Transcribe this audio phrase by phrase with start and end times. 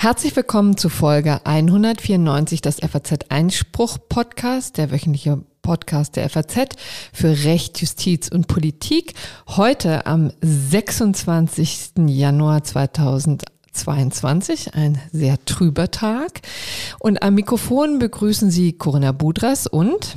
[0.00, 6.76] Herzlich willkommen zu Folge 194 des FAZ Einspruch Podcast, der wöchentliche Podcast der FAZ
[7.12, 9.14] für Recht, Justiz und Politik.
[9.48, 11.94] Heute am 26.
[12.06, 16.40] Januar 2022, ein sehr trüber Tag.
[17.00, 20.16] Und am Mikrofon begrüßen Sie Corinna Budras und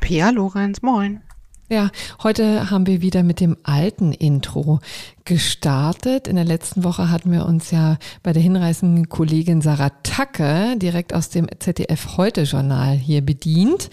[0.00, 1.20] Pia Lorenz, moin.
[1.68, 1.90] Ja,
[2.22, 4.78] heute haben wir wieder mit dem alten Intro
[5.24, 6.28] gestartet.
[6.28, 11.12] In der letzten Woche hatten wir uns ja bei der hinreißenden Kollegin Sarah Tacke direkt
[11.12, 13.90] aus dem ZDF Heute Journal hier bedient.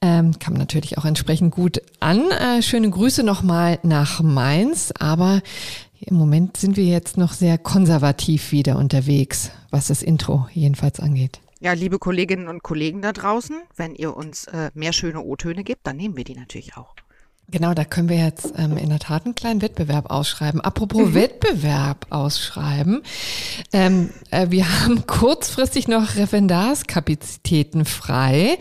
[0.00, 2.30] Ähm, kam natürlich auch entsprechend gut an.
[2.30, 5.42] Äh, schöne Grüße nochmal nach Mainz, aber
[6.00, 11.43] im Moment sind wir jetzt noch sehr konservativ wieder unterwegs, was das Intro jedenfalls angeht.
[11.64, 15.86] Ja, liebe Kolleginnen und Kollegen da draußen, wenn ihr uns äh, mehr schöne O-Töne gibt,
[15.86, 16.94] dann nehmen wir die natürlich auch.
[17.50, 20.62] Genau, da können wir jetzt ähm, in der Tat einen kleinen Wettbewerb ausschreiben.
[20.62, 21.14] Apropos mhm.
[21.14, 23.02] Wettbewerb ausschreiben.
[23.70, 28.56] Ähm, äh, wir haben kurzfristig noch Referendarskapazitäten frei,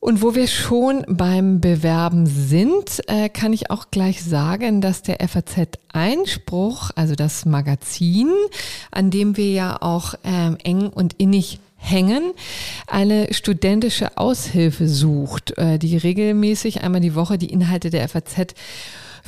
[0.00, 5.16] Und wo wir schon beim Bewerben sind, äh, kann ich auch gleich sagen, dass der
[5.28, 8.32] FAZ Einspruch, also das Magazin,
[8.92, 12.32] an dem wir ja auch ähm, eng und innig hängen,
[12.86, 18.54] eine studentische Aushilfe sucht, äh, die regelmäßig einmal die Woche die Inhalte der FAZ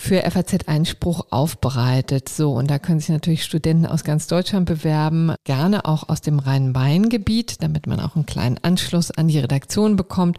[0.01, 2.29] für FAZ Einspruch aufbereitet.
[2.29, 6.39] So, und da können sich natürlich Studenten aus ganz Deutschland bewerben, gerne auch aus dem
[6.39, 10.39] Rhein-Main-Gebiet, damit man auch einen kleinen Anschluss an die Redaktion bekommt.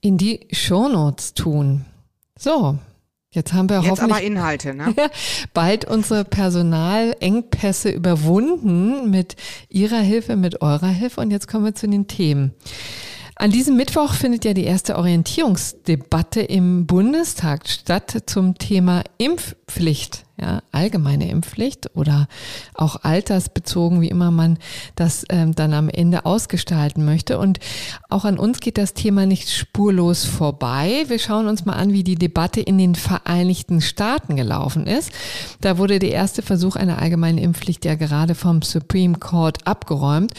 [0.00, 1.84] in die Shownotes tun.
[2.38, 2.78] So,
[3.30, 4.94] Jetzt haben wir Jetzt hoffentlich Inhalte, ne?
[5.54, 9.36] bald unsere Personalengpässe überwunden mit
[9.68, 11.20] Ihrer Hilfe, mit eurer Hilfe.
[11.20, 12.54] Und jetzt kommen wir zu den Themen.
[13.40, 20.60] An diesem Mittwoch findet ja die erste Orientierungsdebatte im Bundestag statt zum Thema Impfpflicht, ja,
[20.72, 22.26] allgemeine Impfpflicht oder
[22.74, 24.58] auch altersbezogen, wie immer man
[24.96, 27.38] das ähm, dann am Ende ausgestalten möchte.
[27.38, 27.60] Und
[28.08, 31.04] auch an uns geht das Thema nicht spurlos vorbei.
[31.06, 35.12] Wir schauen uns mal an, wie die Debatte in den Vereinigten Staaten gelaufen ist.
[35.60, 40.34] Da wurde der erste Versuch einer allgemeinen Impfpflicht ja gerade vom Supreme Court abgeräumt.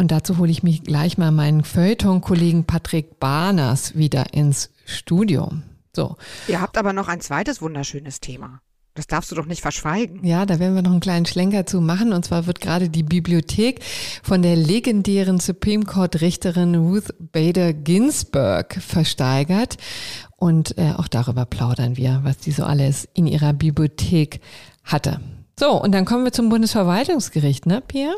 [0.00, 5.52] Und dazu hole ich mich gleich mal meinen Feuilleton-Kollegen Patrick Barners wieder ins Studio.
[5.94, 6.16] So.
[6.48, 8.62] Ihr habt aber noch ein zweites wunderschönes Thema.
[8.94, 10.24] Das darfst du doch nicht verschweigen.
[10.24, 12.14] Ja, da werden wir noch einen kleinen Schlenker zu machen.
[12.14, 13.84] Und zwar wird gerade die Bibliothek
[14.22, 19.76] von der legendären Supreme Court Richterin Ruth Bader Ginsburg versteigert.
[20.38, 24.40] Und äh, auch darüber plaudern wir, was die so alles in ihrer Bibliothek
[24.82, 25.20] hatte.
[25.58, 28.16] So, und dann kommen wir zum Bundesverwaltungsgericht, ne, Pierre?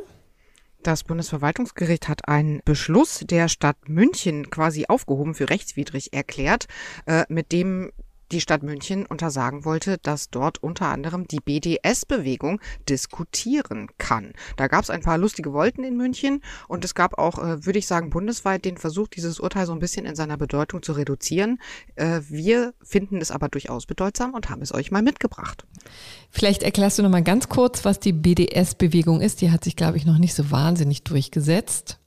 [0.82, 6.66] Das Bundesverwaltungsgericht hat einen Beschluss der Stadt München quasi aufgehoben für rechtswidrig erklärt,
[7.06, 7.93] äh, mit dem
[8.32, 14.32] die Stadt München untersagen wollte, dass dort unter anderem die BDS-Bewegung diskutieren kann.
[14.56, 17.78] Da gab es ein paar lustige Wolken in München und es gab auch, äh, würde
[17.78, 21.60] ich sagen, bundesweit den Versuch, dieses Urteil so ein bisschen in seiner Bedeutung zu reduzieren.
[21.94, 25.64] Äh, wir finden es aber durchaus bedeutsam und haben es euch mal mitgebracht.
[26.31, 29.41] Vielleicht erklärst du noch mal ganz kurz, was die BDS-Bewegung ist.
[29.41, 31.99] Die hat sich, glaube ich, noch nicht so wahnsinnig durchgesetzt.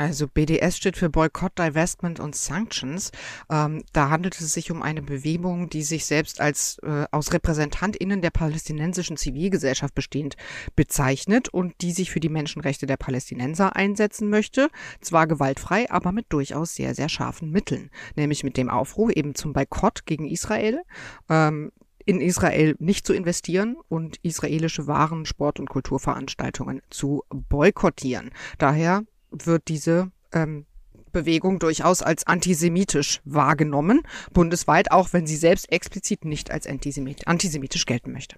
[0.00, 3.12] Also BDS steht für Boycott, Divestment und Sanctions.
[3.50, 8.22] Ähm, da handelt es sich um eine Bewegung, die sich selbst als äh, aus RepräsentantInnen
[8.22, 10.38] der palästinensischen Zivilgesellschaft bestehend
[10.74, 14.70] bezeichnet und die sich für die Menschenrechte der Palästinenser einsetzen möchte.
[15.02, 17.90] Zwar gewaltfrei, aber mit durchaus sehr, sehr scharfen Mitteln.
[18.16, 20.80] Nämlich mit dem Aufruf eben zum Boykott gegen Israel.
[21.28, 21.72] Ähm,
[22.06, 28.30] in Israel nicht zu investieren und israelische Waren, Sport- und Kulturveranstaltungen zu boykottieren.
[28.58, 30.66] Daher wird diese ähm,
[31.12, 38.12] Bewegung durchaus als antisemitisch wahrgenommen, bundesweit, auch wenn sie selbst explizit nicht als antisemitisch gelten
[38.12, 38.36] möchte.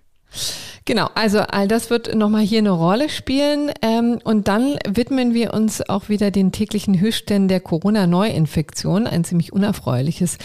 [0.85, 3.71] Genau, also all das wird nochmal hier eine Rolle spielen.
[3.83, 9.53] Ähm, und dann widmen wir uns auch wieder den täglichen Höchstständen der Corona-Neuinfektion, ein ziemlich
[9.53, 10.39] unerfreuliches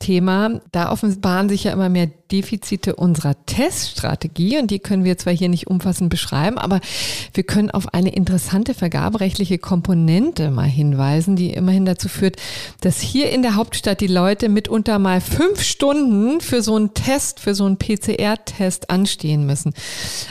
[0.00, 0.60] Thema.
[0.72, 5.48] Da offenbaren sich ja immer mehr Defizite unserer Teststrategie und die können wir zwar hier
[5.48, 6.80] nicht umfassend beschreiben, aber
[7.34, 12.36] wir können auf eine interessante vergaberechtliche Komponente mal hinweisen, die immerhin dazu führt,
[12.80, 17.40] dass hier in der Hauptstadt die Leute mitunter mal fünf Stunden für so einen Test,
[17.40, 19.74] für so einen PCR-Test anstehen müssen.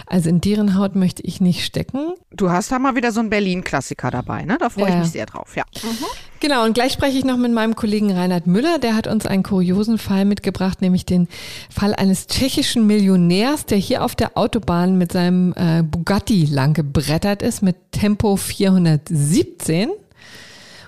[0.05, 2.13] Also in deren Haut möchte ich nicht stecken.
[2.31, 4.57] Du hast da mal wieder so einen Berlin-Klassiker dabei, ne?
[4.59, 4.95] Da freue ja.
[4.95, 5.63] ich mich sehr drauf, ja.
[5.83, 6.05] Mhm.
[6.41, 8.79] Genau, und gleich spreche ich noch mit meinem Kollegen Reinhard Müller.
[8.79, 11.27] Der hat uns einen kuriosen Fall mitgebracht, nämlich den
[11.69, 17.41] Fall eines tschechischen Millionärs, der hier auf der Autobahn mit seinem äh, Bugatti lang gebrettert
[17.41, 19.89] ist mit Tempo 417.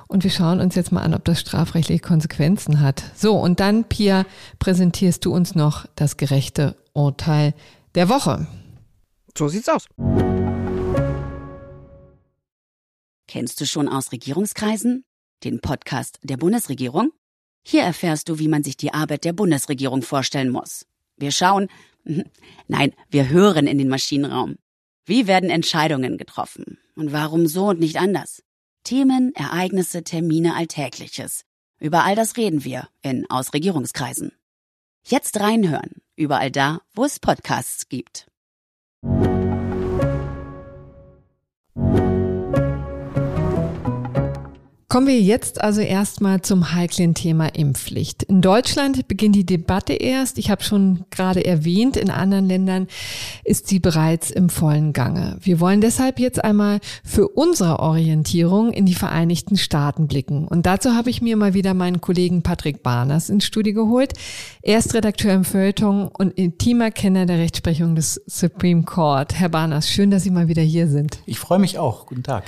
[0.07, 3.04] Und wir schauen uns jetzt mal an, ob das strafrechtliche Konsequenzen hat.
[3.15, 4.25] So, und dann, Pia,
[4.59, 7.54] präsentierst du uns noch das gerechte Urteil
[7.95, 8.47] der Woche.
[9.38, 9.86] So sieht's aus.
[13.27, 15.04] Kennst du schon aus Regierungskreisen?
[15.44, 17.12] Den Podcast der Bundesregierung?
[17.64, 20.86] Hier erfährst du, wie man sich die Arbeit der Bundesregierung vorstellen muss.
[21.18, 21.68] Wir schauen,
[22.68, 24.58] nein, wir hören in den Maschinenraum.
[25.06, 26.78] Wie werden Entscheidungen getroffen?
[26.96, 28.44] Und warum so und nicht anders?
[28.84, 31.44] Themen, Ereignisse, Termine, Alltägliches.
[31.80, 34.32] Über all das reden wir in Ausregierungskreisen.
[35.04, 38.28] Jetzt reinhören, überall da, wo es Podcasts gibt.
[44.92, 48.24] Kommen wir jetzt also erstmal zum heiklen Thema Impfpflicht.
[48.24, 50.38] In Deutschland beginnt die Debatte erst.
[50.38, 52.88] Ich habe schon gerade erwähnt, in anderen Ländern
[53.46, 55.38] ist sie bereits im vollen Gange.
[55.40, 60.46] Wir wollen deshalb jetzt einmal für unsere Orientierung in die Vereinigten Staaten blicken.
[60.46, 64.12] Und dazu habe ich mir mal wieder meinen Kollegen Patrick Barners ins Studio geholt.
[64.62, 69.36] Er ist Redakteur im Feuilleton und intimer Kenner der Rechtsprechung des Supreme Court.
[69.36, 71.20] Herr Barners, schön, dass Sie mal wieder hier sind.
[71.26, 72.08] Ich freue mich auch.
[72.08, 72.44] Guten Tag.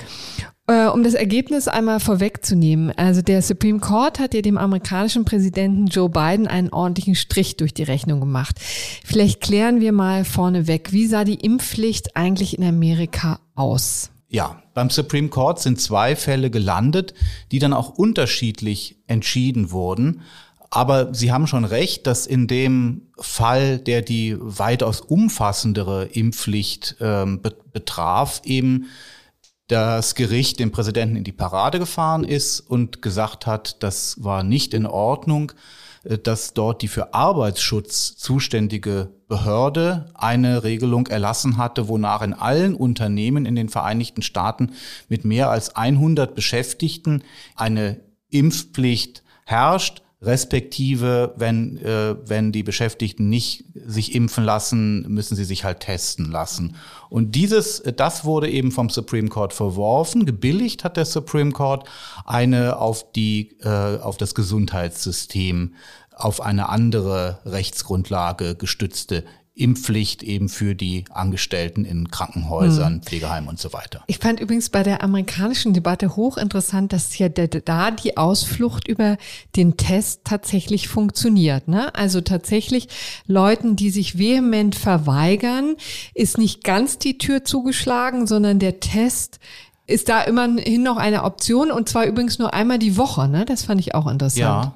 [0.66, 2.90] Äh, um das Ergebnis einmal vorwegzunehmen.
[2.96, 7.74] Also der Supreme Court hat ja dem amerikanischen Präsidenten Joe Biden einen ordentlichen Strich durch
[7.74, 8.58] die Rechnung gemacht.
[9.04, 14.10] Vielleicht klären wir mal vorneweg, wie sah die Impfpflicht eigentlich in Amerika aus?
[14.30, 17.12] Ja, beim Supreme Court sind zwei Fälle gelandet,
[17.52, 20.22] die dann auch unterschiedlich entschieden wurden.
[20.70, 27.42] Aber Sie haben schon recht, dass in dem Fall, der die weitaus umfassendere Impfpflicht ähm,
[27.72, 28.86] betraf, eben
[29.68, 34.74] das Gericht dem Präsidenten in die Parade gefahren ist und gesagt hat, das war nicht
[34.74, 35.52] in Ordnung,
[36.04, 42.74] äh, dass dort die für Arbeitsschutz zuständige Behörde eine Regelung erlassen hatte, wonach in allen
[42.74, 44.72] Unternehmen in den Vereinigten Staaten
[45.08, 47.22] mit mehr als 100 Beschäftigten
[47.56, 55.44] eine Impfpflicht herrscht respektive wenn, äh, wenn die Beschäftigten nicht sich impfen lassen, müssen sie
[55.44, 56.76] sich halt testen lassen.
[57.10, 60.26] Und dieses, das wurde eben vom Supreme Court verworfen.
[60.26, 61.88] Gebilligt hat der Supreme Court
[62.24, 65.74] eine auf die, äh, auf das Gesundheitssystem
[66.16, 69.24] auf eine andere Rechtsgrundlage gestützte
[69.56, 73.02] Impfpflicht eben für die Angestellten in Krankenhäusern, hm.
[73.02, 74.02] Pflegeheimen und so weiter.
[74.08, 79.16] Ich fand übrigens bei der amerikanischen Debatte hochinteressant, dass ja da die Ausflucht über
[79.54, 81.68] den Test tatsächlich funktioniert.
[81.68, 81.94] Ne?
[81.94, 82.88] Also tatsächlich
[83.26, 85.76] Leuten, die sich vehement verweigern,
[86.14, 89.38] ist nicht ganz die Tür zugeschlagen, sondern der Test
[89.86, 93.28] ist da immerhin noch eine Option und zwar übrigens nur einmal die Woche.
[93.28, 93.44] Ne?
[93.44, 94.38] Das fand ich auch interessant.
[94.40, 94.74] Ja.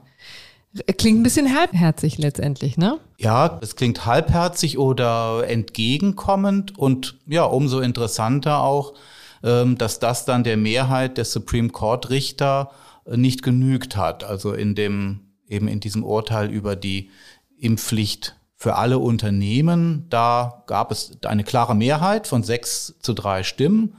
[0.99, 2.99] Klingt ein bisschen halbherzig letztendlich, ne?
[3.19, 8.95] Ja, es klingt halbherzig oder entgegenkommend und ja, umso interessanter auch,
[9.43, 12.71] ähm, dass das dann der Mehrheit der Supreme Court Richter
[13.07, 14.25] äh, nicht genügt hat.
[14.25, 17.11] Also in dem, eben in diesem Urteil über die
[17.59, 23.97] Impfpflicht für alle Unternehmen, da gab es eine klare Mehrheit von sechs zu drei Stimmen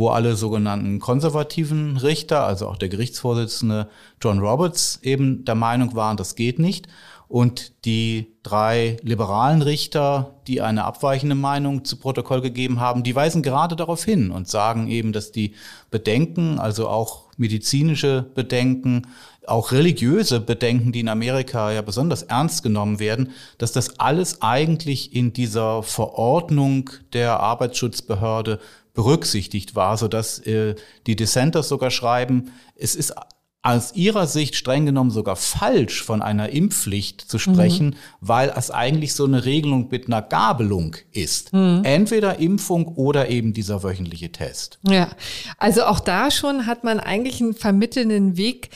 [0.00, 3.88] wo alle sogenannten konservativen Richter, also auch der Gerichtsvorsitzende
[4.20, 6.88] John Roberts, eben der Meinung waren, das geht nicht.
[7.28, 13.42] Und die drei liberalen Richter, die eine abweichende Meinung zu Protokoll gegeben haben, die weisen
[13.42, 15.54] gerade darauf hin und sagen eben, dass die
[15.90, 19.06] Bedenken, also auch medizinische Bedenken,
[19.46, 25.14] auch religiöse Bedenken, die in Amerika ja besonders ernst genommen werden, dass das alles eigentlich
[25.14, 28.60] in dieser Verordnung der Arbeitsschutzbehörde
[29.00, 30.74] berücksichtigt war, sodass äh,
[31.06, 33.14] die Dissenters sogar schreiben, es ist
[33.62, 37.94] aus ihrer Sicht streng genommen sogar falsch, von einer Impfpflicht zu sprechen, mhm.
[38.20, 41.54] weil es eigentlich so eine Regelung mit einer Gabelung ist.
[41.54, 41.80] Mhm.
[41.82, 44.78] Entweder Impfung oder eben dieser wöchentliche Test.
[44.86, 45.08] Ja,
[45.56, 48.68] also auch da schon hat man eigentlich einen vermittelnden Weg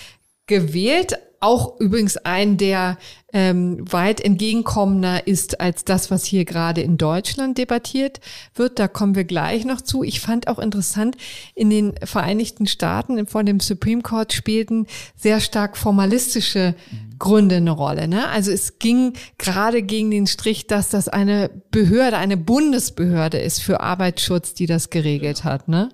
[0.47, 1.19] gewählt.
[1.41, 2.97] Auch übrigens ein, der
[3.35, 8.21] ähm, weit entgegenkommender ist als das, was hier gerade in Deutschland debattiert
[8.55, 8.79] wird.
[8.79, 10.05] Da kommen wir gleich noch zu.
[10.05, 11.17] Ich fand auch interessant,
[11.55, 14.87] in den Vereinigten Staaten vor dem Supreme Court spielten
[15.17, 16.77] sehr stark formalistische
[17.19, 18.07] Gründe eine Rolle.
[18.07, 18.29] Ne?
[18.29, 23.81] Also es ging gerade gegen den Strich, dass das eine Behörde, eine Bundesbehörde ist für
[23.81, 25.67] Arbeitsschutz, die das geregelt hat.
[25.67, 25.89] Ne?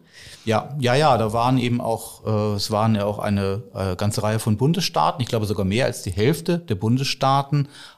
[0.45, 4.23] Ja, ja, ja, da waren eben auch, äh, es waren ja auch eine äh, ganze
[4.23, 7.30] Reihe von Bundesstaaten, ich glaube sogar mehr als die Hälfte der Bundesstaaten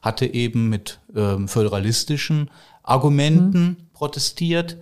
[0.03, 2.51] hatte eben mit ähm, föderalistischen
[2.83, 3.77] Argumenten mhm.
[3.93, 4.79] protestiert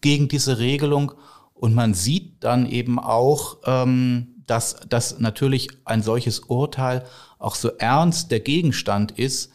[0.00, 1.12] gegen diese Regelung.
[1.54, 7.04] Und man sieht dann eben auch, ähm, dass, dass natürlich ein solches Urteil
[7.38, 9.50] auch so ernst der Gegenstand ist,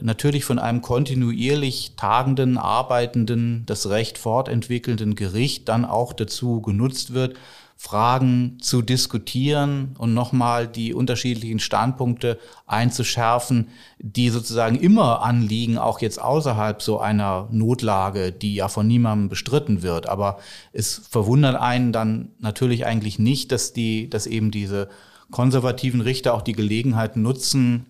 [0.00, 7.36] natürlich von einem kontinuierlich tagenden, arbeitenden, das Recht fortentwickelnden Gericht dann auch dazu genutzt wird,
[7.80, 13.68] Fragen zu diskutieren und nochmal die unterschiedlichen Standpunkte einzuschärfen,
[14.00, 19.82] die sozusagen immer anliegen, auch jetzt außerhalb so einer Notlage, die ja von niemandem bestritten
[19.82, 20.08] wird.
[20.08, 20.40] Aber
[20.72, 24.88] es verwundert einen dann natürlich eigentlich nicht, dass die, dass eben diese
[25.30, 27.86] konservativen Richter auch die Gelegenheit nutzen,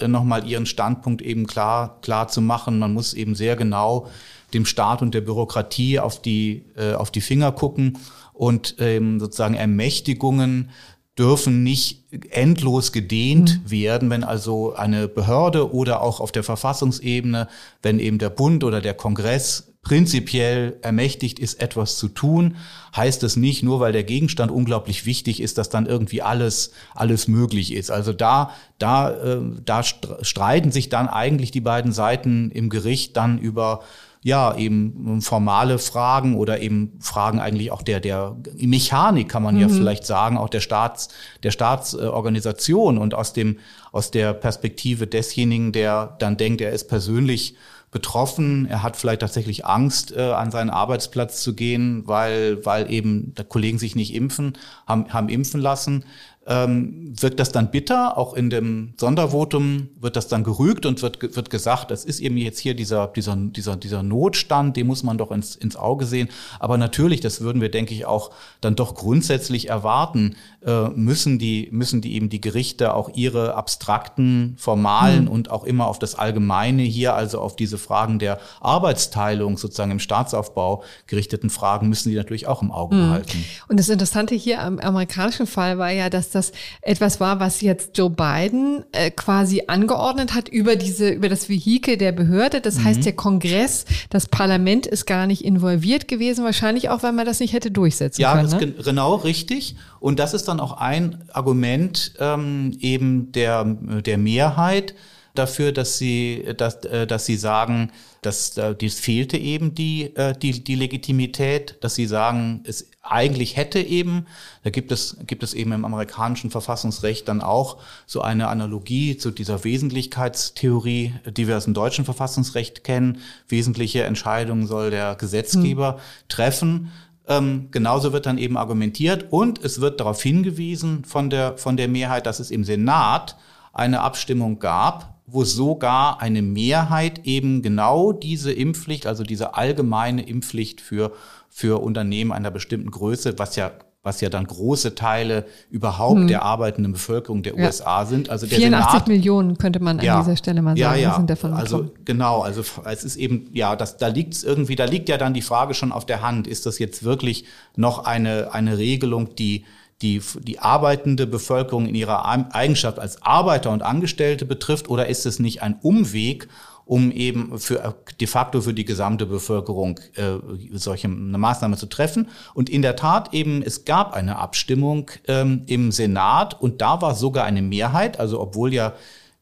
[0.00, 2.78] äh, nochmal ihren Standpunkt eben klar, klar zu machen.
[2.78, 4.08] Man muss eben sehr genau
[4.54, 7.98] dem Staat und der Bürokratie auf die, äh, auf die Finger gucken
[8.36, 10.70] und ähm, sozusagen Ermächtigungen
[11.18, 13.70] dürfen nicht endlos gedehnt mhm.
[13.70, 17.48] werden, wenn also eine Behörde oder auch auf der Verfassungsebene,
[17.82, 22.56] wenn eben der Bund oder der Kongress prinzipiell ermächtigt ist, etwas zu tun,
[22.94, 27.28] heißt es nicht, nur weil der Gegenstand unglaublich wichtig ist, dass dann irgendwie alles, alles
[27.28, 27.90] möglich ist.
[27.90, 33.38] Also da, da, äh, da streiten sich dann eigentlich die beiden Seiten im Gericht dann
[33.38, 33.84] über
[34.26, 39.60] ja, eben formale Fragen oder eben Fragen eigentlich auch der, der Mechanik kann man mhm.
[39.60, 41.10] ja vielleicht sagen, auch der Staats,
[41.44, 43.60] der Staatsorganisation und aus dem,
[43.92, 47.54] aus der Perspektive desjenigen, der dann denkt, er ist persönlich
[47.92, 48.66] betroffen.
[48.66, 53.44] Er hat vielleicht tatsächlich Angst, äh, an seinen Arbeitsplatz zu gehen, weil, weil eben der
[53.44, 54.54] Kollegen sich nicht impfen,
[54.88, 56.04] haben, haben impfen lassen
[56.46, 58.16] ähm, wirkt das dann bitter.
[58.16, 62.36] Auch in dem Sondervotum wird das dann gerügt und wird, wird gesagt, es ist eben
[62.36, 66.28] jetzt hier dieser, dieser, dieser, dieser Notstand, den muss man doch ins, ins Auge sehen.
[66.60, 71.68] Aber natürlich, das würden wir, denke ich, auch dann doch grundsätzlich erwarten, äh, müssen die,
[71.72, 75.30] müssen die eben die Gerichte auch ihre abstrakten, formalen mhm.
[75.30, 80.00] und auch immer auf das Allgemeine hier, also auf diese Fragen der Arbeitsteilung sozusagen im
[80.00, 83.00] Staatsaufbau gerichteten Fragen, müssen die natürlich auch im Auge mhm.
[83.00, 83.44] behalten.
[83.68, 86.52] Und das Interessante hier am amerikanischen Fall war ja, dass das
[86.82, 91.96] etwas war, was jetzt Joe Biden äh, quasi angeordnet hat über diese, über das Vehikel
[91.96, 92.60] der Behörde.
[92.60, 92.84] Das mhm.
[92.84, 97.40] heißt, der Kongress, das Parlament ist gar nicht involviert gewesen, wahrscheinlich auch, weil man das
[97.40, 98.48] nicht hätte durchsetzen ja, können.
[98.48, 98.74] Ja, ne?
[98.84, 99.74] genau richtig.
[99.98, 104.94] Und das ist dann auch ein Argument ähm, eben der, der Mehrheit
[105.38, 110.36] dafür, dass sie, dass, äh, dass sie sagen, dass äh, dies fehlte eben die, äh,
[110.36, 114.26] die, die Legitimität, dass sie sagen, es eigentlich hätte eben,
[114.64, 119.30] da gibt es, gibt es eben im amerikanischen Verfassungsrecht dann auch so eine Analogie zu
[119.30, 123.20] dieser Wesentlichkeitstheorie, die wir aus dem deutschen Verfassungsrecht kennen.
[123.48, 126.00] Wesentliche Entscheidungen soll der Gesetzgeber hm.
[126.28, 126.92] treffen.
[127.28, 131.88] Ähm, genauso wird dann eben argumentiert und es wird darauf hingewiesen von der, von der
[131.88, 133.36] Mehrheit, dass es im Senat
[133.72, 140.80] eine Abstimmung gab, wo sogar eine Mehrheit eben genau diese Impfpflicht, also diese allgemeine Impfpflicht
[140.80, 141.12] für,
[141.48, 143.72] für Unternehmen einer bestimmten Größe, was ja
[144.06, 146.28] was ja dann große Teile überhaupt hm.
[146.28, 147.64] der arbeitenden Bevölkerung der ja.
[147.66, 148.30] USA sind.
[148.30, 151.16] Also der 84 Senat, Millionen könnte man ja, an dieser Stelle mal sagen, ja, ja.
[151.16, 152.04] sind davon Also betroffen.
[152.04, 155.34] genau, also es ist eben, ja, das, da liegt es irgendwie, da liegt ja dann
[155.34, 159.64] die Frage schon auf der Hand, ist das jetzt wirklich noch eine, eine Regelung, die
[160.02, 165.38] die, die arbeitende Bevölkerung in ihrer Eigenschaft als Arbeiter und Angestellte betrifft oder ist es
[165.38, 166.48] nicht ein Umweg,
[166.84, 170.36] um eben für de facto für die gesamte Bevölkerung äh,
[170.72, 172.28] solche eine Maßnahme zu treffen.
[172.54, 177.16] Und in der Tat eben, es gab eine Abstimmung ähm, im Senat und da war
[177.16, 178.92] sogar eine Mehrheit, also obwohl ja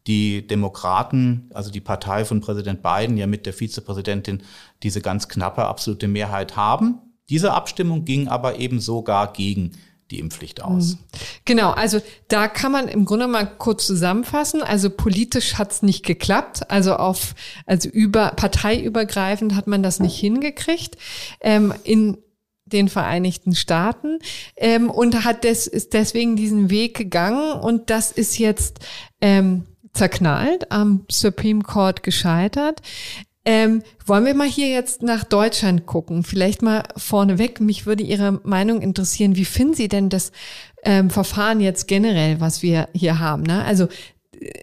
[0.07, 4.43] die Demokraten, also die Partei von Präsident Biden ja mit der Vizepräsidentin
[4.83, 7.01] diese ganz knappe absolute Mehrheit haben.
[7.29, 9.73] Diese Abstimmung ging aber eben sogar gegen
[10.11, 10.95] die Impfpflicht aus.
[10.95, 10.99] Mhm.
[11.45, 14.63] Genau, also da kann man im Grunde mal kurz zusammenfassen.
[14.63, 16.71] Also politisch hat es nicht geklappt.
[16.71, 17.35] Also auf,
[17.67, 20.97] also über parteiübergreifend hat man das nicht hingekriegt.
[21.41, 22.19] Ähm, in
[22.67, 24.19] den Vereinigten Staaten
[24.57, 28.81] ähm, und hat des, ist deswegen diesen Weg gegangen und das ist jetzt
[29.21, 32.81] ähm, zerknallt, am Supreme Court gescheitert.
[33.47, 36.23] Ähm, wollen wir mal hier jetzt nach Deutschland gucken?
[36.23, 37.61] Vielleicht mal vorneweg.
[37.61, 39.37] Mich würde Ihre Meinung interessieren.
[39.37, 40.33] Wie finden Sie denn das
[40.83, 43.43] ähm, Verfahren jetzt generell, was wir hier haben?
[43.43, 43.63] Ne?
[43.65, 43.89] Also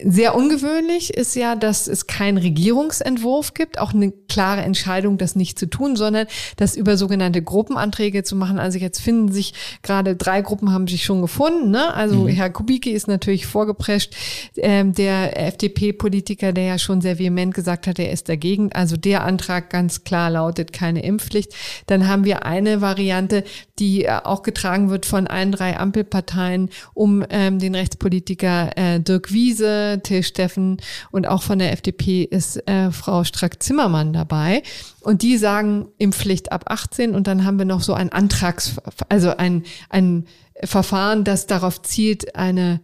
[0.03, 5.57] sehr ungewöhnlich ist ja, dass es keinen Regierungsentwurf gibt, auch eine klare Entscheidung, das nicht
[5.57, 8.59] zu tun, sondern das über sogenannte Gruppenanträge zu machen.
[8.59, 11.71] Also jetzt finden sich gerade drei Gruppen haben sich schon gefunden.
[11.71, 11.93] Ne?
[11.93, 12.27] Also mhm.
[12.27, 14.15] Herr Kubicki ist natürlich vorgeprescht,
[14.57, 18.71] ähm, der FDP-Politiker, der ja schon sehr vehement gesagt hat, er ist dagegen.
[18.73, 21.53] Also der Antrag ganz klar lautet keine Impfpflicht.
[21.87, 23.43] Dann haben wir eine Variante,
[23.79, 29.31] die äh, auch getragen wird von allen drei Ampelparteien um ähm, den Rechtspolitiker äh, Dirk
[29.31, 29.70] Wiese,
[30.03, 30.77] Till Steffen
[31.11, 34.63] und auch von der FDP ist äh, Frau Strack-Zimmermann dabei.
[35.01, 38.75] Und die sagen Impfpflicht ab 18 und dann haben wir noch so ein Antrags,
[39.09, 40.25] also ein, ein
[40.63, 42.81] Verfahren, das darauf zielt, eine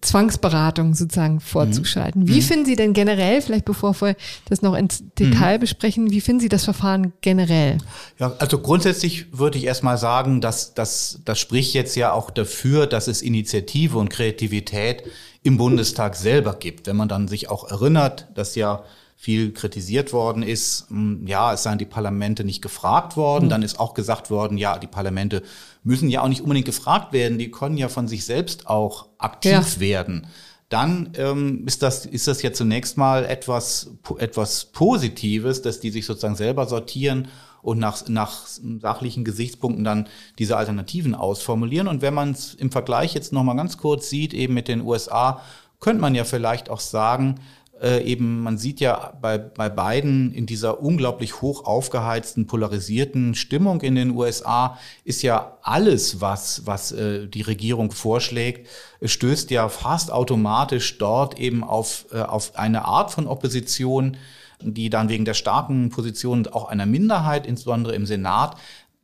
[0.00, 2.22] Zwangsberatung sozusagen vorzuschalten.
[2.22, 2.28] Mhm.
[2.28, 2.42] Wie mhm.
[2.42, 4.16] finden Sie denn generell, vielleicht bevor wir
[4.48, 5.60] das noch ins Detail mhm.
[5.60, 7.78] besprechen, wie finden Sie das Verfahren generell?
[8.18, 12.86] Ja, also grundsätzlich würde ich erstmal sagen, dass, dass das spricht jetzt ja auch dafür,
[12.86, 15.04] dass es Initiative und Kreativität
[15.42, 16.86] im Bundestag selber gibt.
[16.86, 18.82] Wenn man dann sich auch erinnert, dass ja
[19.20, 23.46] viel kritisiert worden ist, hm, ja, es seien die Parlamente nicht gefragt worden.
[23.46, 23.50] Mhm.
[23.50, 25.42] Dann ist auch gesagt worden, ja, die Parlamente
[25.82, 29.74] müssen ja auch nicht unbedingt gefragt werden, die können ja von sich selbst auch aktiv
[29.74, 29.80] ja.
[29.80, 30.28] werden.
[30.68, 36.06] Dann ähm, ist, das, ist das ja zunächst mal etwas, etwas Positives, dass die sich
[36.06, 37.26] sozusagen selber sortieren
[37.60, 38.46] und nach, nach
[38.80, 40.06] sachlichen Gesichtspunkten dann
[40.38, 41.88] diese Alternativen ausformulieren.
[41.88, 45.42] Und wenn man es im Vergleich jetzt nochmal ganz kurz sieht, eben mit den USA,
[45.80, 47.40] könnte man ja vielleicht auch sagen,
[47.82, 53.80] äh, eben, man sieht ja bei, bei beiden in dieser unglaublich hoch aufgeheizten, polarisierten Stimmung
[53.82, 58.68] in den USA ist ja alles, was, was äh, die Regierung vorschlägt,
[59.02, 64.16] stößt ja fast automatisch dort eben auf, äh, auf eine Art von Opposition,
[64.60, 68.56] die dann wegen der starken Position auch einer Minderheit, insbesondere im Senat,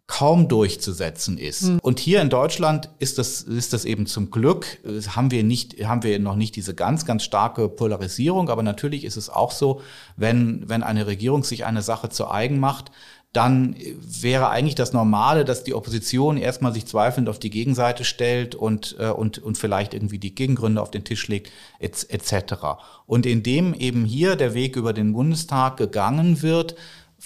[0.06, 1.62] kaum durchzusetzen ist.
[1.62, 1.78] Mhm.
[1.80, 6.02] Und hier in Deutschland ist das, ist das eben zum Glück, haben wir nicht, haben
[6.02, 8.50] wir noch nicht diese ganz, ganz starke Polarisierung.
[8.50, 9.80] Aber natürlich ist es auch so,
[10.16, 12.90] wenn, wenn eine Regierung sich eine Sache zu eigen macht,
[13.34, 18.54] dann wäre eigentlich das Normale, dass die Opposition erstmal sich zweifelnd auf die Gegenseite stellt
[18.54, 22.54] und, äh, und, und vielleicht irgendwie die Gegengründe auf den Tisch legt, etc.
[23.06, 26.76] Und indem eben hier der Weg über den Bundestag gegangen wird,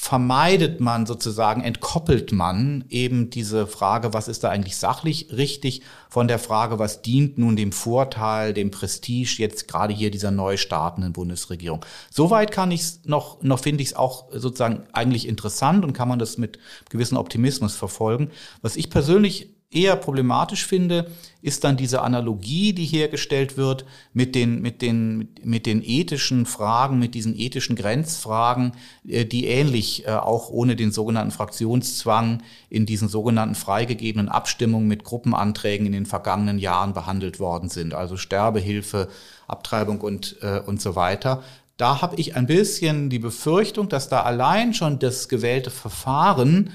[0.01, 6.29] vermeidet man sozusagen, entkoppelt man eben diese Frage, was ist da eigentlich sachlich richtig, von
[6.29, 11.13] der Frage, was dient nun dem Vorteil, dem Prestige jetzt gerade hier dieser neu startenden
[11.13, 11.85] Bundesregierung.
[12.11, 16.09] Soweit kann ich es noch, noch finde ich es auch sozusagen eigentlich interessant und kann
[16.09, 18.31] man das mit gewissem Optimismus verfolgen.
[18.63, 21.11] Was ich persönlich eher problematisch finde,
[21.43, 26.99] ist dann diese Analogie, die hergestellt wird mit den, mit den, mit den ethischen Fragen,
[26.99, 28.73] mit diesen ethischen Grenzfragen,
[29.07, 35.05] äh, die ähnlich äh, auch ohne den sogenannten Fraktionszwang in diesen sogenannten freigegebenen Abstimmungen mit
[35.05, 37.93] Gruppenanträgen in den vergangenen Jahren behandelt worden sind.
[37.93, 39.09] Also Sterbehilfe,
[39.49, 41.43] Abtreibung und, äh, und so weiter.
[41.77, 46.71] Da habe ich ein bisschen die Befürchtung, dass da allein schon das gewählte Verfahren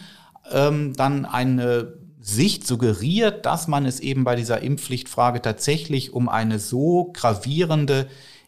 [0.52, 6.58] ähm, dann eine Sicht suggeriert, dass man es eben bei dieser Impfpflichtfrage tatsächlich um eine
[6.58, 8.08] so gravierende,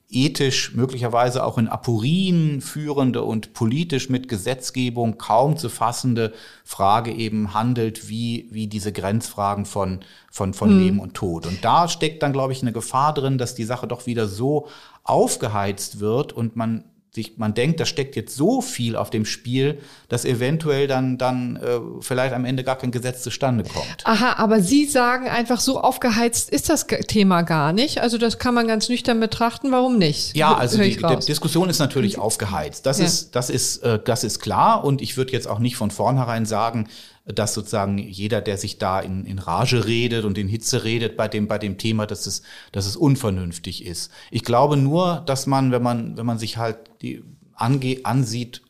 [0.09, 6.31] ethisch möglicherweise auch in Aporien führende und politisch mit Gesetzgebung kaum zu fassende
[6.63, 9.99] Frage eben handelt, wie, wie diese Grenzfragen von,
[10.31, 10.79] von, von mhm.
[10.79, 11.45] Leben und Tod.
[11.45, 14.69] Und da steckt dann, glaube ich, eine Gefahr drin, dass die Sache doch wieder so
[15.03, 19.79] aufgeheizt wird und man sich, man denkt, da steckt jetzt so viel auf dem Spiel,
[20.09, 24.03] dass eventuell dann, dann äh, vielleicht am Ende gar kein Gesetz zustande kommt.
[24.03, 28.01] Aha, aber Sie sagen einfach, so aufgeheizt ist das Thema gar nicht.
[28.01, 29.71] Also das kann man ganz nüchtern betrachten.
[29.71, 30.35] Warum nicht?
[30.35, 32.85] Ja, also die, die, Diskussion ist natürlich aufgeheizt.
[32.85, 33.05] Das ja.
[33.05, 34.83] ist, das ist, äh, das ist klar.
[34.83, 36.87] Und ich würde jetzt auch nicht von vornherein sagen,
[37.25, 41.27] dass sozusagen jeder, der sich da in, in Rage redet und in Hitze redet bei
[41.27, 44.11] dem, bei dem Thema, dass es, dass es unvernünftig ist.
[44.29, 47.23] Ich glaube nur, dass man, wenn man, wenn man sich halt die
[47.55, 48.61] ange, ansieht,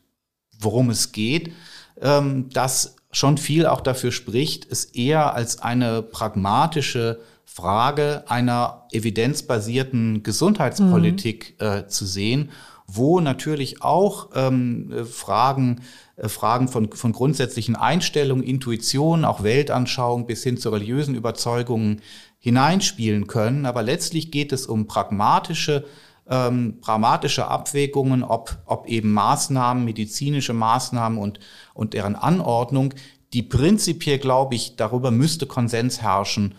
[0.58, 1.52] worum es geht,
[2.00, 10.22] ähm, dass schon viel auch dafür spricht, es eher als eine pragmatische Frage einer evidenzbasierten
[10.22, 11.66] Gesundheitspolitik mhm.
[11.66, 12.50] äh, zu sehen,
[12.86, 15.80] wo natürlich auch ähm, Fragen
[16.16, 22.00] äh, Fragen von, von grundsätzlichen Einstellungen, Intuition, auch Weltanschauung bis hin zu religiösen Überzeugungen
[22.38, 23.66] hineinspielen können.
[23.66, 25.84] Aber letztlich geht es um pragmatische,
[26.28, 31.38] ähm, pragmatische Abwägungen, ob, ob eben Maßnahmen, medizinische Maßnahmen und,
[31.74, 32.94] und deren Anordnung,
[33.32, 36.54] die prinzipiell, glaube ich, darüber müsste Konsens herrschen,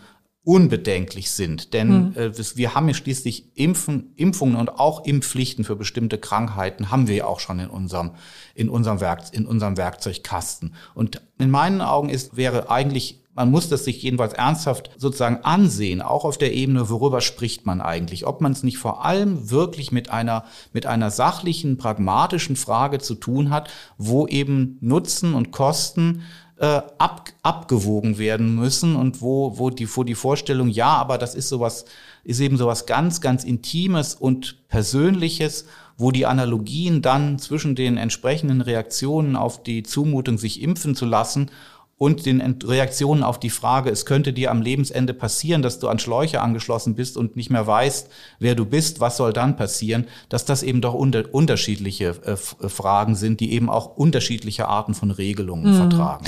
[0.48, 1.74] unbedenklich sind.
[1.74, 2.14] Denn mhm.
[2.16, 7.16] äh, wir haben ja schließlich Impfen, Impfungen und auch Impfpflichten für bestimmte Krankheiten haben wir
[7.16, 8.12] ja auch schon in unserem,
[8.56, 10.74] in unserem, Werk, in unserem Werkzeugkasten.
[10.96, 16.02] Und in meinen Augen ist, wäre eigentlich man muss das sich jedenfalls ernsthaft sozusagen ansehen,
[16.02, 18.26] auch auf der Ebene, worüber spricht man eigentlich?
[18.26, 23.14] Ob man es nicht vor allem wirklich mit einer, mit einer sachlichen, pragmatischen Frage zu
[23.14, 26.24] tun hat, wo eben Nutzen und Kosten
[26.60, 31.36] äh, ab, abgewogen werden müssen und wo, wo, die, wo die Vorstellung, ja, aber das
[31.36, 31.86] ist sowas,
[32.24, 35.66] ist eben sowas ganz, ganz Intimes und Persönliches,
[35.98, 41.50] wo die Analogien dann zwischen den entsprechenden Reaktionen auf die Zumutung, sich impfen zu lassen
[41.98, 45.98] und den Reaktionen auf die Frage, es könnte dir am Lebensende passieren, dass du an
[45.98, 50.46] Schläuche angeschlossen bist und nicht mehr weißt, wer du bist, was soll dann passieren, dass
[50.46, 52.36] das eben doch unter, unterschiedliche äh,
[52.70, 55.78] Fragen sind, die eben auch unterschiedliche Arten von Regelungen mhm.
[55.78, 56.26] vertragen.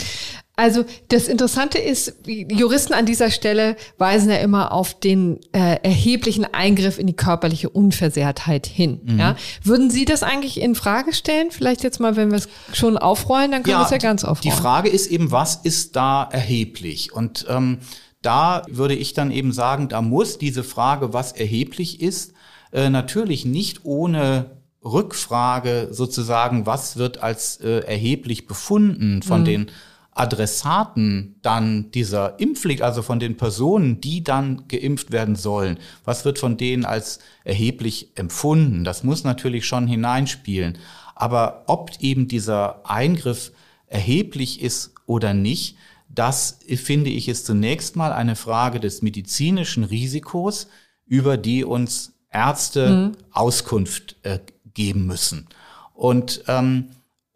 [0.60, 6.44] Also das Interessante ist, Juristen an dieser Stelle weisen ja immer auf den äh, erheblichen
[6.44, 9.00] Eingriff in die körperliche Unversehrtheit hin.
[9.06, 9.20] Mhm.
[9.20, 9.36] Ja?
[9.64, 11.52] Würden Sie das eigentlich in Frage stellen?
[11.52, 14.26] Vielleicht jetzt mal, wenn wir es schon aufrollen, dann können ja, wir es ja ganz
[14.26, 14.54] aufrollen.
[14.54, 17.14] Die Frage ist eben, was ist da erheblich?
[17.14, 17.78] Und ähm,
[18.22, 22.34] da würde ich dann eben sagen, da muss diese Frage, was erheblich ist,
[22.74, 29.46] äh, natürlich nicht ohne Rückfrage sozusagen, was wird als äh, erheblich befunden von mhm.
[29.46, 29.72] den
[30.20, 36.40] Adressaten dann dieser Impfpflicht, also von den Personen, die dann geimpft werden sollen, was wird
[36.40, 38.84] von denen als erheblich empfunden?
[38.84, 40.78] Das muss natürlich schon hineinspielen.
[41.16, 43.52] Aber ob eben dieser Eingriff
[43.88, 45.78] erheblich ist oder nicht,
[46.10, 50.68] das finde ich ist zunächst mal eine Frage des medizinischen Risikos,
[51.06, 53.12] über die uns Ärzte mhm.
[53.32, 54.40] Auskunft äh,
[54.74, 55.48] geben müssen.
[55.94, 56.90] Und ähm,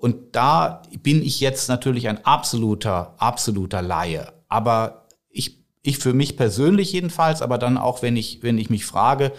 [0.04, 4.34] und da bin ich jetzt natürlich ein absoluter, absoluter Laie.
[4.50, 8.86] Aber ich, ich für mich persönlich jedenfalls, aber dann auch, wenn ich, wenn ich mich
[8.86, 9.32] frage,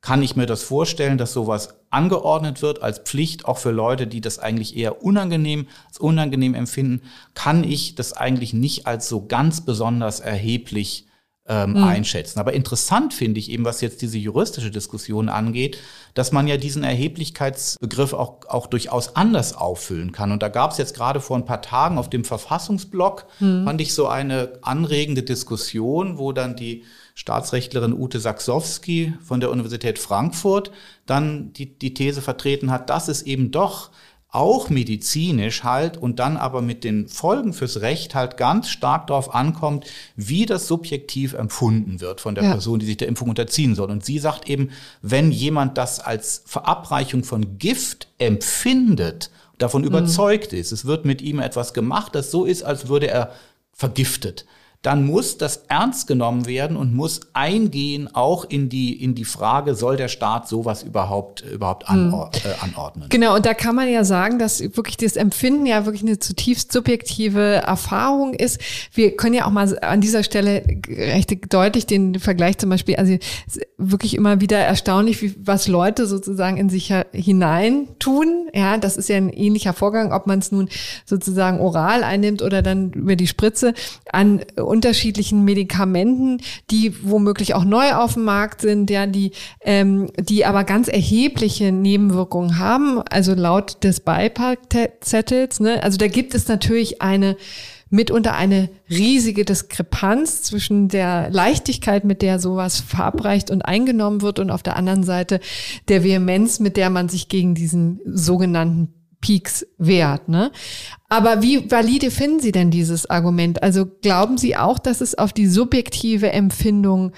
[0.00, 4.20] kann ich mir das vorstellen, dass sowas angeordnet wird als Pflicht, auch für Leute, die
[4.20, 7.02] das eigentlich eher unangenehm, als unangenehm empfinden,
[7.34, 11.07] kann ich das eigentlich nicht als so ganz besonders erheblich
[11.48, 11.84] ähm, mhm.
[11.84, 12.38] einschätzen.
[12.38, 15.78] Aber interessant finde ich eben, was jetzt diese juristische Diskussion angeht,
[16.14, 20.30] dass man ja diesen Erheblichkeitsbegriff auch, auch durchaus anders auffüllen kann.
[20.30, 23.64] Und da gab es jetzt gerade vor ein paar Tagen auf dem Verfassungsblog, mhm.
[23.64, 26.84] fand ich so eine anregende Diskussion, wo dann die
[27.14, 30.70] Staatsrechtlerin Ute Saxowski von der Universität Frankfurt
[31.06, 33.90] dann die, die These vertreten hat, dass es eben doch
[34.30, 39.34] auch medizinisch halt und dann aber mit den Folgen fürs Recht halt ganz stark darauf
[39.34, 39.86] ankommt,
[40.16, 42.50] wie das subjektiv empfunden wird von der ja.
[42.52, 43.90] Person, die sich der Impfung unterziehen soll.
[43.90, 49.88] Und sie sagt eben, wenn jemand das als Verabreichung von Gift empfindet, davon mhm.
[49.88, 53.32] überzeugt ist, es wird mit ihm etwas gemacht, das so ist, als würde er
[53.72, 54.44] vergiftet,
[54.82, 59.74] dann muss das ernst genommen werden und muss eingehen auch in die, in die Frage,
[59.74, 61.94] soll der Staat sowas überhaupt, überhaupt hm.
[61.96, 63.08] anor äh, anordnen?
[63.08, 66.70] Genau, und da kann man ja sagen, dass wirklich das Empfinden ja wirklich eine zutiefst
[66.70, 68.60] subjektive Erfahrung ist.
[68.92, 73.16] Wir können ja auch mal an dieser Stelle recht deutlich den Vergleich zum Beispiel, also
[73.78, 78.48] wirklich immer wieder erstaunlich, wie, was Leute sozusagen in sich hinein tun.
[78.54, 80.68] Ja, das ist ja ein ähnlicher Vorgang, ob man es nun
[81.04, 83.74] sozusagen oral einnimmt oder dann über die Spritze
[84.12, 90.44] an unterschiedlichen Medikamenten, die womöglich auch neu auf dem Markt sind, ja, die, ähm, die
[90.44, 95.60] aber ganz erhebliche Nebenwirkungen haben, also laut des Beipackzettels.
[95.60, 95.82] Ne?
[95.82, 97.36] Also da gibt es natürlich eine
[97.90, 104.50] mitunter eine riesige Diskrepanz zwischen der Leichtigkeit, mit der sowas verabreicht und eingenommen wird und
[104.50, 105.40] auf der anderen Seite
[105.88, 110.28] der Vehemenz, mit der man sich gegen diesen sogenannten Peaks wert.
[110.28, 110.52] Ne?
[111.08, 113.62] Aber wie valide finden Sie denn dieses Argument?
[113.62, 117.12] Also glauben Sie auch, dass es auf die subjektive Empfindung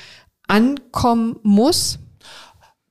[0.46, 1.98] ankommen muss?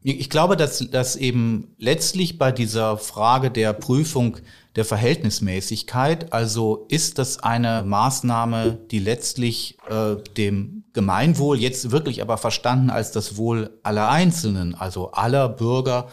[0.01, 4.37] Ich glaube, dass, dass eben letztlich bei dieser Frage der Prüfung
[4.75, 12.37] der Verhältnismäßigkeit, also ist das eine Maßnahme, die letztlich äh, dem Gemeinwohl jetzt wirklich aber
[12.37, 16.07] verstanden als das Wohl aller Einzelnen, also aller Bürger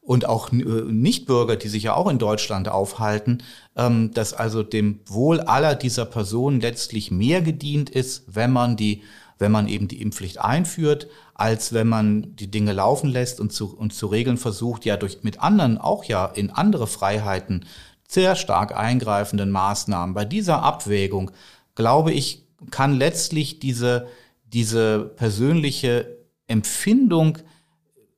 [0.00, 3.42] und auch äh, Nichtbürger, die sich ja auch in Deutschland aufhalten,
[3.76, 9.02] ähm, dass also dem Wohl aller dieser Personen letztlich mehr gedient ist, wenn man die,
[9.38, 13.76] wenn man eben die Impfpflicht einführt, als wenn man die Dinge laufen lässt und zu,
[13.76, 17.64] und zu regeln versucht, ja durch mit anderen auch ja in andere Freiheiten
[18.06, 20.14] sehr stark eingreifenden Maßnahmen.
[20.14, 21.30] Bei dieser Abwägung,
[21.74, 24.06] glaube ich, kann letztlich diese,
[24.44, 27.38] diese persönliche Empfindung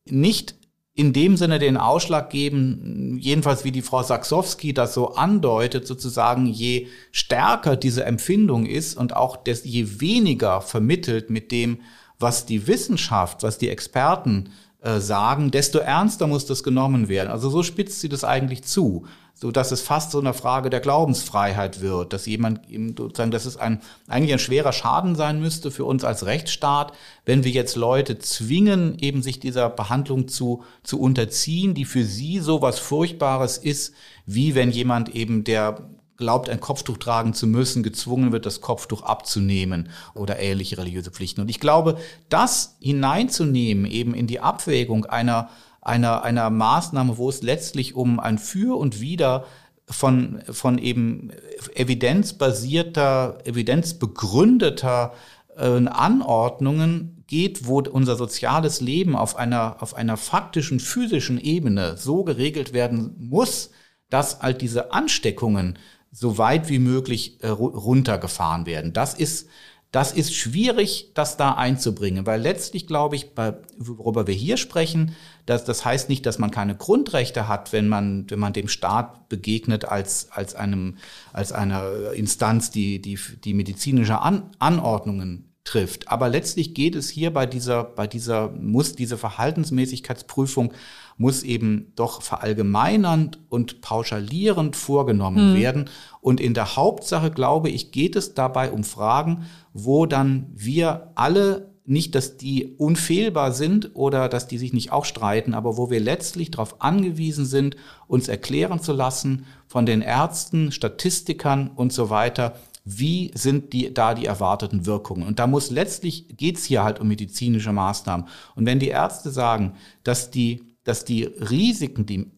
[0.04, 0.56] nicht
[0.96, 6.46] in dem Sinne den Ausschlag geben, jedenfalls wie die Frau Saxowski das so andeutet, sozusagen,
[6.46, 11.78] je stärker diese Empfindung ist und auch des, je weniger vermittelt mit dem,
[12.20, 14.50] was die Wissenschaft, was die Experten
[14.82, 17.30] äh, sagen, desto ernster muss das genommen werden.
[17.30, 19.04] Also so spitzt sie das eigentlich zu.
[19.34, 23.46] So dass es fast so eine Frage der Glaubensfreiheit wird, dass jemand eben sozusagen, dass
[23.46, 26.92] es ein eigentlich ein schwerer Schaden sein müsste für uns als Rechtsstaat,
[27.26, 32.38] wenn wir jetzt Leute zwingen, eben sich dieser Behandlung zu zu unterziehen, die für sie
[32.38, 33.92] so was Furchtbares ist,
[34.24, 39.02] wie wenn jemand eben der glaubt, ein Kopftuch tragen zu müssen, gezwungen wird, das Kopftuch
[39.02, 41.40] abzunehmen oder ähnliche religiöse Pflichten.
[41.40, 45.48] Und ich glaube, das hineinzunehmen eben in die Abwägung einer
[45.84, 49.44] einer, einer Maßnahme, wo es letztlich um ein Für und Wider
[49.86, 51.30] von, von eben
[51.74, 55.12] evidenzbasierter, evidenzbegründeter
[55.56, 62.24] äh, Anordnungen geht, wo unser soziales Leben auf einer, auf einer faktischen, physischen Ebene so
[62.24, 63.70] geregelt werden muss,
[64.10, 65.78] dass all diese Ansteckungen
[66.10, 68.92] so weit wie möglich äh, runtergefahren werden.
[68.92, 69.48] Das ist
[69.94, 75.14] das ist schwierig, das da einzubringen, weil letztlich glaube ich, bei, worüber wir hier sprechen,
[75.46, 79.28] dass, das heißt nicht, dass man keine Grundrechte hat, wenn man, wenn man dem Staat
[79.28, 80.96] begegnet als, als einem,
[81.32, 86.08] als einer Instanz, die, die, die medizinische An Anordnungen trifft.
[86.08, 90.74] Aber letztlich geht es hier bei dieser, bei dieser, muss diese Verhaltensmäßigkeitsprüfung
[91.16, 95.56] muss eben doch verallgemeinernd und pauschalierend vorgenommen mhm.
[95.56, 95.90] werden.
[96.20, 101.74] Und in der Hauptsache, glaube ich, geht es dabei um Fragen, wo dann wir alle
[101.84, 106.00] nicht, dass die unfehlbar sind oder dass die sich nicht auch streiten, aber wo wir
[106.00, 112.54] letztlich darauf angewiesen sind, uns erklären zu lassen von den Ärzten, Statistikern und so weiter,
[112.86, 115.26] wie sind die, da die erwarteten Wirkungen?
[115.26, 118.28] Und da muss letztlich, geht's hier halt um medizinische Maßnahmen.
[118.54, 122.30] Und wenn die Ärzte sagen, dass die, dass die Risiken, die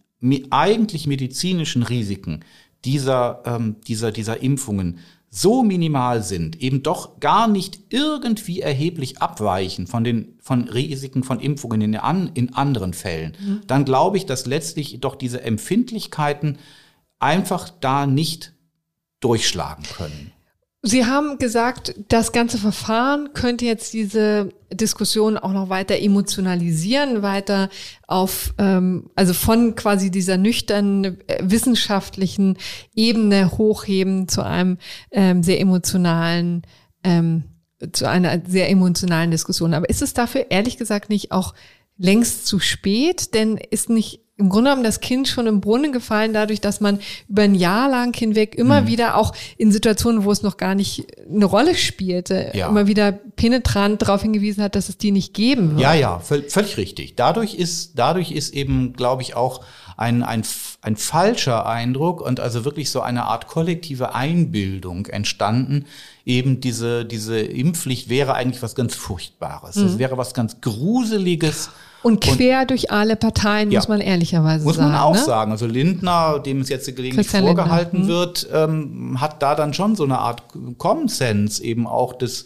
[0.51, 2.41] eigentlich medizinischen Risiken
[2.85, 4.99] dieser, ähm, dieser, dieser Impfungen
[5.37, 11.41] so minimal sind, eben doch gar nicht irgendwie erheblich abweichen von den von Risiken von
[11.41, 13.61] Impfungen in, an, in anderen Fällen, mhm.
[13.67, 16.59] dann glaube ich, dass letztlich doch diese Empfindlichkeiten
[17.19, 18.55] einfach da nicht
[19.21, 20.33] durchschlagen können.
[20.89, 27.71] Sie haben gesagt, das ganze Verfahren könnte jetzt diese Diskussion auch noch weiter emotionalisieren, weiter
[28.07, 32.57] auf, ähm, also von quasi dieser nüchternen äh, wissenschaftlichen
[32.95, 34.79] Ebene hochheben zu einem
[35.11, 36.63] ähm, sehr emotionalen,
[37.03, 37.43] ähm,
[37.91, 39.75] zu einer sehr emotionalen Diskussion.
[39.75, 41.55] Aber ist es dafür ehrlich gesagt nicht auch
[41.99, 43.35] längst zu spät?
[43.35, 46.99] Denn ist nicht im Grunde genommen das Kind schon im Brunnen gefallen, dadurch, dass man
[47.29, 48.87] über ein Jahr lang hinweg immer mhm.
[48.87, 52.69] wieder auch in Situationen, wo es noch gar nicht eine Rolle spielte, ja.
[52.69, 55.81] immer wieder penetrant darauf hingewiesen hat, dass es die nicht geben wird.
[55.81, 57.17] Ja, ja, völlig richtig.
[57.17, 59.65] Dadurch ist, dadurch ist eben, glaube ich, auch
[59.97, 60.43] ein, ein,
[60.83, 65.87] ein falscher Eindruck und also wirklich so eine Art kollektive Einbildung entstanden.
[66.27, 69.77] Eben diese, diese Impfpflicht wäre eigentlich was ganz Furchtbares.
[69.77, 69.99] Mhm.
[69.99, 71.71] wäre was ganz Gruseliges.
[72.07, 74.91] Und quer und, durch alle Parteien, ja, muss man ehrlicherweise muss sagen.
[74.91, 75.19] Muss man auch ne?
[75.19, 75.51] sagen.
[75.51, 78.15] Also Lindner, dem es jetzt gelegentlich Christian vorgehalten Lindner.
[78.15, 78.21] Hm.
[78.21, 80.45] wird, ähm, hat da dann schon so eine Art
[80.79, 82.45] Common Sense eben auch des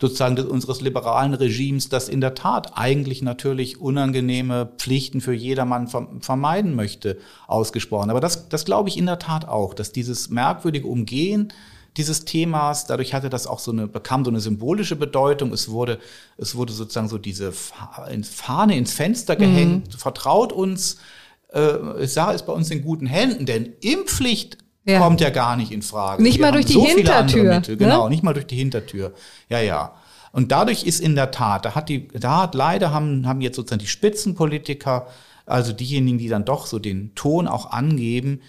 [0.00, 5.88] sozusagen des, unseres liberalen Regimes, das in der Tat eigentlich natürlich unangenehme Pflichten für jedermann
[6.20, 8.10] vermeiden möchte, ausgesprochen.
[8.10, 11.52] Aber das, das glaube ich in der Tat auch, dass dieses merkwürdige Umgehen
[11.96, 12.86] dieses Themas.
[12.86, 15.52] Dadurch hatte das auch so eine, bekam so eine symbolische Bedeutung.
[15.52, 15.98] Es wurde,
[16.36, 19.94] es wurde sozusagen so diese Fahne ins Fenster gehängt.
[19.94, 19.98] Mhm.
[19.98, 20.98] Vertraut uns,
[21.52, 24.98] äh, Sache ist bei uns in guten Händen, denn Impfpflicht ja.
[24.98, 26.22] kommt ja gar nicht in Frage.
[26.22, 27.44] Nicht Wir mal durch die so Hintertür.
[27.44, 27.76] Ne?
[27.76, 29.14] Genau, nicht mal durch die Hintertür.
[29.48, 29.94] Ja, ja.
[30.32, 33.54] Und dadurch ist in der Tat, da hat die, da hat leider haben, haben jetzt
[33.54, 35.06] sozusagen die Spitzenpolitiker,
[35.46, 38.40] also diejenigen, die dann doch so den Ton auch angeben,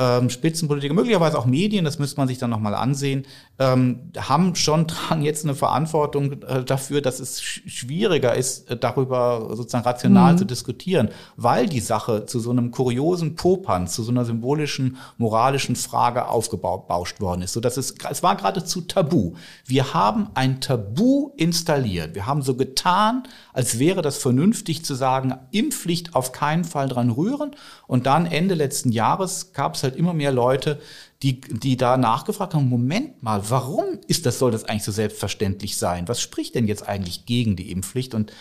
[0.00, 3.26] ähm, Spitzenpolitiker, möglicherweise auch Medien, das müsste man sich dann nochmal ansehen,
[3.58, 8.78] ähm, haben schon dran jetzt eine Verantwortung äh, dafür, dass es sch schwieriger ist, äh,
[8.78, 10.38] darüber sozusagen rational mhm.
[10.38, 15.76] zu diskutieren, weil die Sache zu so einem kuriosen Popanz, zu so einer symbolischen, moralischen
[15.76, 17.52] Frage aufgebauscht worden ist.
[17.52, 19.34] So dass es, es war geradezu tabu.
[19.66, 22.14] Wir haben ein Tabu installiert.
[22.14, 27.10] Wir haben so getan, als wäre das vernünftig zu sagen, Impfpflicht auf keinen Fall dran
[27.10, 27.50] rühren.
[27.86, 30.80] Und dann Ende letzten Jahres gab es halt immer mehr Leute,
[31.22, 35.76] die, die da nachgefragt haben, Moment mal, warum ist das, soll das eigentlich so selbstverständlich
[35.76, 36.08] sein?
[36.08, 38.14] Was spricht denn jetzt eigentlich gegen die Impfpflicht?
[38.14, 38.32] Und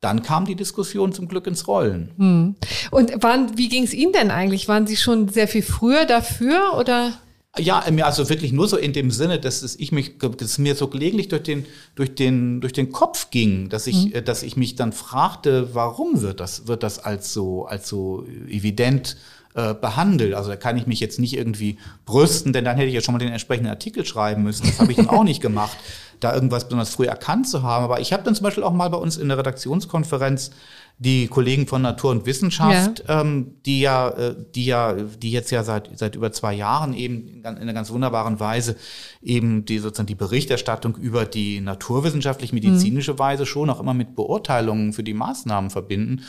[0.00, 2.10] dann kam die Diskussion zum Glück ins Rollen.
[2.18, 2.54] Hm.
[2.90, 4.68] Und waren, wie ging es Ihnen denn eigentlich?
[4.68, 7.14] Waren Sie schon sehr viel früher dafür oder?
[7.56, 10.74] Ja, also wirklich nur so in dem Sinne, dass es ich mich, dass es mir
[10.74, 14.24] so gelegentlich durch den, durch den, durch den Kopf ging, dass ich, mhm.
[14.24, 19.16] dass ich mich dann fragte, warum wird das, wird das als so, als so evident
[19.54, 20.34] äh, behandelt.
[20.34, 23.12] Also da kann ich mich jetzt nicht irgendwie brüsten, denn dann hätte ich ja schon
[23.12, 24.66] mal den entsprechenden Artikel schreiben müssen.
[24.66, 25.76] Das habe ich dann auch nicht gemacht,
[26.20, 27.84] da irgendwas besonders früh erkannt zu haben.
[27.84, 30.50] Aber ich habe dann zum Beispiel auch mal bei uns in der Redaktionskonferenz
[30.98, 33.20] die Kollegen von Natur und Wissenschaft, ja.
[33.20, 37.28] Ähm, die ja, äh, die ja, die jetzt ja seit seit über zwei Jahren eben
[37.28, 38.74] in, in einer ganz wunderbaren Weise
[39.22, 43.18] eben die sozusagen die Berichterstattung über die naturwissenschaftlich-medizinische mhm.
[43.20, 46.22] Weise schon auch immer mit Beurteilungen für die Maßnahmen verbinden.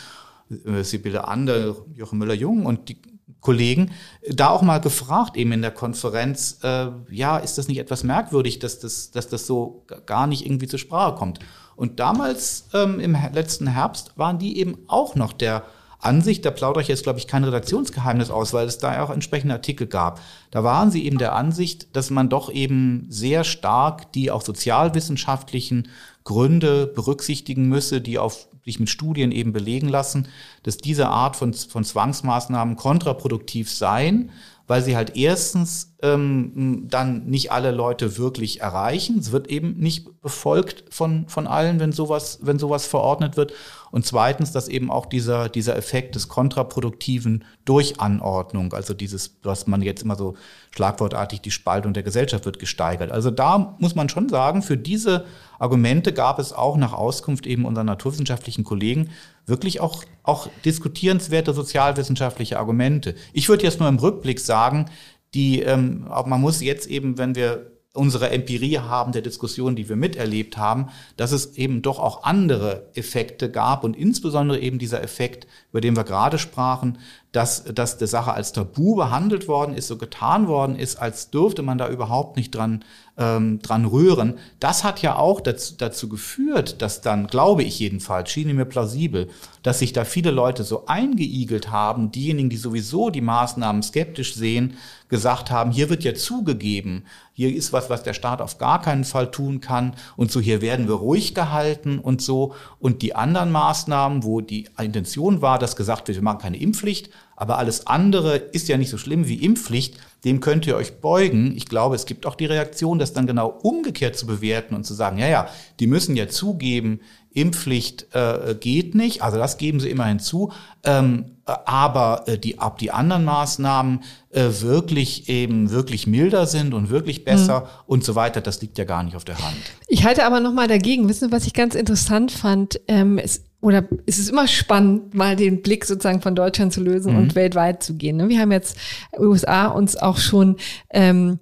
[0.50, 2.98] Äh, Sibylle Ander, Jochen Müller-Jung und die
[3.42, 3.92] Kollegen
[4.28, 8.60] da auch mal gefragt, eben in der Konferenz, äh, ja, ist das nicht etwas merkwürdig,
[8.60, 11.40] dass das, dass das so gar nicht irgendwie zur Sprache kommt?
[11.76, 15.64] Und damals, ähm, im letzten Herbst, waren die eben auch noch der
[16.00, 19.10] Ansicht, da plaudere ich jetzt, glaube ich, kein Redaktionsgeheimnis aus, weil es da ja auch
[19.10, 20.22] entsprechende Artikel gab.
[20.52, 25.90] Da waren sie eben der Ansicht, dass man doch eben sehr stark die auch sozialwissenschaftlichen
[26.24, 30.28] Gründe berücksichtigen müsse, die auf sich mit Studien eben belegen lassen,
[30.64, 34.32] dass diese Art von, von Zwangsmaßnahmen kontraproduktiv seien,
[34.68, 39.20] weil sie halt erstens ähm, dann nicht alle Leute wirklich erreichen.
[39.20, 43.54] Es wird eben nicht befolgt von, von allen, wenn sowas, wenn sowas verordnet wird.
[43.92, 49.84] Und zweitens, dass eben auch dieser, dieser Effekt des kontraproduktiven Durchanordnung, also dieses, was man
[49.84, 50.36] jetzt immer so
[50.72, 53.12] schlagwortartig, die Spaltung der Gesellschaft wird gesteigert.
[53.12, 55.26] Also da muss man schon sagen, für diese
[55.60, 59.10] Argumente gab es auch nach Auskunft eben unserer naturwissenschaftlichen Kollegen
[59.46, 63.16] wirklich auch, auch diskutierenswerte sozialwissenschaftliche Argumente.
[63.34, 64.86] Ich würde jetzt nur im Rückblick sagen,
[65.34, 69.96] die, ähm, man muss jetzt eben, wenn wir unsere Empirie haben der Diskussion, die wir
[69.96, 75.48] miterlebt haben, dass es eben doch auch andere Effekte gab und insbesondere eben dieser Effekt,
[75.72, 76.98] über den wir gerade sprachen,
[77.32, 81.64] dass, dass die Sache als Tabu behandelt worden ist, so getan worden ist, als dürfte
[81.64, 82.84] man da überhaupt nicht dran
[83.18, 84.36] ähm, dran rühren.
[84.60, 89.30] Das hat ja auch dazu, dazu geführt, dass dann, glaube ich jedenfalls, schien mir plausibel,
[89.64, 94.78] dass sich da viele Leute so eingeigelt haben, diejenigen, die sowieso die Maßnahmen skeptisch sehen,
[95.08, 99.04] gesagt haben, hier wird ja zugegeben, hier ist was, was der Staat auf gar keinen
[99.04, 102.56] Fall tun kann und so hier werden wir ruhig gehalten und so.
[102.80, 107.10] Und die anderen Maßnahmen, wo die Intention war, dass gesagt wird, wir machen keine Impfpflicht,
[107.36, 111.54] aber alles andere ist ja nicht so schlimm wie Impfpflicht, dem könnt ihr euch beugen.
[111.56, 114.94] Ich glaube, es gibt auch die Reaktion, das dann genau umgekehrt zu bewerten und zu
[114.94, 115.48] sagen, ja, ja,
[115.80, 117.00] die müssen ja zugeben,
[117.36, 120.54] Impfpflicht äh, geht nicht, also das geben sie immerhin zu,
[120.86, 126.90] ähm, aber äh, die, ab die anderen Maßnahmen äh, wirklich eben wirklich milder sind und
[126.90, 127.68] wirklich besser mhm.
[127.88, 129.58] und so weiter, das liegt ja gar nicht auf der Hand.
[129.90, 133.84] Ich halte aber nochmal dagegen, wissen Sie, was ich ganz interessant fand, ähm, es, oder
[134.06, 137.18] es ist immer spannend, mal den Blick sozusagen von Deutschland zu lösen mhm.
[137.18, 138.18] und weltweit zu gehen.
[138.18, 138.30] Ne?
[138.30, 138.78] Wir haben jetzt
[139.18, 140.58] USA uns auch schon
[140.92, 141.40] ähm,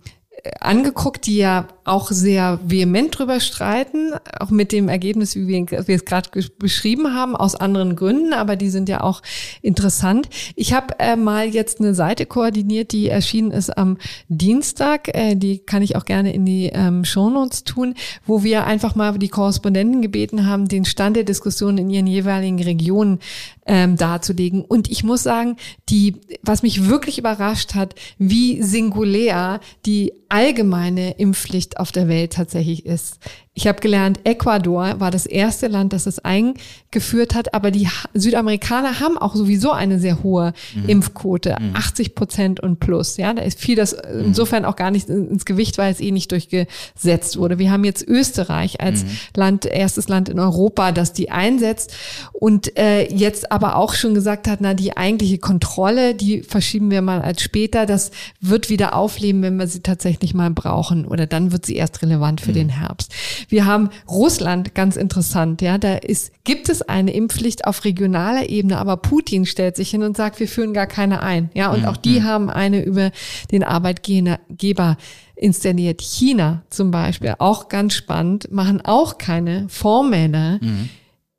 [0.62, 5.95] angeguckt, die ja auch sehr vehement drüber streiten, auch mit dem Ergebnis, wie wir, wir
[5.95, 9.21] es gerade beschrieben haben, aus anderen Gründen, aber die sind ja auch
[9.61, 10.29] interessant.
[10.55, 13.97] Ich habe äh, mal jetzt eine Seite koordiniert, die erschienen ist am
[14.29, 18.95] Dienstag, äh, die kann ich auch gerne in die ähm, Shownotes tun, wo wir einfach
[18.95, 23.19] mal die Korrespondenten gebeten haben, den Stand der Diskussion in ihren jeweiligen Regionen
[23.65, 24.63] ähm, darzulegen.
[24.63, 25.57] Und ich muss sagen,
[25.89, 32.86] die, was mich wirklich überrascht hat, wie singulär die allgemeine Impfpflicht auf der Welt tatsächlich
[32.86, 33.19] ist.
[33.55, 38.99] Ich habe gelernt, Ecuador war das erste Land, das es eingeführt hat, aber die Südamerikaner
[38.99, 40.89] haben auch sowieso eine sehr hohe mhm.
[40.89, 41.75] Impfquote, mhm.
[41.75, 43.17] 80 Prozent und plus.
[43.17, 44.25] Ja, da ist viel das mhm.
[44.25, 47.59] insofern auch gar nicht ins Gewicht, weil es eh nicht durchgesetzt wurde.
[47.59, 49.09] Wir haben jetzt Österreich als mhm.
[49.35, 51.93] Land, erstes Land in Europa, das die einsetzt
[52.31, 57.03] und äh, jetzt aber auch schon gesagt hat, na die eigentliche Kontrolle, die verschieben wir
[57.03, 57.85] mal als später.
[57.85, 58.09] Das
[58.41, 62.41] wird wieder aufleben, wenn wir sie tatsächlich mal brauchen oder dann wird sie erst relevant
[62.41, 62.55] für mhm.
[62.55, 63.13] den Herbst.
[63.49, 68.77] Wir haben Russland, ganz interessant, ja, da ist, gibt es eine Impfpflicht auf regionaler Ebene,
[68.77, 71.88] aber Putin stellt sich hin und sagt, wir führen gar keine ein, ja, und mhm.
[71.88, 72.23] auch die mhm.
[72.23, 73.12] haben eine über
[73.51, 74.97] den Arbeitgeber
[75.36, 76.01] installiert.
[76.01, 80.89] China zum Beispiel, auch ganz spannend, machen auch keine formelle mhm.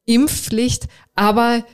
[0.07, 1.65] Impfpflicht, aber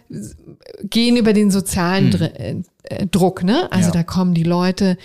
[0.84, 2.64] gehen über den sozialen mhm.
[3.10, 3.70] Druck, ne?
[3.72, 3.92] Also ja.
[3.92, 4.96] da kommen die Leute äh,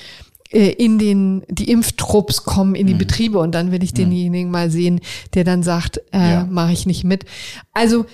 [0.56, 3.00] in den, die Impftrupps kommen in die mhm.
[3.00, 3.98] Betriebe und dann will ich mhm.
[3.98, 5.02] denjenigen mal sehen,
[5.34, 6.48] der dann sagt, äh, ja.
[6.50, 7.26] mache ich nicht mit.
[7.74, 8.06] Also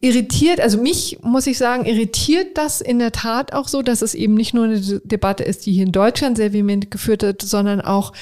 [0.00, 4.14] irritiert, also mich muss ich sagen, irritiert das in der Tat auch so, dass es
[4.14, 7.82] eben nicht nur eine Debatte ist, die hier in Deutschland sehr vehement geführt wird, sondern
[7.82, 8.14] auch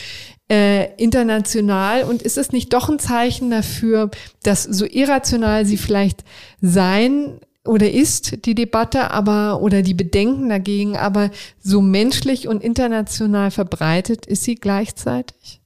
[0.50, 2.02] äh, international.
[2.02, 4.10] Und ist es nicht doch ein Zeichen dafür,
[4.42, 6.24] dass so irrational sie vielleicht
[6.60, 13.50] sein oder ist die Debatte aber oder die Bedenken dagegen, aber so menschlich und international
[13.50, 15.60] verbreitet ist sie gleichzeitig?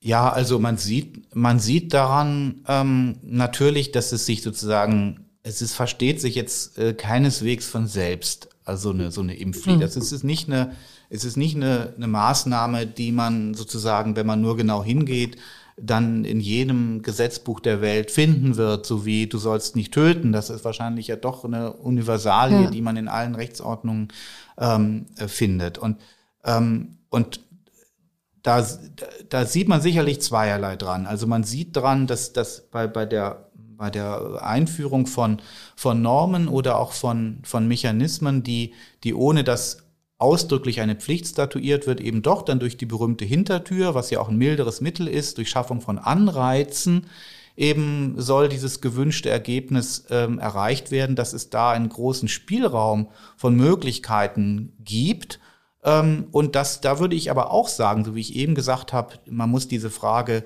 [0.00, 5.74] Ja, also man sieht, man sieht daran ähm, natürlich, dass es sich sozusagen, es ist,
[5.74, 8.48] versteht sich jetzt äh, keineswegs von selbst.
[8.64, 9.78] also eine, so eine Impfpflicht.
[9.78, 9.82] Mhm.
[9.82, 10.72] Das ist nicht eine,
[11.08, 15.36] es ist nicht eine, eine Maßnahme, die man sozusagen, wenn man nur genau hingeht,
[15.76, 20.32] dann in jedem Gesetzbuch der Welt finden wird, so wie du sollst nicht töten.
[20.32, 22.70] Das ist wahrscheinlich ja doch eine Universalie, ja.
[22.70, 24.08] die man in allen Rechtsordnungen
[24.58, 25.78] ähm, findet.
[25.78, 26.00] Und,
[26.44, 27.40] ähm, und
[28.42, 28.64] da,
[29.30, 31.06] da sieht man sicherlich zweierlei dran.
[31.06, 35.42] Also man sieht dran, dass, dass bei, bei der bei der Einführung von,
[35.76, 38.72] von Normen oder auch von, von Mechanismen, die,
[39.02, 39.83] die ohne dass
[40.18, 44.28] ausdrücklich eine Pflicht statuiert wird, eben doch dann durch die berühmte Hintertür, was ja auch
[44.28, 47.06] ein milderes Mittel ist, durch Schaffung von Anreizen,
[47.56, 53.54] eben soll dieses gewünschte Ergebnis ähm, erreicht werden, dass es da einen großen Spielraum von
[53.54, 55.40] Möglichkeiten gibt.
[55.84, 59.14] Ähm, und das, da würde ich aber auch sagen, so wie ich eben gesagt habe,
[59.28, 60.44] man muss diese Frage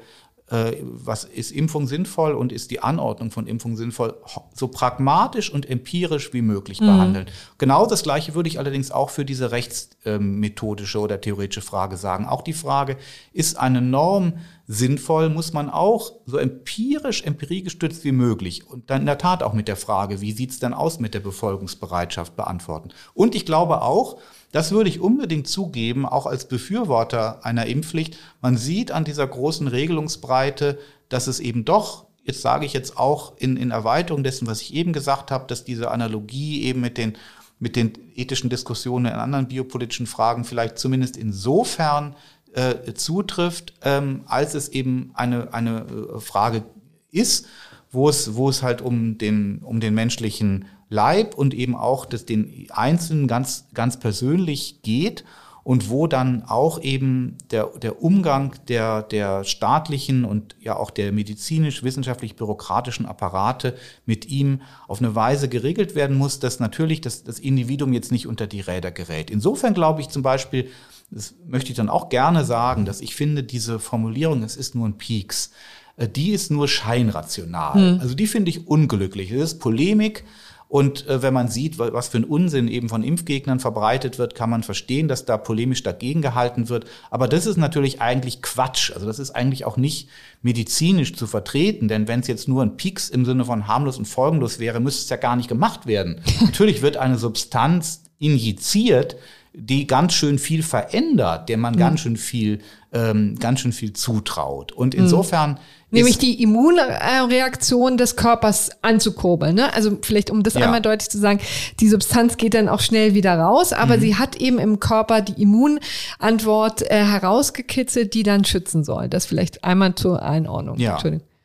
[0.50, 4.14] was ist Impfung sinnvoll und ist die Anordnung von Impfung sinnvoll,
[4.54, 6.86] so pragmatisch und empirisch wie möglich mhm.
[6.86, 7.26] behandeln.
[7.58, 12.26] Genau das Gleiche würde ich allerdings auch für diese rechtsmethodische oder theoretische Frage sagen.
[12.26, 12.96] Auch die Frage,
[13.32, 14.34] ist eine Norm
[14.70, 19.54] sinnvoll, muss man auch so empirisch, empiriegestützt wie möglich und dann in der Tat auch
[19.54, 22.90] mit der Frage, wie sieht's denn aus mit der Befolgungsbereitschaft beantworten.
[23.14, 24.18] Und ich glaube auch,
[24.52, 28.18] das würde ich unbedingt zugeben, auch als Befürworter einer Impfpflicht.
[28.42, 33.38] Man sieht an dieser großen Regelungsbreite, dass es eben doch, jetzt sage ich jetzt auch
[33.38, 37.16] in, in Erweiterung dessen, was ich eben gesagt habe, dass diese Analogie eben mit den,
[37.58, 42.14] mit den ethischen Diskussionen in anderen biopolitischen Fragen vielleicht zumindest insofern
[42.54, 46.64] äh, zutrifft, ähm, als es eben eine, eine äh, Frage
[47.10, 47.46] ist,
[47.90, 52.24] wo es, wo es halt um den, um den menschlichen Leib und eben auch das
[52.24, 55.24] den Einzelnen ganz, ganz persönlich geht
[55.68, 61.12] und wo dann auch eben der, der Umgang der, der staatlichen und ja auch der
[61.12, 63.76] medizinisch-wissenschaftlich-bürokratischen Apparate
[64.06, 68.26] mit ihm auf eine Weise geregelt werden muss, dass natürlich das, das Individuum jetzt nicht
[68.26, 69.30] unter die Räder gerät.
[69.30, 70.70] Insofern glaube ich zum Beispiel,
[71.10, 74.86] das möchte ich dann auch gerne sagen, dass ich finde, diese Formulierung, es ist nur
[74.86, 75.50] ein Peaks,
[75.96, 77.74] äh, die ist nur scheinrational.
[77.74, 78.00] Hm.
[78.00, 79.30] Also die finde ich unglücklich.
[79.30, 80.24] Es ist Polemik,
[80.68, 84.50] und äh, wenn man sieht, was für ein Unsinn eben von Impfgegnern verbreitet wird, kann
[84.50, 86.84] man verstehen, dass da polemisch dagegen gehalten wird.
[87.10, 88.92] Aber das ist natürlich eigentlich Quatsch.
[88.92, 90.10] Also das ist eigentlich auch nicht
[90.42, 94.04] medizinisch zu vertreten, denn wenn es jetzt nur ein Pieks im Sinne von harmlos und
[94.04, 96.20] folgenlos wäre, müsste es ja gar nicht gemacht werden.
[96.42, 99.16] natürlich wird eine Substanz injiziert,
[99.58, 101.78] die ganz schön viel verändert, der man mhm.
[101.78, 102.60] ganz schön viel,
[102.92, 104.72] ähm, ganz schön viel zutraut.
[104.72, 105.02] Und mhm.
[105.02, 105.58] insofern
[105.90, 109.54] Nämlich die Immunreaktion des Körpers anzukurbeln.
[109.54, 109.72] Ne?
[109.72, 110.66] Also vielleicht, um das ja.
[110.66, 111.40] einmal deutlich zu sagen,
[111.80, 114.00] die Substanz geht dann auch schnell wieder raus, aber mhm.
[114.02, 119.08] sie hat eben im Körper die Immunantwort äh, herausgekitzelt, die dann schützen soll.
[119.08, 120.78] Das vielleicht einmal zur Einordnung.
[120.78, 120.98] Ja.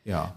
[0.04, 0.34] Ja.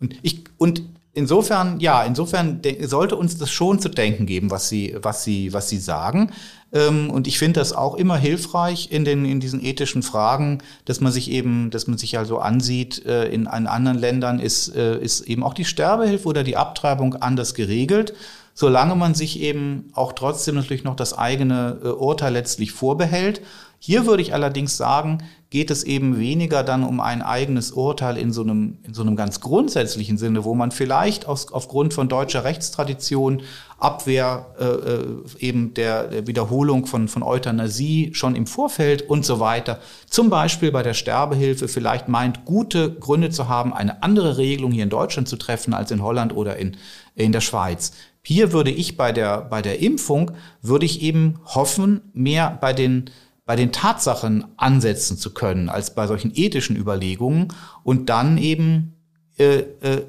[0.00, 0.82] Und ich, und
[1.14, 5.68] insofern, ja, insofern sollte uns das schon zu denken geben, was Sie, was Sie, was
[5.68, 6.32] Sie sagen.
[6.72, 11.00] Ähm, und ich finde das auch immer hilfreich in den, in diesen ethischen Fragen, dass
[11.00, 14.98] man sich eben, dass man sich also ansieht, äh, in, in anderen Ländern ist, äh,
[14.98, 18.14] ist eben auch die Sterbehilfe oder die Abtreibung anders geregelt
[18.54, 23.40] solange man sich eben auch trotzdem natürlich noch das eigene äh, Urteil letztlich vorbehält.
[23.78, 25.18] Hier würde ich allerdings sagen,
[25.52, 29.16] geht es eben weniger dann um ein eigenes Urteil in so einem, in so einem
[29.16, 33.42] ganz grundsätzlichen Sinne, wo man vielleicht aus, aufgrund von deutscher Rechtstradition
[33.78, 35.06] Abwehr äh, äh,
[35.40, 39.78] eben der, der Wiederholung von, von Euthanasie schon im Vorfeld und so weiter,
[40.08, 44.84] zum Beispiel bei der Sterbehilfe vielleicht meint, gute Gründe zu haben, eine andere Regelung hier
[44.84, 46.78] in Deutschland zu treffen als in Holland oder in,
[47.14, 47.92] in der Schweiz.
[48.22, 50.30] Hier würde ich bei der, bei der Impfung,
[50.62, 53.10] würde ich eben hoffen, mehr bei den,
[53.44, 57.48] bei den Tatsachen ansetzen zu können, als bei solchen ethischen Überlegungen
[57.82, 58.94] und dann eben
[59.38, 60.02] äh, äh,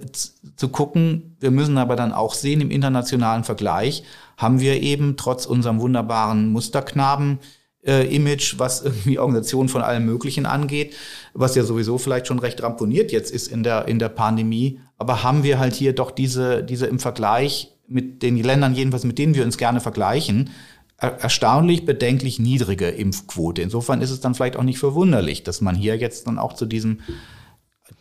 [0.56, 4.04] zu gucken, wir müssen aber dann auch sehen, im internationalen Vergleich
[4.38, 7.40] haben wir eben trotz unserem wunderbaren Musterknaben
[7.86, 10.96] äh, Image, was irgendwie Organisationen von allem Möglichen angeht,
[11.34, 14.80] was ja sowieso vielleicht schon recht ramponiert jetzt ist in der, in der Pandemie.
[14.98, 19.18] Aber haben wir halt hier doch diese, diese im Vergleich mit den Ländern jedenfalls, mit
[19.18, 20.50] denen wir uns gerne vergleichen,
[20.98, 23.62] erstaunlich bedenklich niedrige Impfquote.
[23.62, 26.66] Insofern ist es dann vielleicht auch nicht verwunderlich, dass man hier jetzt dann auch zu
[26.66, 27.00] diesem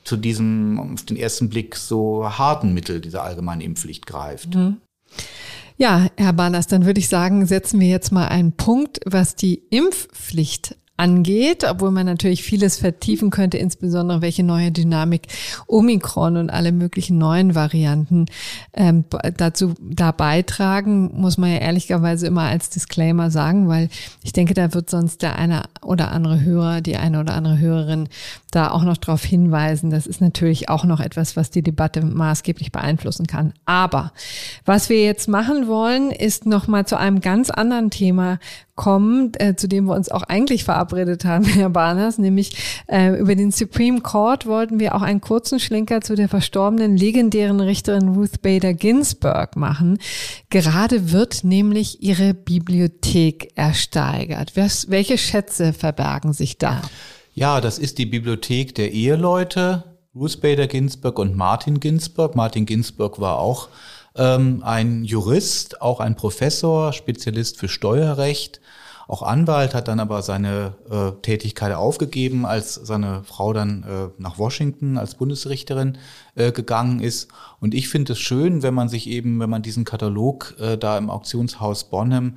[0.04, 4.54] zu diesem auf den ersten Blick so harten Mittel dieser allgemeinen Impfpflicht greift.
[4.54, 4.78] Mhm.
[5.76, 9.62] Ja, Herr Barnas, dann würde ich sagen, setzen wir jetzt mal einen Punkt, was die
[9.70, 15.22] Impfpflicht angeht, obwohl man natürlich vieles vertiefen könnte, insbesondere welche neue Dynamik
[15.66, 18.26] Omikron und alle möglichen neuen Varianten
[18.72, 19.04] ähm,
[19.36, 23.88] dazu da beitragen, muss man ja ehrlicherweise immer als Disclaimer sagen, weil
[24.22, 28.08] ich denke, da wird sonst der eine oder andere Hörer, die eine oder andere Hörerin
[28.52, 29.90] da auch noch darauf hinweisen.
[29.90, 33.54] Das ist natürlich auch noch etwas, was die Debatte maßgeblich beeinflussen kann.
[33.64, 34.12] Aber
[34.64, 38.38] was wir jetzt machen wollen, ist nochmal zu einem ganz anderen Thema
[38.74, 43.34] kommen, äh, zu dem wir uns auch eigentlich verabredet haben, Herr Barners, nämlich äh, über
[43.34, 48.42] den Supreme Court wollten wir auch einen kurzen Schlenker zu der verstorbenen legendären Richterin Ruth
[48.42, 49.98] Bader Ginsburg machen.
[50.50, 54.52] Gerade wird nämlich ihre Bibliothek ersteigert.
[54.56, 56.82] Was, welche Schätze verbergen sich da?
[57.34, 62.36] Ja, das ist die Bibliothek der Eheleute, Ruth Bader Ginsburg und Martin Ginsburg.
[62.36, 63.70] Martin Ginsburg war auch
[64.14, 68.60] ähm, ein Jurist, auch ein Professor, Spezialist für Steuerrecht,
[69.08, 74.38] auch Anwalt, hat dann aber seine äh, Tätigkeit aufgegeben, als seine Frau dann äh, nach
[74.38, 75.96] Washington als Bundesrichterin
[76.34, 77.28] äh, gegangen ist.
[77.60, 80.98] Und ich finde es schön, wenn man sich eben, wenn man diesen Katalog äh, da
[80.98, 82.36] im Auktionshaus Bonham,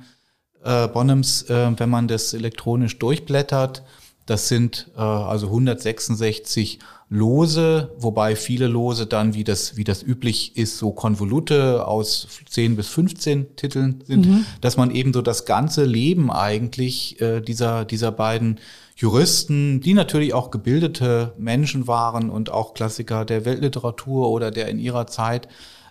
[0.64, 3.82] äh, Bonhams, äh, wenn man das elektronisch durchblättert,
[4.26, 10.56] das sind äh, also 166 Lose, wobei viele Lose dann, wie das, wie das üblich
[10.56, 14.46] ist, so Konvolute aus 10 bis 15 Titeln sind, mhm.
[14.60, 18.58] dass man eben so das ganze Leben eigentlich äh, dieser, dieser beiden
[18.96, 24.80] Juristen, die natürlich auch gebildete Menschen waren und auch Klassiker der Weltliteratur oder der in
[24.80, 25.48] ihrer Zeit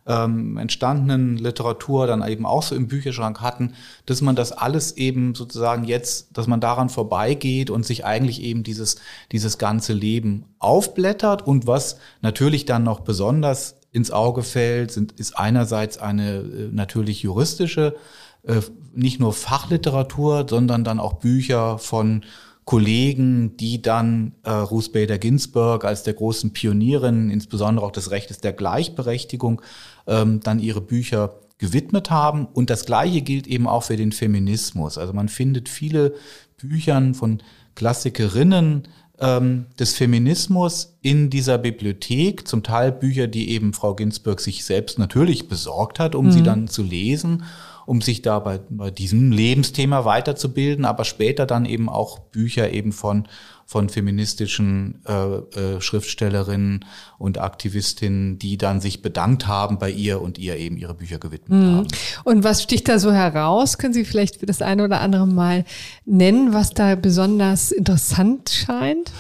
[0.08, 3.74] ähm, entstandenen Literatur dann eben auch so im Bücherschrank hatten,
[4.06, 8.64] dass man das alles eben sozusagen jetzt, dass man daran vorbeigeht und sich eigentlich eben
[8.64, 8.98] dieses,
[9.32, 11.46] dieses ganze Leben aufblättert.
[11.46, 17.24] Und was natürlich dann noch besonders ins Auge fällt, sind, ist einerseits eine äh, natürlich
[17.24, 17.96] juristische,
[18.44, 18.62] äh,
[18.94, 22.24] nicht nur Fachliteratur, sondern dann auch Bücher von
[22.66, 28.40] Kollegen, die dann äh, Ruth Bader Ginsburg als der großen Pionierin, insbesondere auch des Rechtes
[28.40, 29.62] der Gleichberechtigung,
[30.08, 32.48] ähm, dann ihre Bücher gewidmet haben.
[32.48, 34.98] Und das Gleiche gilt eben auch für den Feminismus.
[34.98, 36.16] Also man findet viele
[36.58, 37.42] Büchern von
[37.76, 38.88] Klassikerinnen
[39.20, 44.98] ähm, des Feminismus in dieser Bibliothek, zum Teil Bücher, die eben Frau Ginsburg sich selbst
[44.98, 46.32] natürlich besorgt hat, um mhm.
[46.32, 47.44] sie dann zu lesen,
[47.86, 52.92] um sich da bei, bei diesem Lebensthema weiterzubilden, aber später dann eben auch Bücher eben
[52.92, 53.28] von
[53.68, 56.86] von feministischen äh, äh, Schriftstellerinnen
[57.18, 61.60] und Aktivistinnen, die dann sich bedankt haben bei ihr und ihr eben ihre Bücher gewidmet
[61.60, 61.76] mhm.
[61.78, 61.88] haben.
[62.24, 63.80] Und was sticht da so heraus?
[63.80, 65.66] Können Sie vielleicht für das eine oder andere mal
[66.06, 69.12] nennen, was da besonders interessant scheint?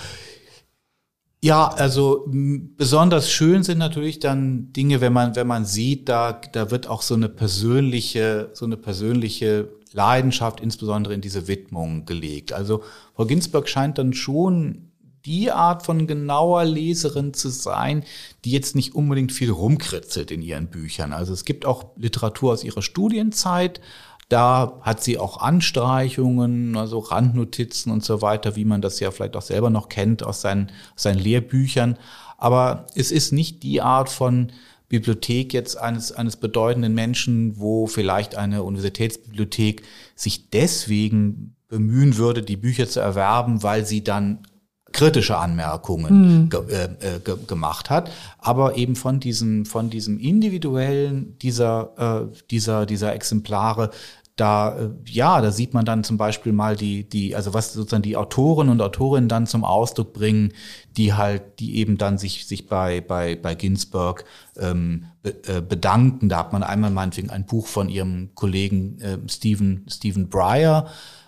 [1.45, 6.71] Ja, also besonders schön sind natürlich dann Dinge, wenn man wenn man sieht, da da
[6.71, 12.51] wird auch so eine persönliche so eine persönliche Leidenschaft insbesondere in diese Widmung gelegt.
[12.51, 12.81] Also
[13.15, 14.89] Frau Ginsburg scheint dann schon
[15.27, 18.03] die Art von genauer Leserin zu sein,
[18.43, 21.13] die jetzt nicht unbedingt viel rumkritzelt in ihren Büchern.
[21.13, 23.81] Also es gibt auch Literatur aus ihrer Studienzeit.
[24.27, 29.35] Da hat sie auch Anstreichungen, also Randnotizen und so weiter, wie man das ja vielleicht
[29.35, 31.97] auch selber noch kennt aus seinen, seinen Lehrbüchern.
[32.37, 34.51] Aber es ist nicht die Art von
[34.89, 39.83] Bibliothek jetzt eines, eines bedeutenden Menschen, wo vielleicht eine Universitätsbibliothek
[40.15, 44.47] sich deswegen bemühen würde, die Bücher zu erwerben, weil sie dann
[44.95, 46.49] kritische Anmerkungen mhm.
[46.49, 52.85] ge, äh, ge, gemacht hat, aber eben von diesem von diesem individuellen dieser äh, dieser
[52.85, 53.91] dieser Exemplare
[54.35, 58.03] da, äh, ja, da sieht man dann zum Beispiel mal die, die, also was sozusagen
[58.03, 60.51] die Autoren und Autorinnen dann zum Ausdruck bringen,
[60.97, 64.25] die halt, die eben dann sich, sich bei, bei, bei Ginsburg
[64.57, 66.27] ähm, be, äh, bedanken.
[66.27, 70.87] Da hat man einmal meinetwegen ein Buch von ihrem Kollegen äh, Stephen, Stephen Breyer,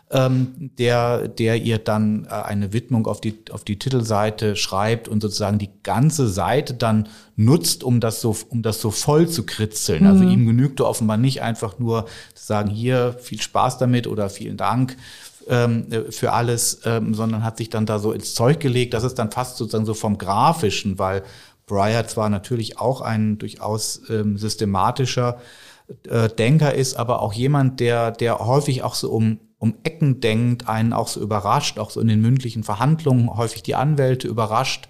[0.10, 5.22] ähm, der, der ihr dann äh, eine Widmung auf die, auf die Titelseite schreibt und
[5.22, 10.06] sozusagen die ganze Seite dann nutzt, um das so, um das so voll zu kritzeln.
[10.06, 10.28] Also mhm.
[10.28, 14.56] Also ihm genügte offenbar nicht einfach nur zu sagen, hier viel Spaß damit oder vielen
[14.56, 14.96] Dank
[15.50, 18.94] ähm, für alles, ähm, sondern hat sich dann da so ins Zeug gelegt.
[18.94, 21.24] Das ist dann fast sozusagen so vom Grafischen, weil
[21.66, 25.40] Breyer zwar natürlich auch ein durchaus ähm, systematischer
[26.08, 30.68] äh, Denker ist, aber auch jemand, der, der häufig auch so um um Ecken denkt,
[30.68, 34.88] einen auch so überrascht, auch so in den mündlichen Verhandlungen häufig die Anwälte überrascht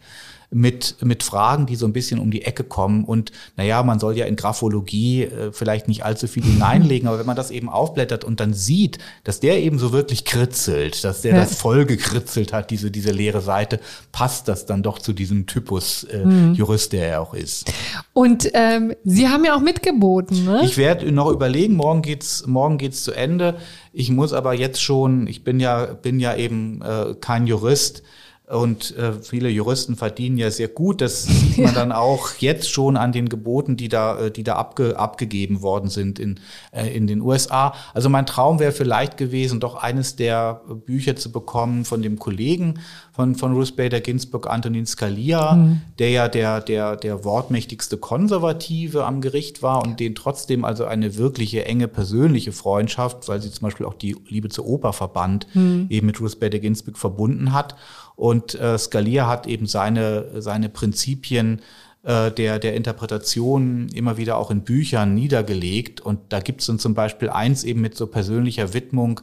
[0.49, 3.03] mit, mit Fragen, die so ein bisschen um die Ecke kommen.
[3.03, 7.25] Und naja, man soll ja in Graphologie äh, vielleicht nicht allzu viel hineinlegen, aber wenn
[7.25, 11.33] man das eben aufblättert und dann sieht, dass der eben so wirklich kritzelt, dass der
[11.33, 11.41] ja.
[11.41, 13.79] das voll gekritzelt hat, diese, diese leere Seite,
[14.11, 16.53] passt das dann doch zu diesem Typus äh, mhm.
[16.53, 17.71] Jurist, der er auch ist.
[18.13, 20.61] Und ähm, Sie haben ja auch mitgeboten, ne?
[20.63, 23.57] Ich werde noch überlegen, morgen geht's, morgen geht's zu Ende.
[23.99, 28.03] Ich muss aber jetzt schon, ich bin ja, bin ja eben äh, kein Jurist,
[28.49, 31.01] Und äh, viele Juristen verdienen ja sehr gut.
[31.01, 34.55] Das sieht man dann auch jetzt schon an den Geboten, die da, äh, die da
[34.55, 36.39] abge, abgegeben worden sind in,
[36.71, 37.73] äh, in den USA.
[37.93, 42.79] Also mein Traum wäre vielleicht gewesen, doch eines der Bücher zu bekommen von dem Kollegen
[43.17, 45.81] von, von Ruth Bader Ginsburg, Antonin Scalia, mhm.
[45.97, 51.17] der ja der, der, der wortmächtigste Konservative am Gericht war und den trotzdem also eine
[51.17, 55.87] wirkliche enge persönliche Freundschaft, weil sie zum Beispiel auch die Liebe zur Oper verband, mhm.
[55.89, 57.75] eben mit Ruth Bader Ginsburg verbunden hat.
[58.17, 61.61] Und äh, Scalia hat eben seine, seine Prinzipien
[62.01, 66.01] äh, der, der Interpretation immer wieder auch in Büchern niedergelegt.
[66.01, 69.21] Und da gibt es dann zum Beispiel eins eben mit so persönlicher Widmung,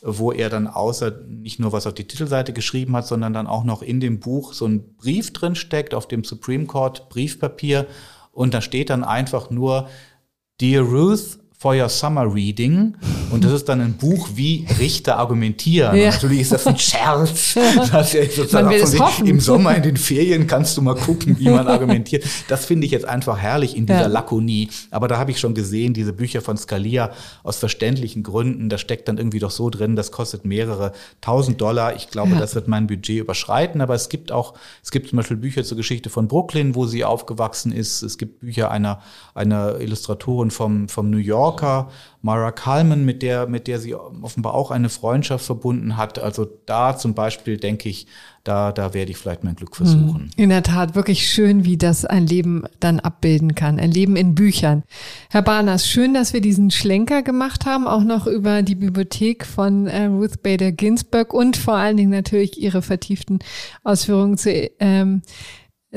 [0.00, 3.64] wo er dann außer nicht nur was auf die Titelseite geschrieben hat, sondern dann auch
[3.64, 7.86] noch in dem Buch so ein Brief drin steckt auf dem Supreme Court Briefpapier.
[8.30, 9.88] Und da steht dann einfach nur,
[10.60, 12.94] Dear Ruth, for your summer reading.
[13.30, 15.96] Und das ist dann ein Buch, wie Richter argumentieren.
[15.96, 16.10] Ja.
[16.10, 17.54] Natürlich ist das ein Scherz.
[17.90, 18.68] Das ja sozusagen
[19.00, 19.26] hoffen.
[19.26, 22.24] Im Sommer in den Ferien kannst du mal gucken, wie man argumentiert.
[22.48, 24.06] Das finde ich jetzt einfach herrlich in dieser ja.
[24.06, 24.68] Lakonie.
[24.90, 27.10] Aber da habe ich schon gesehen, diese Bücher von Scalia
[27.42, 30.92] aus verständlichen Gründen, da steckt dann irgendwie doch so drin, das kostet mehrere
[31.22, 31.96] tausend Dollar.
[31.96, 32.38] Ich glaube, ja.
[32.38, 33.80] das wird mein Budget überschreiten.
[33.80, 34.54] Aber es gibt auch,
[34.84, 38.02] es gibt zum Beispiel Bücher zur Geschichte von Brooklyn, wo sie aufgewachsen ist.
[38.02, 39.00] Es gibt Bücher einer,
[39.34, 41.90] einer Illustratorin vom, vom New York Yorker,
[42.22, 46.18] Mara Kalman, mit der, mit der sie offenbar auch eine Freundschaft verbunden hat.
[46.18, 48.06] Also da zum Beispiel denke ich,
[48.42, 50.14] da, da werde ich vielleicht mein Glück versuchen.
[50.14, 50.30] Hm.
[50.36, 53.78] In der Tat, wirklich schön, wie das ein Leben dann abbilden kann.
[53.78, 54.82] Ein Leben in Büchern.
[55.30, 59.86] Herr Barners, schön, dass wir diesen Schlenker gemacht haben, auch noch über die Bibliothek von
[59.86, 63.38] äh, Ruth Bader Ginsburg und vor allen Dingen natürlich Ihre vertieften
[63.84, 65.22] Ausführungen zu ähm,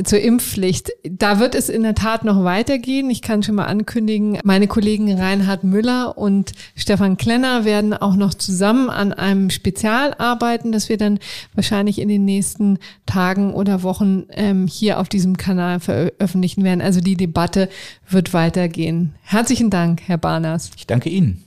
[0.04, 0.92] zur Impfpflicht.
[1.04, 3.10] Da wird es in der Tat noch weitergehen.
[3.10, 8.34] Ich kann schon mal ankündigen, meine Kollegen Reinhard Müller und Stefan Klenner werden auch noch
[8.34, 11.20] zusammen an einem Spezial arbeiten, das wir dann
[11.56, 16.82] wahrscheinlich in den nächsten Tagen oder Wochen ähm, hier auf diesem Kanal veröffentlichen werden.
[16.82, 17.70] Also die Debatte
[18.08, 19.16] wird weitergehen.
[19.24, 20.72] Herzlichen Dank, Herr Barners.
[20.78, 21.44] Ich danke Ihnen.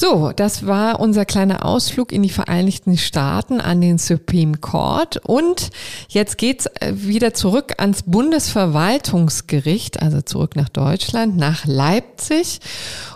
[0.00, 5.16] So, das war unser kleiner Ausflug in die Vereinigten Staaten an den Supreme Court.
[5.16, 5.70] Und
[6.08, 12.60] jetzt geht's äh, wieder zurück ans Bundesverwaltungsgericht, also zurück nach Deutschland, nach Leipzig.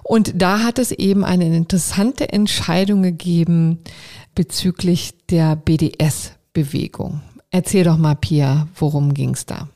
[0.03, 3.79] Und da hat es eben eine interessante Entscheidung gegeben
[4.35, 7.21] bezüglich der BDS-Bewegung.
[7.53, 9.69] Erzähl doch mal, Pia, worum ging's da?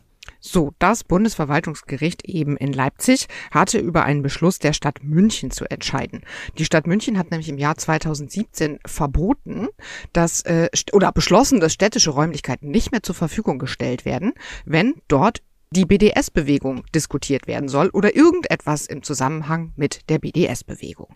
[0.47, 6.23] So, das Bundesverwaltungsgericht eben in Leipzig hatte über einen Beschluss der Stadt München zu entscheiden.
[6.57, 9.67] Die Stadt München hat nämlich im Jahr 2017 verboten,
[10.13, 14.35] dass äh, oder beschlossen, dass städtische Räumlichkeiten nicht mehr zur Verfügung gestellt werden,
[14.65, 15.43] wenn dort
[15.77, 21.14] die BDS-Bewegung diskutiert werden soll oder irgendetwas im Zusammenhang mit der BDS-Bewegung.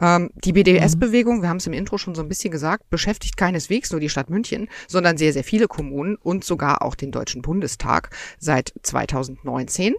[0.00, 3.92] Ähm, die BDS-Bewegung, wir haben es im Intro schon so ein bisschen gesagt, beschäftigt keineswegs
[3.92, 8.10] nur die Stadt München, sondern sehr, sehr viele Kommunen und sogar auch den Deutschen Bundestag
[8.40, 9.94] seit 2019.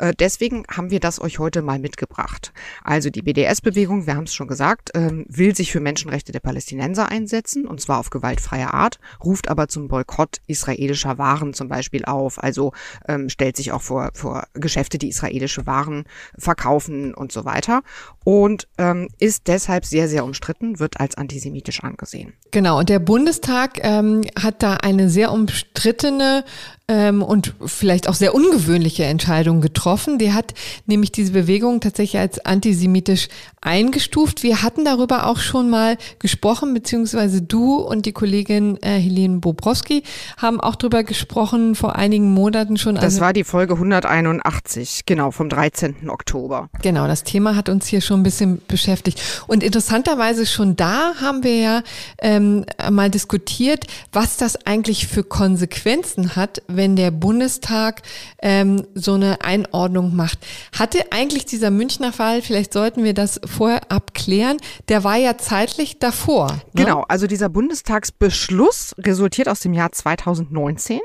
[0.00, 2.52] Äh, deswegen haben wir das euch heute mal mitgebracht.
[2.82, 7.08] Also die BDS-Bewegung, wir haben es schon gesagt, ähm, will sich für Menschenrechte der Palästinenser
[7.08, 12.42] einsetzen, und zwar auf gewaltfreie Art, ruft aber zum Boykott israelischer Waren zum Beispiel auf,
[12.42, 12.72] also
[13.06, 16.04] ähm, stellt sich auch vor, vor Geschäfte, die israelische Waren
[16.38, 17.82] verkaufen und so weiter.
[18.24, 22.32] Und ähm, ist deshalb sehr, sehr umstritten, wird als antisemitisch angesehen.
[22.50, 26.44] Genau, und der Bundestag ähm, hat da eine sehr umstrittene
[26.86, 30.18] ähm, und vielleicht auch sehr ungewöhnliche Entscheidung getroffen.
[30.18, 30.54] Die hat
[30.86, 33.28] nämlich diese Bewegung tatsächlich als antisemitisch
[33.62, 34.42] eingestuft.
[34.42, 40.02] Wir hatten darüber auch schon mal gesprochen, beziehungsweise du und die Kollegin äh, Helene Bobrowski
[40.36, 42.96] haben auch drüber gesprochen vor einigen Monaten schon.
[42.96, 46.10] Das also, war die Folge 181, genau, vom 13.
[46.10, 46.68] Oktober.
[46.82, 49.20] Genau, das Thema hat uns hier schon ein bisschen beschäftigt.
[49.46, 51.82] Und interessanterweise schon da haben wir ja
[52.18, 58.02] ähm, mal diskutiert, was das eigentlich für Konsequenzen hat, wenn der Bundestag
[58.40, 60.38] ähm, so eine Einordnung macht.
[60.78, 64.58] Hatte eigentlich dieser Münchner Fall, vielleicht sollten wir das vorher abklären,
[64.88, 66.52] der war ja zeitlich davor.
[66.72, 66.84] Ne?
[66.84, 71.00] Genau, also dieser Bundestagsbeschluss resultiert aus dem Jahr 2019.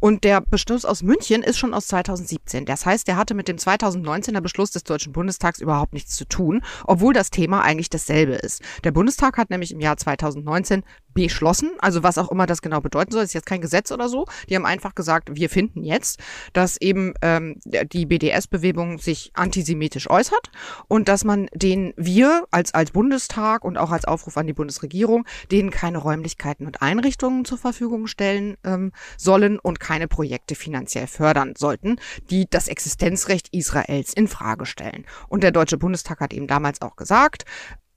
[0.00, 2.64] Und der Beschluss aus München ist schon aus 2017.
[2.64, 6.62] Das heißt, der hatte mit dem 2019er Beschluss des Deutschen Bundestags überhaupt nichts zu tun,
[6.84, 8.62] obwohl das Thema eigentlich dasselbe ist.
[8.84, 10.82] Der Bundestag hat nämlich im Jahr 2019
[11.14, 14.26] beschlossen, also was auch immer das genau bedeuten soll, ist jetzt kein Gesetz oder so.
[14.48, 16.20] Die haben einfach gesagt, wir finden jetzt,
[16.52, 20.50] dass eben ähm, die BDS-Bewegung sich antisemitisch äußert
[20.88, 25.24] und dass man den wir als als Bundestag und auch als Aufruf an die Bundesregierung
[25.50, 31.54] denen keine Räumlichkeiten und Einrichtungen zur Verfügung stellen ähm, sollen und keine Projekte finanziell fördern
[31.56, 31.96] sollten,
[32.30, 35.06] die das Existenzrecht Israels in Frage stellen.
[35.28, 37.44] Und der Deutsche Bundestag hat eben damals auch gesagt,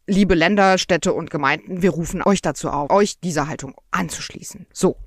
[0.06, 4.68] liebe Länder, Städte und Gemeinden, wir rufen euch dazu auf, euch dieser Haltung anzuschließen.
[4.74, 4.98] So.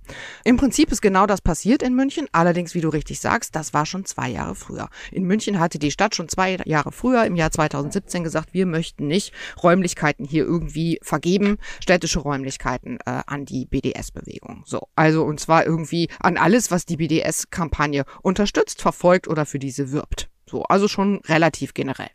[0.44, 2.28] Im Prinzip ist genau das passiert in München.
[2.32, 4.88] Allerdings, wie du richtig sagst, das war schon zwei Jahre früher.
[5.12, 9.06] In München hatte die Stadt schon zwei Jahre früher, im Jahr 2017, gesagt, wir möchten
[9.06, 9.32] nicht
[9.62, 14.62] Räumlichkeiten hier irgendwie vergeben, städtische Räumlichkeiten äh, an die BDS-Bewegung.
[14.66, 14.88] So.
[14.94, 20.30] Also, und zwar irgendwie an alles, was die BDS-Kampagne unterstützt, verfolgt oder für diese wirbt.
[20.48, 20.62] So.
[20.62, 22.10] Also schon relativ generell.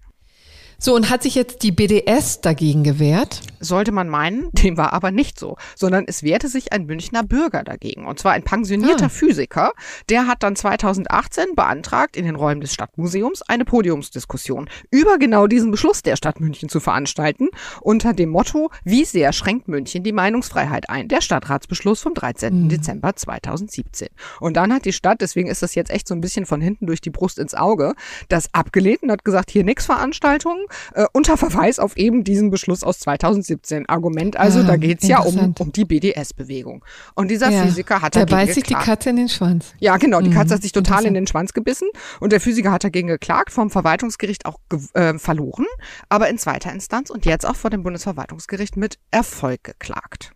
[0.83, 3.41] So, und hat sich jetzt die BDS dagegen gewehrt?
[3.59, 7.63] Sollte man meinen, dem war aber nicht so, sondern es wehrte sich ein Münchner Bürger
[7.63, 8.07] dagegen.
[8.07, 9.09] Und zwar ein pensionierter ah.
[9.09, 9.73] Physiker,
[10.09, 15.69] der hat dann 2018 beantragt, in den Räumen des Stadtmuseums eine Podiumsdiskussion über genau diesen
[15.69, 17.49] Beschluss der Stadt München zu veranstalten,
[17.81, 21.09] unter dem Motto, wie sehr schränkt München die Meinungsfreiheit ein?
[21.09, 22.63] Der Stadtratsbeschluss vom 13.
[22.63, 22.69] Mhm.
[22.69, 24.07] Dezember 2017.
[24.39, 26.87] Und dann hat die Stadt, deswegen ist das jetzt echt so ein bisschen von hinten
[26.87, 27.93] durch die Brust ins Auge,
[28.29, 32.83] das abgelehnt und hat gesagt, hier nix Veranstaltungen, äh, unter Verweis auf eben diesen Beschluss
[32.83, 33.87] aus 2017.
[33.89, 36.83] Argument also, ah, da geht's ja um, um die BDS-Bewegung.
[37.15, 38.31] Und dieser ja, Physiker hat dagegen geklagt.
[38.31, 39.73] Der beißt sich die Katze in den Schwanz.
[39.79, 41.87] Ja, genau, die mhm, Katze hat sich total in den Schwanz gebissen
[42.19, 44.59] und der Physiker hat dagegen geklagt, vom Verwaltungsgericht auch
[44.93, 45.65] äh, verloren,
[46.09, 50.31] aber in zweiter Instanz und jetzt auch vor dem Bundesverwaltungsgericht mit Erfolg geklagt.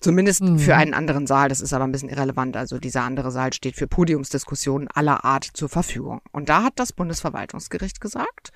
[0.00, 0.58] Zumindest mhm.
[0.58, 2.56] für einen anderen Saal, das ist aber ein bisschen irrelevant.
[2.56, 6.20] Also dieser andere Saal steht für Podiumsdiskussionen aller Art zur Verfügung.
[6.32, 8.52] Und da hat das Bundesverwaltungsgericht gesagt,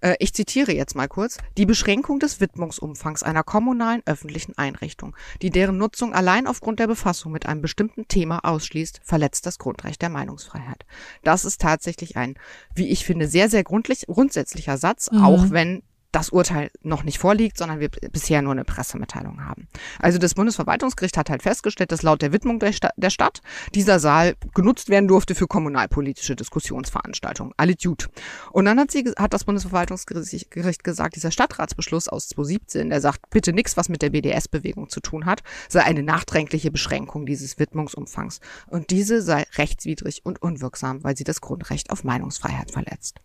[0.00, 5.50] äh, ich zitiere jetzt mal kurz, die Beschränkung des Widmungsumfangs einer kommunalen öffentlichen Einrichtung, die
[5.50, 10.10] deren Nutzung allein aufgrund der Befassung mit einem bestimmten Thema ausschließt, verletzt das Grundrecht der
[10.10, 10.84] Meinungsfreiheit.
[11.22, 12.34] Das ist tatsächlich ein,
[12.74, 15.24] wie ich finde, sehr, sehr grundsätzlicher Satz, mhm.
[15.24, 15.82] auch wenn
[16.12, 19.66] das Urteil noch nicht vorliegt, sondern wir bisher nur eine Pressemitteilung haben.
[19.98, 23.40] Also das Bundesverwaltungsgericht hat halt festgestellt, dass laut der Widmung der, Sta der Stadt
[23.74, 27.54] dieser Saal genutzt werden durfte für kommunalpolitische Diskussionsveranstaltungen.
[27.56, 28.10] Alle gut.
[28.52, 33.54] Und dann hat, sie, hat das Bundesverwaltungsgericht gesagt, dieser Stadtratsbeschluss aus 2017, der sagt, bitte
[33.54, 38.40] nichts, was mit der BDS-Bewegung zu tun hat, sei eine nachträgliche Beschränkung dieses Widmungsumfangs.
[38.66, 43.20] Und diese sei rechtswidrig und unwirksam, weil sie das Grundrecht auf Meinungsfreiheit verletzt.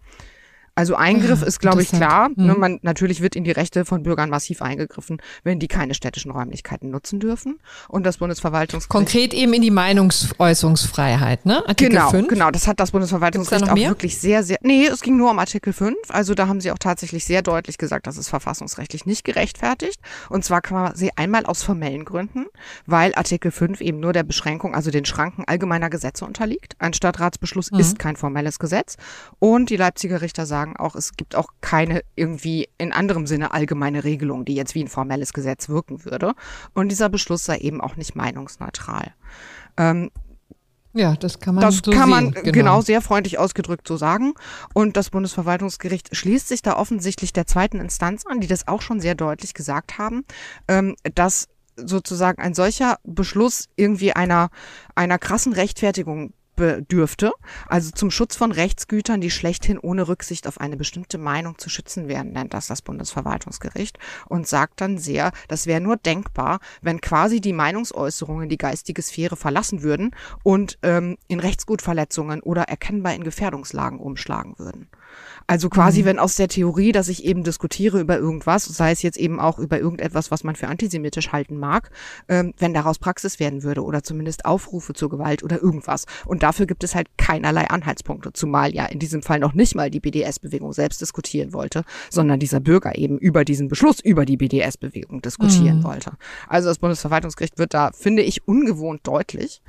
[0.78, 2.30] Also Eingriff ja, ist, glaube ich, klar.
[2.30, 2.46] Mhm.
[2.46, 6.30] Ne, man, natürlich wird in die Rechte von Bürgern massiv eingegriffen, wenn die keine städtischen
[6.30, 7.60] Räumlichkeiten nutzen dürfen.
[7.88, 8.90] Und das Bundesverwaltungsgericht.
[8.90, 11.68] Konkret eben in die Meinungsäußerungsfreiheit, ne?
[11.68, 12.28] Artikel genau, 5.
[12.28, 12.52] genau.
[12.52, 14.60] Das hat das Bundesverwaltungsgericht auch wirklich sehr, sehr.
[14.62, 15.96] Nee, es ging nur um Artikel 5.
[16.10, 20.00] Also da haben sie auch tatsächlich sehr deutlich gesagt, das ist verfassungsrechtlich nicht gerechtfertigt.
[20.30, 22.46] Und zwar kann man sie einmal aus formellen Gründen,
[22.86, 26.76] weil Artikel 5 eben nur der Beschränkung, also den Schranken allgemeiner Gesetze unterliegt.
[26.78, 27.80] Ein Stadtratsbeschluss mhm.
[27.80, 28.98] ist kein formelles Gesetz.
[29.40, 33.52] Und die Leipziger Richter sagen, sagen auch, es gibt auch keine irgendwie in anderem Sinne
[33.52, 36.34] allgemeine Regelung, die jetzt wie ein formelles Gesetz wirken würde.
[36.74, 39.14] Und dieser Beschluss sei eben auch nicht meinungsneutral.
[39.78, 40.12] Ähm,
[40.94, 42.52] ja, das kann man Das so kann man genau.
[42.52, 42.82] genau.
[42.82, 44.34] sehr freundlich ausgedrückt so sagen.
[44.74, 49.00] Und das Bundesverwaltungsgericht schließt sich da offensichtlich der zweiten Instanz an, die das auch schon
[49.00, 50.26] sehr deutlich gesagt haben,
[50.68, 54.50] ähm, dass sozusagen ein solcher Beschluss irgendwie einer,
[54.96, 57.32] einer krassen Rechtfertigung bedürfte,
[57.68, 62.10] also zum Schutz von Rechtsgütern, die schlechthin ohne Rücksicht auf eine bestimmte Meinung zu schützen
[62.10, 63.98] werden, nennt das das Bundesverwaltungsgericht
[64.28, 69.38] und sagt dann sehr, das wäre nur denkbar, wenn quasi die Meinungsäußerungen die geistige Sphäre
[69.38, 74.90] verlassen würden und ähm, in Rechtsgutverletzungen oder erkennbar in Gefährdungslagen umschlagen würden.
[75.48, 76.06] Also quasi, mhm.
[76.06, 79.60] wenn aus der Theorie, dass ich eben diskutiere über irgendwas, sei es jetzt eben auch
[79.60, 81.90] über irgendetwas, was man für antisemitisch halten mag,
[82.28, 86.06] ähm, wenn daraus Praxis werden würde oder zumindest Aufrufe zur Gewalt oder irgendwas.
[86.26, 89.90] Und dafür gibt es halt keinerlei Anhaltspunkte, zumal ja in diesem Fall noch nicht mal
[89.90, 95.22] die BDS-Bewegung selbst diskutieren wollte, sondern dieser Bürger eben über diesen Beschluss über die BDS-Bewegung
[95.22, 95.84] diskutieren mhm.
[95.84, 96.12] wollte.
[96.50, 99.62] Also das Bundesverwaltungsgericht wird da, finde ich, ungewohnt deutlich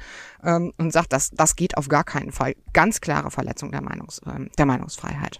[0.42, 2.54] ähm, und sagt, dass das geht auf gar keinen Fall.
[2.72, 5.27] Ganz klare Verletzung der, Meinungs, äh, der Meinungsfreiheit.
[5.28, 5.38] that.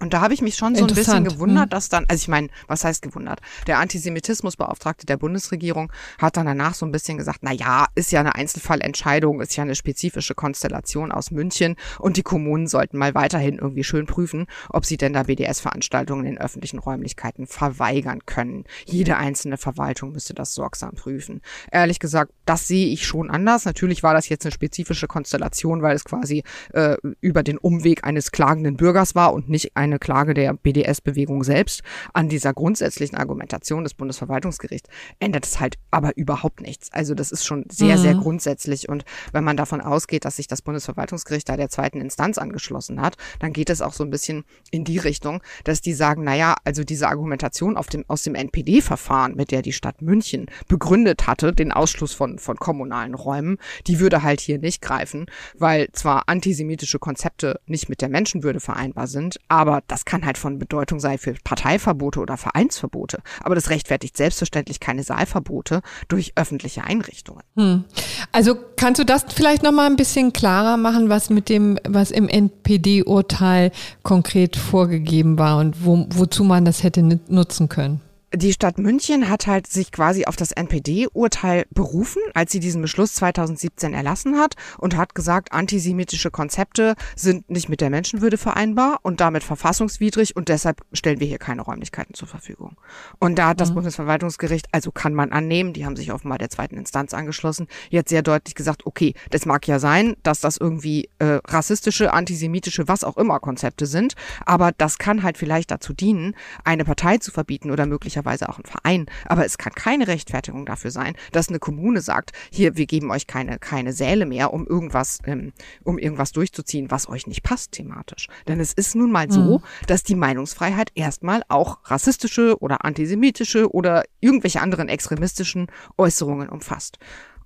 [0.00, 1.70] Und da habe ich mich schon so ein bisschen gewundert, hm.
[1.70, 3.40] dass dann, also ich meine, was heißt gewundert?
[3.66, 8.20] Der Antisemitismusbeauftragte der Bundesregierung hat dann danach so ein bisschen gesagt, na ja, ist ja
[8.20, 13.58] eine Einzelfallentscheidung, ist ja eine spezifische Konstellation aus München und die Kommunen sollten mal weiterhin
[13.58, 18.64] irgendwie schön prüfen, ob sie denn da BDS-Veranstaltungen in öffentlichen Räumlichkeiten verweigern können.
[18.86, 21.40] Jede einzelne Verwaltung müsste das sorgsam prüfen.
[21.70, 23.64] Ehrlich gesagt, das sehe ich schon anders.
[23.64, 26.42] Natürlich war das jetzt eine spezifische Konstellation, weil es quasi
[26.72, 31.82] äh, über den Umweg eines klagenden Bürgers war und nicht eine Klage der BDS-Bewegung selbst.
[32.12, 34.88] An dieser grundsätzlichen Argumentation des Bundesverwaltungsgerichts
[35.20, 36.92] ändert es halt aber überhaupt nichts.
[36.92, 38.02] Also das ist schon sehr, mhm.
[38.02, 38.88] sehr grundsätzlich.
[38.88, 43.16] Und wenn man davon ausgeht, dass sich das Bundesverwaltungsgericht da der zweiten Instanz angeschlossen hat,
[43.38, 46.84] dann geht es auch so ein bisschen in die Richtung, dass die sagen, naja, also
[46.84, 51.72] diese Argumentation auf dem, aus dem NPD-Verfahren, mit der die Stadt München begründet hatte, den
[51.72, 55.26] Ausschluss von, von kommunalen Räumen, die würde halt hier nicht greifen,
[55.56, 60.38] weil zwar antisemitische Konzepte nicht mit der Menschenwürde vereinbar sind, aber Aber das kann halt
[60.38, 63.18] von Bedeutung sein für Parteiverbote oder Vereinsverbote.
[63.42, 67.42] Aber das rechtfertigt selbstverständlich keine Saalverbote durch öffentliche Einrichtungen.
[67.56, 67.82] Hm.
[68.30, 72.12] Also kannst du das vielleicht noch mal ein bisschen klarer machen, was mit dem, was
[72.12, 73.72] im NPD-Urteil
[74.04, 78.00] konkret vorgegeben war und wo, wozu man das hätte nutzen können?
[78.36, 83.14] Die Stadt München hat halt sich quasi auf das NPD-Urteil berufen, als sie diesen Beschluss
[83.14, 89.20] 2017 erlassen hat und hat gesagt, antisemitische Konzepte sind nicht mit der Menschenwürde vereinbar und
[89.20, 92.76] damit verfassungswidrig und deshalb stellen wir hier keine Räumlichkeiten zur Verfügung.
[93.18, 93.74] Und da hat das mhm.
[93.74, 98.22] Bundesverwaltungsgericht, also kann man annehmen, die haben sich offenbar der zweiten Instanz angeschlossen, jetzt sehr
[98.22, 103.16] deutlich gesagt, okay, das mag ja sein, dass das irgendwie äh, rassistische, antisemitische, was auch
[103.16, 104.14] immer Konzepte sind,
[104.44, 108.58] aber das kann halt vielleicht dazu dienen, eine Partei zu verbieten oder möglicherweise möglicherweise auch
[108.58, 109.06] ein Verein.
[109.26, 113.26] Aber es kann keine Rechtfertigung dafür sein, dass eine Kommune sagt, hier, wir geben euch
[113.26, 115.52] keine, keine Säle mehr, um irgendwas, ähm,
[115.84, 118.28] um irgendwas durchzuziehen, was euch nicht passt thematisch.
[118.48, 119.64] Denn es ist nun mal so, mhm.
[119.86, 125.66] dass die Meinungsfreiheit erstmal auch rassistische oder antisemitische oder irgendwelche anderen extremistischen
[125.98, 126.98] Äußerungen umfasst.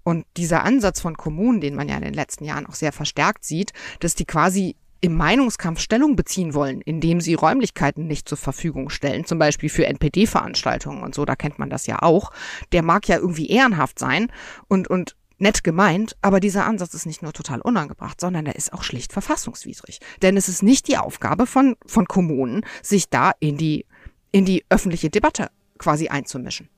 [0.05, 3.45] Und dieser Ansatz von Kommunen, den man ja in den letzten Jahren auch sehr verstärkt
[3.45, 8.91] sieht, dass die quasi im Meinungskampf Stellung beziehen wollen, indem sie Räumlichkeiten nicht zur Verfügung
[8.91, 12.33] stellen, zum Beispiel für NPD-Veranstaltungen und so, da kennt man das ja auch,
[12.73, 14.33] der mag ja irgendwie ehrenhaft sein
[14.67, 18.73] und, und nett gemeint, aber dieser Ansatz ist nicht nur total unangebracht, sondern er ist
[18.73, 20.01] auch schlicht verfassungswidrig.
[20.23, 23.87] Denn es ist nicht die Aufgabe von, von Kommunen, sich da in die,
[24.33, 26.69] in die öffentliche Debatte quasi einzumischen.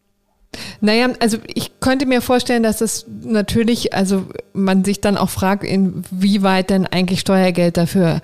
[0.80, 5.64] Naja, also ich könnte mir vorstellen, dass es natürlich, also man sich dann auch fragt,
[5.64, 8.20] inwieweit denn eigentlich Steuergeld dafür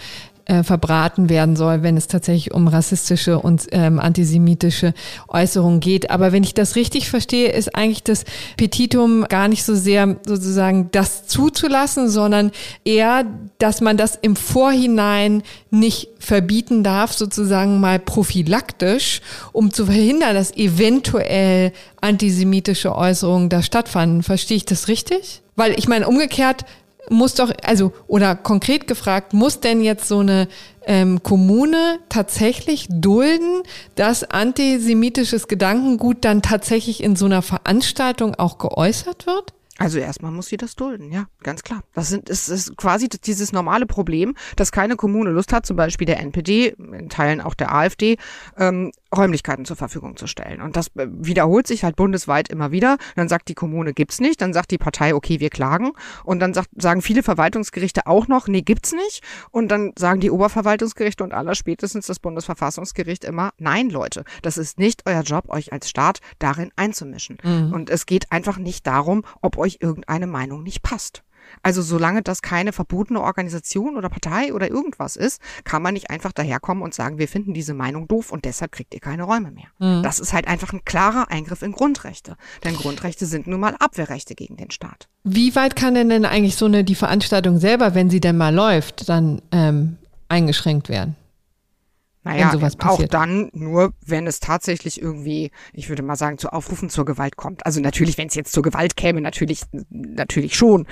[0.47, 4.95] äh, verbraten werden soll, wenn es tatsächlich um rassistische und ähm, antisemitische
[5.29, 6.11] Äußerungen geht.
[6.11, 8.25] Aber wenn ich das richtig verstehe, ist eigentlich das
[8.57, 12.53] Petitum gar nicht so sehr sozusagen das zuzulassen, sondern
[12.85, 13.25] eher,
[13.59, 19.21] dass man das im Vorhinein nicht verbieten darf, sozusagen mal prophylaktisch,
[19.53, 24.23] um zu verhindern, dass eventuell antisemitische Äußerungen da stattfanden.
[24.23, 25.43] Verstehe ich das richtig?
[25.57, 26.65] Weil ich meine, umgekehrt
[27.11, 30.49] muss doch, also, oder konkret gefragt, muss denn jetzt so eine
[30.87, 33.63] ähm, Kommune tatsächlich dulden,
[33.95, 39.56] dass antisemitisches Gedankengut dann tatsächlich in so einer Veranstaltung auch geäußert wird?
[39.79, 41.83] Also erstmal muss sie das dulden, ja, ganz klar.
[41.95, 46.07] Das sind, es ist quasi dieses normale Problem, dass keine Kommune Lust hat, zum Beispiel
[46.07, 48.17] der NPD, in Teilen auch der AfD,
[48.57, 50.61] ähm, Räumlichkeiten zur Verfügung zu stellen.
[50.61, 52.99] Und das äh, wiederholt sich halt bundesweit immer wieder.
[53.15, 54.41] Dann sagt die Kommune, gibt's nicht.
[54.41, 55.93] Dann sagt die Partei, okay, wir klagen.
[56.25, 59.23] Und dann sagt, sagen viele Verwaltungsgerichte auch noch, nee, gibt's nicht.
[59.51, 64.79] Und dann sagen die Oberverwaltungsgerichte und aller spätestens das Bundesverfassungsgericht immer, nein, Leute, das ist
[64.79, 67.39] nicht euer Job, euch als Staat darin einzumischen.
[67.43, 67.73] Mhm.
[67.73, 71.23] Und es geht einfach nicht darum, ob euch irgendeine Meinung nicht passt.
[71.63, 76.33] Also solange das keine verbotene Organisation oder Partei oder irgendwas ist, kann man nicht einfach
[76.33, 79.69] daherkommen und sagen, wir finden diese Meinung doof und deshalb kriegt ihr keine Räume mehr.
[79.79, 80.03] Mhm.
[80.03, 82.37] Das ist halt einfach ein klarer Eingriff in Grundrechte.
[82.65, 85.09] Denn Grundrechte sind nun mal Abwehrrechte gegen den Staat.
[85.25, 88.55] Wie weit kann denn denn eigentlich so eine die Veranstaltung selber, wenn sie denn mal
[88.55, 89.99] läuft, dann ähm,
[90.29, 91.17] eingeschränkt werden?
[92.27, 97.05] Naja, auch dann nur, wenn es tatsächlich irgendwie, ich würde mal sagen, zu Aufrufen zur
[97.05, 97.65] Gewalt kommt.
[97.65, 100.87] Also natürlich, wenn es jetzt zur Gewalt käme, natürlich, natürlich schon.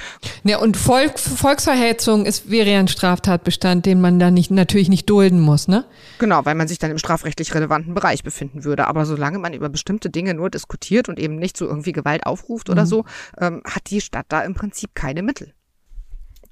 [0.45, 5.11] Ja, und Volk, Volksverhetzung ist, wäre ja ein Straftatbestand, den man dann nicht, natürlich nicht
[5.11, 5.85] dulden muss, ne?
[6.20, 8.87] Genau, weil man sich dann im strafrechtlich relevanten Bereich befinden würde.
[8.87, 12.68] Aber solange man über bestimmte Dinge nur diskutiert und eben nicht so irgendwie Gewalt aufruft
[12.68, 12.72] mhm.
[12.72, 13.05] oder so,
[13.41, 15.53] ähm, hat die Stadt da im Prinzip keine Mittel.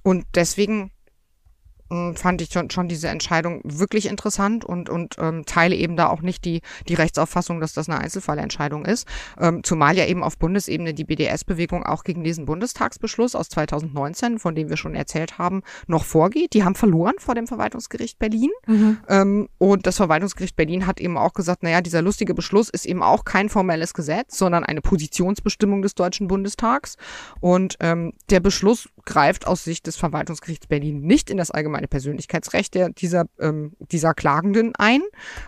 [0.02, 0.90] Und deswegen
[2.14, 6.22] fand ich schon, schon diese Entscheidung wirklich interessant und, und ähm, teile eben da auch
[6.22, 9.06] nicht die, die Rechtsauffassung, dass das eine Einzelfallentscheidung ist.
[9.40, 14.54] Ähm, zumal ja eben auf Bundesebene die BDS-Bewegung auch gegen diesen Bundestagsbeschluss aus 2019, von
[14.54, 16.54] dem wir schon erzählt haben, noch vorgeht.
[16.54, 18.50] Die haben verloren vor dem Verwaltungsgericht Berlin.
[18.66, 18.98] Mhm.
[19.08, 23.02] Ähm, und das Verwaltungsgericht Berlin hat eben auch gesagt, naja, dieser lustige Beschluss ist eben
[23.02, 26.96] auch kein formelles Gesetz, sondern eine Positionsbestimmung des Deutschen Bundestags.
[27.40, 32.74] Und ähm, der Beschluss greift aus Sicht des Verwaltungsgerichts Berlin nicht in das allgemeine Persönlichkeitsrecht
[32.74, 35.02] der, dieser, ähm, dieser Klagenden ein.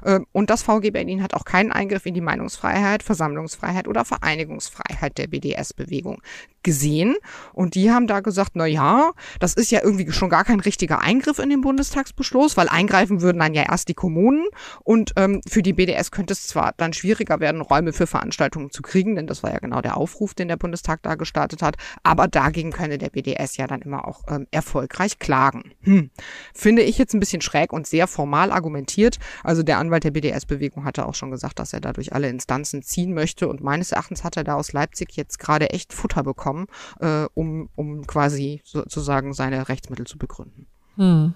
[0.04, 5.18] Ähm, und das VG Berlin hat auch keinen Eingriff in die Meinungsfreiheit, Versammlungsfreiheit oder Vereinigungsfreiheit
[5.18, 6.22] der BDS-Bewegung
[6.64, 7.14] gesehen.
[7.52, 11.00] Und die haben da gesagt, na ja, das ist ja irgendwie schon gar kein richtiger
[11.00, 14.46] Eingriff in den Bundestagsbeschluss, weil eingreifen würden dann ja erst die Kommunen.
[14.82, 18.82] Und ähm, für die BDS könnte es zwar dann schwieriger werden, Räume für Veranstaltungen zu
[18.82, 21.76] kriegen, denn das war ja genau der Aufruf, den der Bundestag da gestartet hat.
[22.02, 25.72] Aber dagegen könne der BDS ja dann immer auch ähm, erfolgreich klagen.
[25.82, 26.10] Hm.
[26.54, 29.18] Finde ich jetzt ein bisschen schräg und sehr formal argumentiert.
[29.42, 33.12] Also der Anwalt der BDS-Bewegung hatte auch schon gesagt, dass er dadurch alle Instanzen ziehen
[33.12, 33.48] möchte.
[33.48, 36.66] Und meines Erachtens hat er da aus Leipzig jetzt gerade echt Futter bekommen bekommen,
[37.00, 40.66] äh, um, um quasi sozusagen seine Rechtsmittel zu begründen.
[40.96, 41.34] Hm.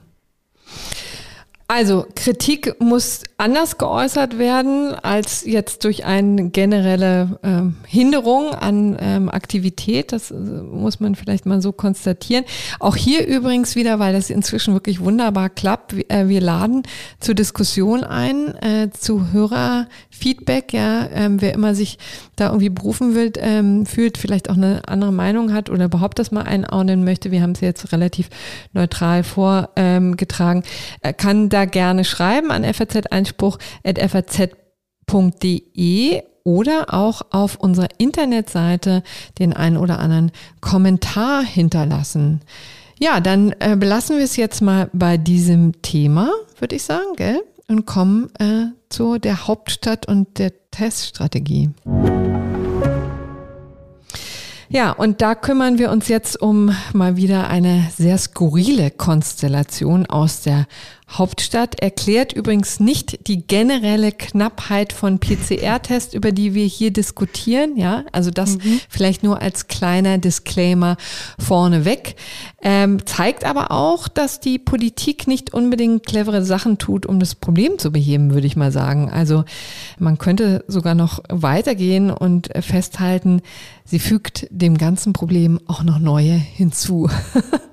[1.66, 9.28] Also Kritik muss anders geäußert werden als jetzt durch eine generelle ähm, Hinderung an ähm,
[9.28, 10.11] Aktivität.
[10.11, 12.45] Das äh, muss man vielleicht mal so konstatieren.
[12.80, 15.95] Auch hier übrigens wieder, weil das inzwischen wirklich wunderbar klappt.
[15.95, 16.82] Wir, äh, wir laden
[17.20, 20.72] zur Diskussion ein, äh, zu Hörerfeedback.
[20.72, 21.99] Ja, ähm, wer immer sich
[22.34, 26.32] da irgendwie berufen will, ähm, fühlt, vielleicht auch eine andere Meinung hat oder überhaupt das
[26.32, 27.30] mal einordnen möchte.
[27.30, 28.30] Wir haben es jetzt relativ
[28.72, 30.64] neutral vorgetragen.
[31.05, 32.64] Ähm, kann da gerne schreiben an
[33.29, 39.03] faz-einspruch.faz.de oder auch auf unserer Internetseite
[39.39, 42.41] den einen oder anderen Kommentar hinterlassen.
[42.99, 47.41] Ja, dann äh, belassen wir es jetzt mal bei diesem Thema, würde ich sagen, gell?
[47.68, 51.70] Und kommen äh, zu der Hauptstadt und der Teststrategie.
[54.70, 60.43] Ja, und da kümmern wir uns jetzt um mal wieder eine sehr skurrile Konstellation aus
[60.43, 60.66] der
[61.11, 67.77] Hauptstadt erklärt übrigens nicht die generelle Knappheit von PCR-Tests, über die wir hier diskutieren.
[67.77, 68.81] Ja, also das mhm.
[68.91, 70.99] vielleicht nur als kleiner Disclaimer
[71.39, 72.17] vorneweg.
[72.61, 77.79] Ähm, zeigt aber auch, dass die Politik nicht unbedingt clevere Sachen tut, um das Problem
[77.79, 79.11] zu beheben, würde ich mal sagen.
[79.11, 79.45] Also
[79.99, 83.41] man könnte sogar noch weitergehen und festhalten,
[83.85, 87.09] sie fügt dem ganzen Problem auch noch neue hinzu.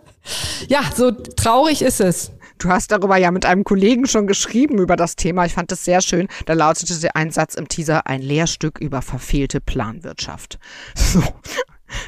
[0.67, 2.31] ja, so traurig ist es.
[2.57, 5.45] Du hast darüber ja mit einem Kollegen schon geschrieben über das Thema.
[5.45, 6.27] Ich fand das sehr schön.
[6.45, 10.59] Da lautete der Einsatz im Teaser ein Lehrstück über verfehlte Planwirtschaft.
[10.95, 11.21] So.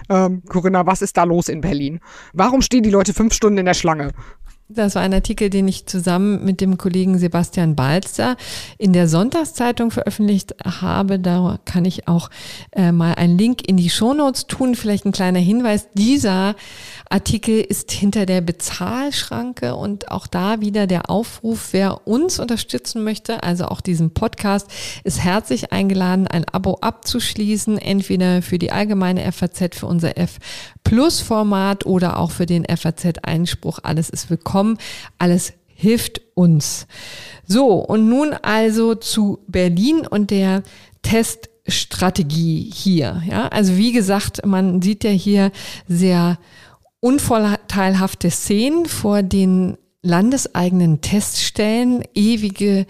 [0.09, 1.99] Ähm, Corinna, was ist da los in Berlin?
[2.33, 4.11] Warum stehen die Leute fünf Stunden in der Schlange?
[4.69, 8.35] Das war ein Artikel, den ich zusammen mit dem Kollegen Sebastian Balzer
[8.77, 11.19] in der Sonntagszeitung veröffentlicht habe.
[11.19, 12.29] Da kann ich auch
[12.73, 14.75] äh, mal einen Link in die Shownotes tun.
[14.75, 15.87] Vielleicht ein kleiner Hinweis.
[15.93, 16.55] Dieser
[17.09, 23.43] Artikel ist hinter der Bezahlschranke und auch da wieder der Aufruf, wer uns unterstützen möchte,
[23.43, 24.67] also auch diesen Podcast,
[25.03, 30.37] ist herzlich eingeladen, ein Abo abzuschließen, entweder für die allgemeine FAZ, für unser F
[30.83, 33.79] Plus Format oder auch für den FAZ Einspruch.
[33.83, 34.77] Alles ist willkommen.
[35.17, 36.87] Alles hilft uns.
[37.45, 40.63] So, und nun also zu Berlin und der
[41.03, 43.21] Teststrategie hier.
[43.29, 45.51] Ja, also wie gesagt, man sieht ja hier
[45.87, 46.39] sehr
[46.99, 52.85] unvorteilhafte Szenen vor den landeseigenen Teststellen, ewige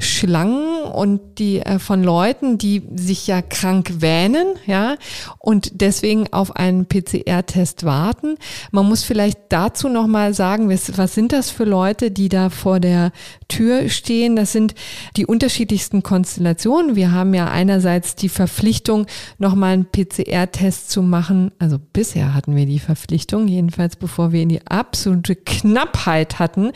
[0.00, 4.94] Schlangen und die äh, von Leuten, die sich ja krank wähnen, ja,
[5.40, 8.36] und deswegen auf einen PCR-Test warten.
[8.70, 12.48] Man muss vielleicht dazu noch mal sagen, was, was sind das für Leute, die da
[12.48, 13.10] vor der
[13.48, 14.36] Tür stehen?
[14.36, 14.76] Das sind
[15.16, 16.94] die unterschiedlichsten Konstellationen.
[16.94, 19.06] Wir haben ja einerseits die Verpflichtung,
[19.38, 21.50] noch mal einen PCR-Test zu machen.
[21.58, 26.70] Also bisher hatten wir die Verpflichtung, jedenfalls bevor wir in die absolute Knappheit hatten,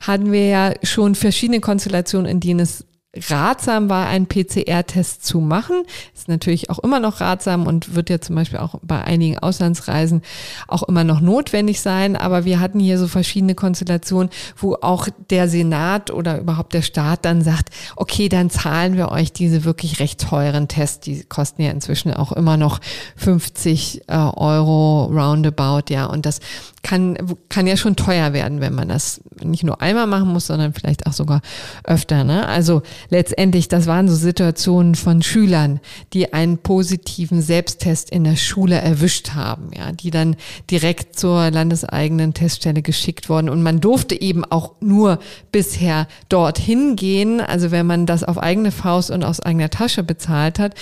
[0.00, 2.84] hatten wir ja schon verschiedene Konstellationen, in denen es
[3.16, 5.82] ratsam war, einen PCR-Test zu machen.
[6.14, 10.22] Ist natürlich auch immer noch ratsam und wird ja zum Beispiel auch bei einigen Auslandsreisen
[10.68, 12.14] auch immer noch notwendig sein.
[12.14, 17.24] Aber wir hatten hier so verschiedene Konstellationen, wo auch der Senat oder überhaupt der Staat
[17.24, 21.00] dann sagt, okay, dann zahlen wir euch diese wirklich recht teuren Tests.
[21.00, 22.78] Die kosten ja inzwischen auch immer noch
[23.16, 26.06] 50 äh, Euro roundabout, ja.
[26.06, 26.38] Und das
[26.82, 27.16] kann,
[27.48, 31.06] kann ja schon teuer werden, wenn man das nicht nur einmal machen muss, sondern vielleicht
[31.06, 31.40] auch sogar
[31.84, 32.24] öfter.
[32.24, 32.46] Ne?
[32.46, 35.80] Also letztendlich, das waren so Situationen von Schülern,
[36.12, 40.36] die einen positiven Selbsttest in der Schule erwischt haben, ja, die dann
[40.70, 43.48] direkt zur landeseigenen Teststelle geschickt wurden.
[43.48, 45.18] Und man durfte eben auch nur
[45.52, 47.40] bisher dorthin gehen.
[47.40, 50.74] Also wenn man das auf eigene Faust und aus eigener Tasche bezahlt hat,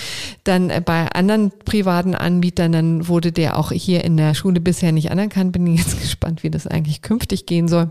[0.45, 5.11] dann bei anderen privaten Anbietern, dann wurde der auch hier in der Schule bisher nicht
[5.11, 5.53] anerkannt.
[5.53, 7.91] Bin jetzt gespannt, wie das eigentlich künftig gehen soll.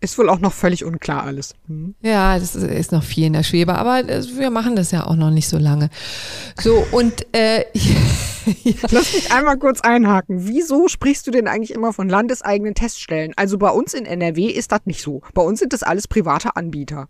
[0.00, 1.54] Ist wohl auch noch völlig unklar alles.
[1.66, 1.96] Hm.
[2.02, 5.30] Ja, das ist noch viel in der Schwebe, aber wir machen das ja auch noch
[5.30, 5.90] nicht so lange.
[6.60, 7.64] So, und äh,
[8.64, 8.74] ja.
[8.90, 10.46] Lass mich einmal kurz einhaken.
[10.46, 13.32] Wieso sprichst du denn eigentlich immer von landeseigenen Teststellen?
[13.36, 15.22] Also bei uns in NRW ist das nicht so.
[15.34, 17.08] Bei uns sind das alles private Anbieter.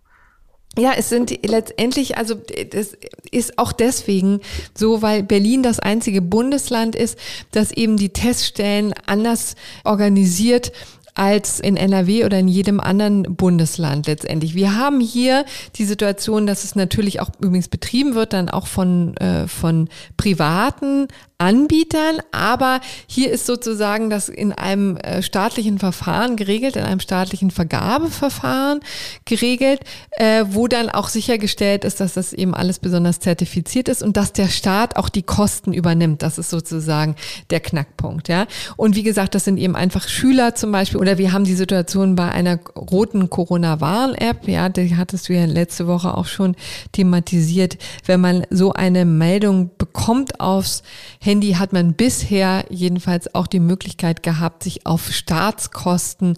[0.77, 2.95] Ja, es sind letztendlich, also das
[3.31, 4.39] ist auch deswegen
[4.75, 7.17] so, weil Berlin das einzige Bundesland ist,
[7.51, 10.71] das eben die Teststellen anders organisiert
[11.19, 14.55] als in NRW oder in jedem anderen Bundesland letztendlich.
[14.55, 15.43] Wir haben hier
[15.75, 21.09] die Situation, dass es natürlich auch übrigens betrieben wird, dann auch von, äh, von privaten
[21.39, 27.49] Anbietern, aber hier ist sozusagen das in einem äh, staatlichen Verfahren geregelt, in einem staatlichen
[27.49, 28.81] Vergabeverfahren
[29.23, 29.79] geregelt,
[30.11, 34.33] äh, wo dann auch sichergestellt ist, dass das eben alles besonders zertifiziert ist und dass
[34.33, 36.23] der Staat auch die Kosten übernimmt.
[36.23, 37.15] Das ist sozusagen
[37.51, 38.45] der Knackpunkt, ja.
[38.75, 42.17] Und wie gesagt, das sind eben einfach Schüler zum Beispiel oder wir haben die Situation
[42.17, 46.57] bei einer roten Corona-Warn-App, ja, die hattest du ja letzte Woche auch schon
[46.91, 47.77] thematisiert.
[48.05, 50.83] Wenn man so eine Meldung bekommt aufs
[51.29, 56.37] hat man bisher jedenfalls auch die Möglichkeit gehabt, sich auf Staatskosten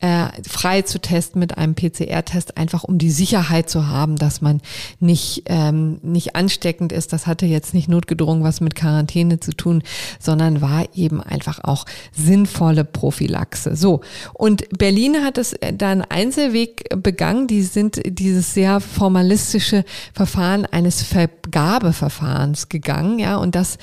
[0.00, 4.62] äh, frei zu testen mit einem PCR-Test, einfach um die Sicherheit zu haben, dass man
[4.98, 7.12] nicht, ähm, nicht ansteckend ist.
[7.12, 9.82] Das hatte jetzt nicht notgedrungen was mit Quarantäne zu tun,
[10.18, 13.76] sondern war eben einfach auch sinnvolle Prophylaxe.
[13.76, 14.00] So,
[14.32, 17.46] und Berlin hat es dann Einzelweg begangen.
[17.46, 23.76] Die sind dieses sehr formalistische Verfahren eines Vergabeverfahrens gegangen, ja, und das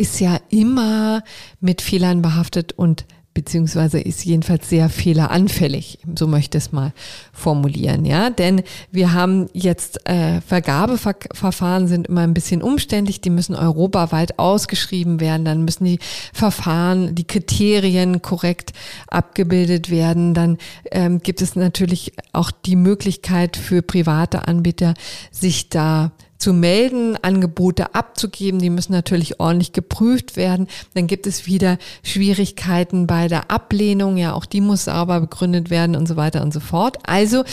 [0.00, 1.22] ist ja immer
[1.60, 6.92] mit Fehlern behaftet und beziehungsweise ist jedenfalls sehr fehleranfällig, so möchte ich es mal
[7.32, 13.54] formulieren, ja, denn wir haben jetzt äh, Vergabeverfahren sind immer ein bisschen umständlich, die müssen
[13.54, 16.00] europaweit ausgeschrieben werden, dann müssen die
[16.32, 18.72] Verfahren, die Kriterien korrekt
[19.06, 20.58] abgebildet werden, dann
[20.90, 24.94] ähm, gibt es natürlich auch die Möglichkeit für private Anbieter,
[25.30, 26.10] sich da
[26.40, 28.60] zu melden, Angebote abzugeben.
[28.60, 30.66] Die müssen natürlich ordentlich geprüft werden.
[30.94, 34.16] Dann gibt es wieder Schwierigkeiten bei der Ablehnung.
[34.16, 36.98] Ja, auch die muss sauber begründet werden und so weiter und so fort.
[37.04, 37.44] Also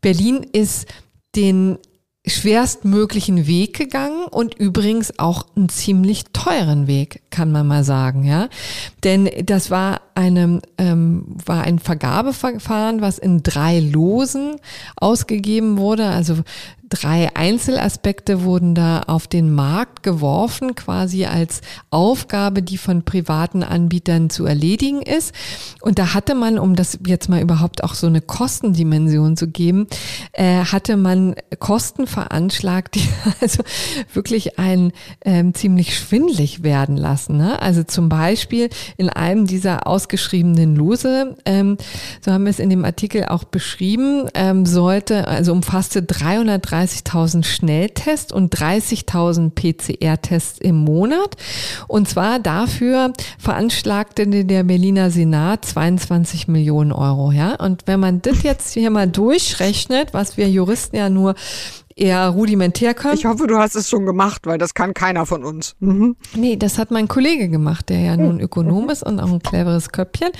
[0.00, 0.86] Berlin ist
[1.36, 1.78] den
[2.24, 8.48] schwerstmöglichen Weg gegangen und übrigens auch einen ziemlich teuren Weg, kann man mal sagen, ja.
[9.02, 14.56] Denn das war eine, ähm, war ein Vergabeverfahren, was in drei Losen
[14.94, 16.06] ausgegeben wurde.
[16.06, 16.36] Also
[16.92, 24.28] drei Einzelaspekte wurden da auf den Markt geworfen, quasi als Aufgabe, die von privaten Anbietern
[24.28, 25.34] zu erledigen ist.
[25.80, 29.86] Und da hatte man, um das jetzt mal überhaupt auch so eine Kostendimension zu geben,
[30.32, 33.08] äh, hatte man Kosten veranschlagt, die
[33.40, 33.62] also
[34.12, 34.92] wirklich einen
[35.24, 37.38] ähm, ziemlich schwindlig werden lassen.
[37.38, 37.60] Ne?
[37.62, 38.68] Also zum Beispiel
[38.98, 41.78] in einem dieser ausgeschriebenen Lose, ähm,
[42.20, 47.44] so haben wir es in dem Artikel auch beschrieben, ähm, sollte, also umfasste 330 35.000
[47.44, 51.36] Schnelltests und 30.000 PCR-Tests im Monat.
[51.88, 57.32] Und zwar dafür veranschlagte der Berliner Senat 22 Millionen Euro.
[57.32, 61.34] Ja, und wenn man das jetzt hier mal durchrechnet, was wir Juristen ja nur
[61.96, 63.14] eher rudimentär können.
[63.14, 65.76] Ich hoffe, du hast es schon gemacht, weil das kann keiner von uns.
[65.80, 66.16] Mhm.
[66.34, 69.90] Nee, das hat mein Kollege gemacht, der ja nun Ökonom ist und auch ein cleveres
[69.90, 70.30] Köpfchen.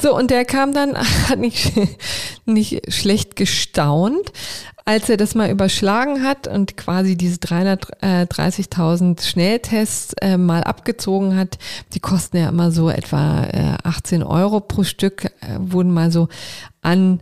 [0.00, 0.96] So, und der kam dann,
[1.28, 1.72] hat nicht,
[2.46, 4.32] nicht schlecht gestaunt,
[4.84, 11.58] als er das mal überschlagen hat und quasi diese 330.000 Schnelltests äh, mal abgezogen hat,
[11.94, 16.28] die kosten ja immer so etwa äh, 18 Euro pro Stück, äh, wurden mal so
[16.82, 17.20] an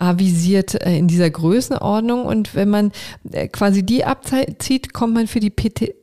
[0.00, 2.24] avisiert äh, in dieser Größenordnung.
[2.24, 2.92] Und wenn man
[3.30, 5.94] äh, quasi die abzieht, kommt man für die PT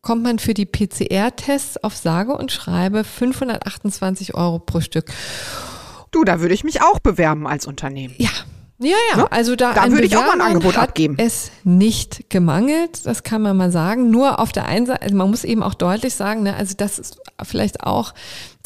[0.00, 5.12] kommt man für die PCR-Tests auf sage und schreibe 528 Euro pro Stück.
[6.12, 8.14] Du, da würde ich mich auch bewerben als Unternehmen.
[8.16, 8.30] Ja,
[8.80, 9.32] ja, ja, ne?
[9.32, 11.16] also da, da würde ich auch mal ein Angebot hat abgeben.
[11.18, 14.10] Es nicht gemangelt, das kann man mal sagen.
[14.10, 17.00] Nur auf der einen Seite, also man muss eben auch deutlich sagen, ne, also das
[17.00, 18.14] ist vielleicht auch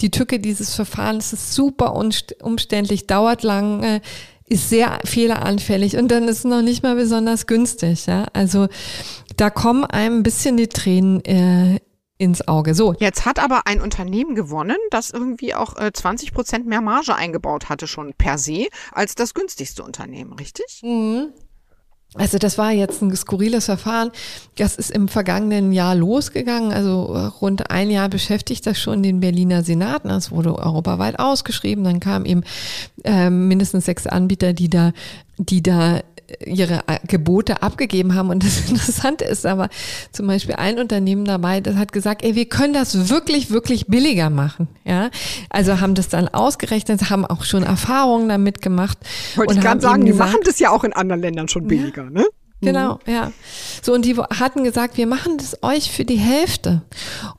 [0.00, 4.02] die Tücke dieses Verfahrens, ist super umständlich, dauert lange,
[4.52, 8.06] ist sehr fehleranfällig und dann ist es noch nicht mal besonders günstig.
[8.06, 8.26] Ja?
[8.34, 8.68] Also
[9.36, 11.80] da kommen einem ein bisschen die Tränen äh,
[12.18, 12.74] ins Auge.
[12.74, 12.94] So.
[12.98, 17.68] Jetzt hat aber ein Unternehmen gewonnen, das irgendwie auch äh, 20 Prozent mehr Marge eingebaut
[17.68, 20.80] hatte schon per se als das günstigste Unternehmen, richtig?
[20.82, 21.32] Mhm.
[22.14, 24.10] Also das war jetzt ein skurriles Verfahren.
[24.56, 26.70] Das ist im vergangenen Jahr losgegangen.
[26.70, 27.04] Also
[27.40, 30.04] rund ein Jahr beschäftigt das schon den Berliner Senat.
[30.04, 31.84] Das wurde europaweit ausgeschrieben.
[31.84, 32.42] Dann kamen eben
[33.04, 34.92] äh, mindestens sechs Anbieter, die da,
[35.38, 36.00] die da
[36.44, 38.30] ihre äh, Gebote abgegeben haben.
[38.30, 39.68] Und das Interessante ist aber
[40.12, 44.30] zum Beispiel ein Unternehmen dabei, das hat gesagt, ey, wir können das wirklich, wirklich billiger
[44.30, 44.68] machen.
[44.84, 45.10] Ja,
[45.50, 48.98] also haben das dann ausgerechnet, haben auch schon Erfahrungen damit gemacht.
[49.36, 52.10] Wollte ich gerade sagen, die machen das ja auch in anderen Ländern schon billiger, ja.
[52.10, 52.26] ne?
[52.62, 53.12] Genau, mhm.
[53.12, 53.32] ja.
[53.82, 56.82] So, und die hatten gesagt, wir machen das euch für die Hälfte.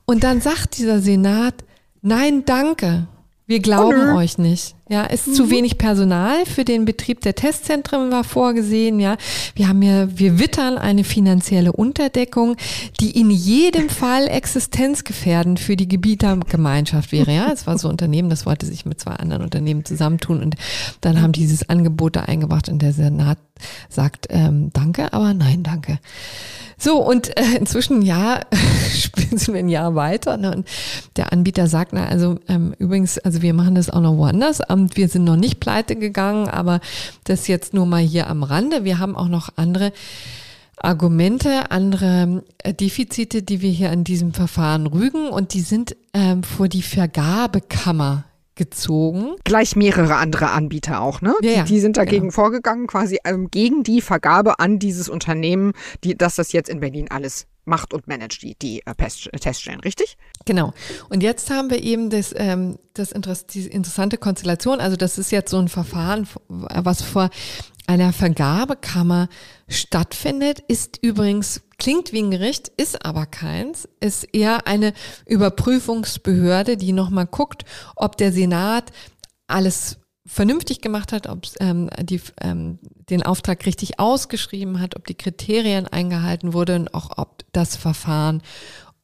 [0.04, 1.54] Und dann sagt dieser Senat,
[2.02, 3.06] nein, danke.
[3.46, 4.74] Wir glauben oh, euch nicht.
[4.90, 5.32] Ja, ist mhm.
[5.32, 9.00] zu wenig Personal für den Betrieb der Testzentren war vorgesehen.
[9.00, 9.16] Ja,
[9.54, 12.56] wir haben ja, wir wittern eine finanzielle Unterdeckung,
[13.00, 17.32] die in jedem Fall existenzgefährdend für die Gebietergemeinschaft wäre.
[17.32, 20.56] Ja, es war so ein Unternehmen, das wollte sich mit zwei anderen Unternehmen zusammentun und
[21.00, 23.38] dann haben dieses Angebot da eingebracht und der Senat
[23.88, 25.98] sagt ähm, Danke, aber nein, danke.
[26.76, 28.40] So, und äh, inzwischen ja,
[29.30, 30.36] sind wir ein Jahr weiter.
[30.36, 30.54] Ne?
[30.54, 30.68] Und
[31.16, 34.60] der Anbieter sagt, na, also ähm, übrigens, also wir machen das auch noch woanders.
[34.74, 36.80] Ähm, wir sind noch nicht pleite gegangen, aber
[37.24, 38.84] das jetzt nur mal hier am Rande.
[38.84, 39.92] Wir haben auch noch andere
[40.76, 46.42] Argumente, andere äh, Defizite, die wir hier an diesem Verfahren rügen und die sind ähm,
[46.42, 48.24] vor die Vergabekammer
[48.56, 49.34] gezogen.
[49.44, 51.34] Gleich mehrere andere Anbieter auch, ne?
[51.42, 52.34] Ja, die, die sind dagegen genau.
[52.34, 55.72] vorgegangen, quasi ähm, gegen die Vergabe an dieses Unternehmen,
[56.04, 59.80] die, dass das jetzt in Berlin alles macht und managt, die, die äh, äh, Teststellen,
[59.80, 60.16] richtig?
[60.44, 60.72] Genau.
[61.08, 64.80] Und jetzt haben wir eben das, ähm, das Interess die interessante Konstellation.
[64.80, 67.30] Also das ist jetzt so ein Verfahren, was vor
[67.86, 69.28] einer Vergabekammer
[69.68, 74.94] stattfindet, ist übrigens, klingt wie ein Gericht, ist aber keins, ist eher eine
[75.26, 77.64] Überprüfungsbehörde, die nochmal guckt,
[77.94, 78.90] ob der Senat
[79.46, 82.78] alles vernünftig gemacht hat, ob ähm, die, ähm,
[83.10, 88.42] den Auftrag richtig ausgeschrieben hat, ob die Kriterien eingehalten wurden auch ob das Verfahren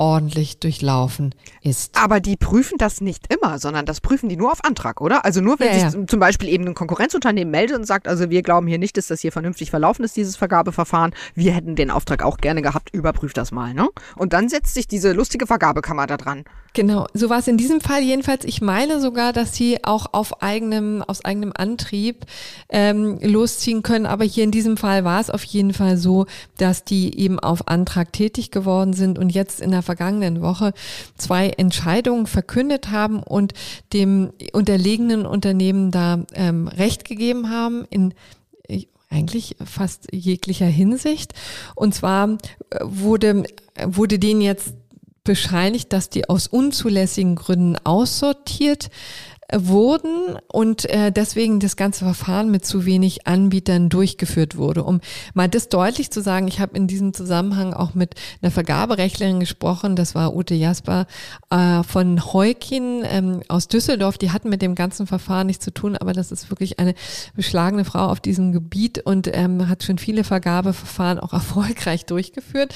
[0.00, 1.94] ordentlich durchlaufen ist.
[1.94, 5.26] Aber die prüfen das nicht immer, sondern das prüfen die nur auf Antrag, oder?
[5.26, 6.06] Also nur, wenn Ja, sich ja.
[6.06, 9.20] zum Beispiel eben ein Konkurrenzunternehmen meldet und sagt, also wir glauben hier nicht, dass das
[9.20, 11.14] hier vernünftig verlaufen ist, dieses Vergabeverfahren.
[11.34, 13.88] Wir hätten den Auftrag auch gerne gehabt, überprüft das mal, ne?
[14.16, 16.44] Und dann setzt sich diese lustige Vergabekammer da dran.
[16.72, 18.44] Genau, so war es in diesem Fall jedenfalls.
[18.44, 22.24] Ich meine sogar, dass sie auch auf eigenem, aus eigenem Antrieb
[22.68, 24.06] ähm, losziehen können.
[24.06, 26.26] Aber hier in diesem Fall war es auf jeden Fall so,
[26.58, 30.72] dass die eben auf Antrag tätig geworden sind und jetzt in der vergangenen Woche
[31.16, 33.54] zwei Entscheidungen verkündet haben und
[33.92, 38.14] dem unterlegenen Unternehmen da ähm, Recht gegeben haben in
[38.68, 41.34] äh, eigentlich fast jeglicher Hinsicht.
[41.74, 42.36] Und zwar äh,
[42.82, 43.42] wurde,
[43.84, 44.74] wurde denen jetzt
[45.24, 48.90] bescheinigt, dass die aus unzulässigen Gründen aussortiert äh,
[49.54, 54.84] wurden und äh, deswegen das ganze Verfahren mit zu wenig Anbietern durchgeführt wurde.
[54.84, 55.00] Um
[55.34, 59.96] mal das deutlich zu sagen, ich habe in diesem Zusammenhang auch mit einer Vergaberechtlerin gesprochen,
[59.96, 61.06] das war Ute Jasper
[61.50, 65.96] äh, von Heukin ähm, aus Düsseldorf, die hatten mit dem ganzen Verfahren nichts zu tun,
[65.96, 66.94] aber das ist wirklich eine
[67.34, 72.74] beschlagene Frau auf diesem Gebiet und ähm, hat schon viele Vergabeverfahren auch erfolgreich durchgeführt.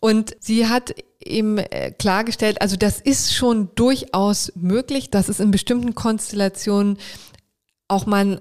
[0.00, 0.94] Und sie hat
[1.26, 6.98] eben äh, klargestellt, also das ist schon durchaus möglich, dass es in bestimmten Konstellationen
[7.88, 8.40] auch mal ein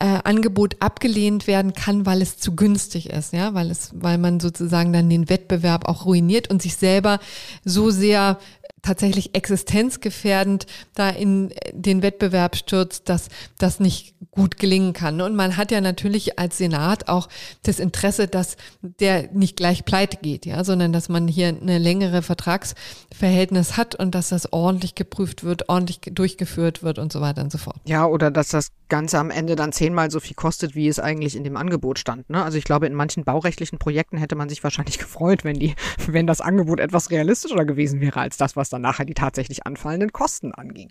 [0.00, 4.40] äh, Angebot abgelehnt werden kann, weil es zu günstig ist, ja, weil es, weil man
[4.40, 7.20] sozusagen dann den Wettbewerb auch ruiniert und sich selber
[7.64, 8.38] so sehr
[8.82, 13.28] tatsächlich existenzgefährdend da in den Wettbewerb stürzt, dass
[13.58, 15.20] das nicht gut gelingen kann.
[15.20, 17.28] Und man hat ja natürlich als Senat auch
[17.62, 22.22] das Interesse, dass der nicht gleich pleite geht, ja, sondern dass man hier eine längere
[22.22, 27.42] Vertragsverhältnis hat und dass das ordentlich geprüft wird, ordentlich ge- durchgeführt wird und so weiter
[27.42, 27.80] und so fort.
[27.84, 31.36] Ja, oder dass das Ganze am Ende dann zehnmal so viel kostet, wie es eigentlich
[31.36, 32.28] in dem Angebot stand.
[32.30, 32.42] Ne?
[32.42, 35.74] Also ich glaube, in manchen baurechtlichen Projekten hätte man sich wahrscheinlich gefreut, wenn die,
[36.06, 40.12] wenn das Angebot etwas realistischer gewesen wäre als das, was dann nachher die tatsächlich anfallenden
[40.12, 40.90] Kosten anging.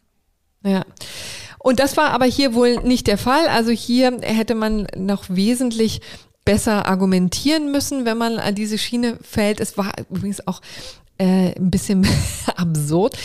[0.63, 0.85] Ja.
[1.59, 3.47] Und das war aber hier wohl nicht der Fall.
[3.47, 6.01] Also hier hätte man noch wesentlich
[6.45, 9.59] besser argumentieren müssen, wenn man an diese Schiene fällt.
[9.59, 10.61] Es war übrigens auch
[11.19, 12.07] äh, ein bisschen
[12.55, 13.17] absurd.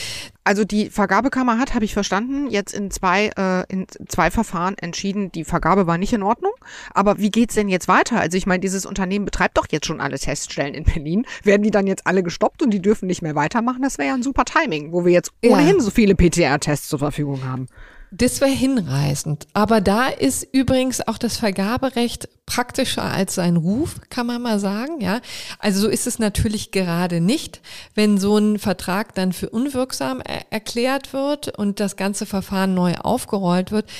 [0.47, 5.33] Also die Vergabekammer hat, habe ich verstanden, jetzt in zwei, äh, in zwei Verfahren entschieden,
[5.33, 6.53] die Vergabe war nicht in Ordnung.
[6.93, 8.21] Aber wie geht's denn jetzt weiter?
[8.21, 11.25] Also ich meine, dieses Unternehmen betreibt doch jetzt schon alle Teststellen in Berlin.
[11.45, 13.81] Werden die dann jetzt alle gestoppt und die dürfen nicht mehr weitermachen?
[13.81, 15.53] Das wäre ja ein super Timing, wo wir jetzt Ja.
[15.53, 17.69] ohnehin so viele PCR-Tests zur Verfügung haben.
[18.11, 19.49] Das wäre hinreißend.
[19.55, 25.01] Aber da ist übrigens auch das Vergaberecht praktischer als sein Ruf, kann man mal sagen,
[25.01, 25.21] ja.
[25.59, 27.61] Also so ist es natürlich gerade nicht,
[27.95, 32.95] wenn so ein Vertrag dann für unwirksam er erklärt wird und das ganze Verfahren neu
[32.97, 33.91] aufgerollt wird,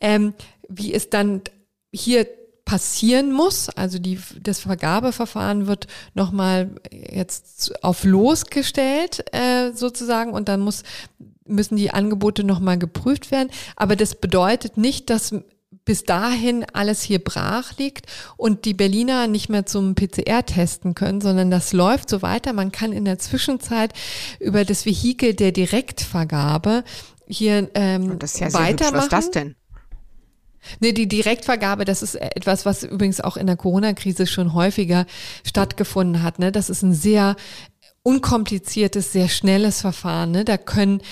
[0.00, 0.34] ähm,
[0.68, 1.42] wie es dann
[1.92, 2.26] hier
[2.68, 3.70] passieren muss.
[3.70, 10.82] Also die, das Vergabeverfahren wird nochmal jetzt auf losgestellt äh, sozusagen und dann muss,
[11.48, 13.50] müssen die Angebote nochmal geprüft werden.
[13.76, 15.34] Aber das bedeutet nicht, dass
[15.84, 18.06] bis dahin alles hier brach liegt
[18.36, 22.52] und die Berliner nicht mehr zum PCR testen können, sondern das läuft so weiter.
[22.52, 23.94] Man kann in der Zwischenzeit
[24.38, 26.84] über das Vehikel der Direktvergabe
[27.26, 28.70] hier ähm, Das ist ja sehr hübsch.
[28.70, 28.96] weitermachen.
[28.96, 29.54] Was ist das denn?
[30.80, 35.06] Nee, die Direktvergabe, das ist etwas, was übrigens auch in der Corona-Krise schon häufiger
[35.44, 36.38] stattgefunden hat.
[36.38, 36.52] Ne?
[36.52, 37.36] Das ist ein sehr
[38.08, 40.30] unkompliziertes, sehr schnelles Verfahren.
[40.30, 40.46] Ne?
[40.46, 41.02] Da können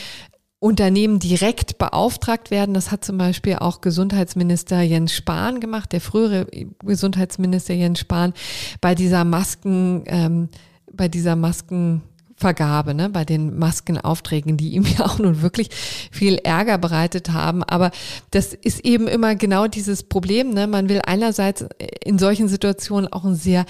[0.59, 2.73] Unternehmen direkt beauftragt werden.
[2.73, 6.47] Das hat zum Beispiel auch Gesundheitsminister Jens Spahn gemacht, der frühere
[6.83, 8.33] Gesundheitsminister Jens Spahn,
[8.81, 10.49] bei dieser Masken, ähm,
[10.91, 12.01] bei dieser Masken
[12.39, 15.69] Vergabe, ne, bei den Maskenaufträgen, die ihm ja auch nun wirklich
[16.11, 17.63] viel Ärger bereitet haben.
[17.63, 17.91] Aber
[18.31, 20.55] das ist eben immer genau dieses Problem.
[20.55, 20.67] Ne?
[20.67, 21.67] Man will einerseits
[22.03, 23.67] in solchen Situationen auch ein sehr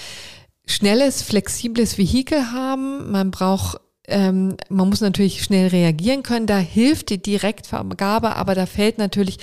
[0.67, 3.11] schnelles, flexibles Vehikel haben.
[3.11, 6.47] Man braucht ähm, man muss natürlich schnell reagieren können.
[6.47, 9.39] Da hilft die Direktvergabe, aber da fällt natürlich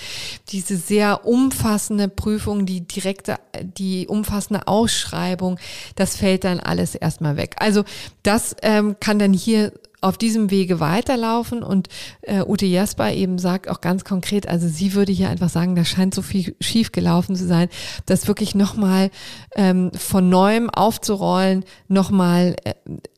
[0.48, 5.58] diese sehr umfassende Prüfung, die direkte, die umfassende Ausschreibung,
[5.96, 7.56] das fällt dann alles erstmal weg.
[7.58, 7.84] Also
[8.22, 9.72] das ähm, kann dann hier
[10.04, 11.88] auf diesem Wege weiterlaufen und
[12.20, 15.84] äh, Ute Jasper eben sagt auch ganz konkret, also sie würde hier einfach sagen, da
[15.84, 17.68] scheint so viel schief gelaufen zu sein,
[18.04, 19.10] das wirklich nochmal
[19.56, 22.74] ähm, von neuem aufzurollen, nochmal äh,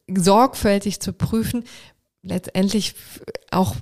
[0.08, 1.64] sorgfältig zu prüfen,
[2.22, 2.94] letztendlich
[3.50, 3.74] auch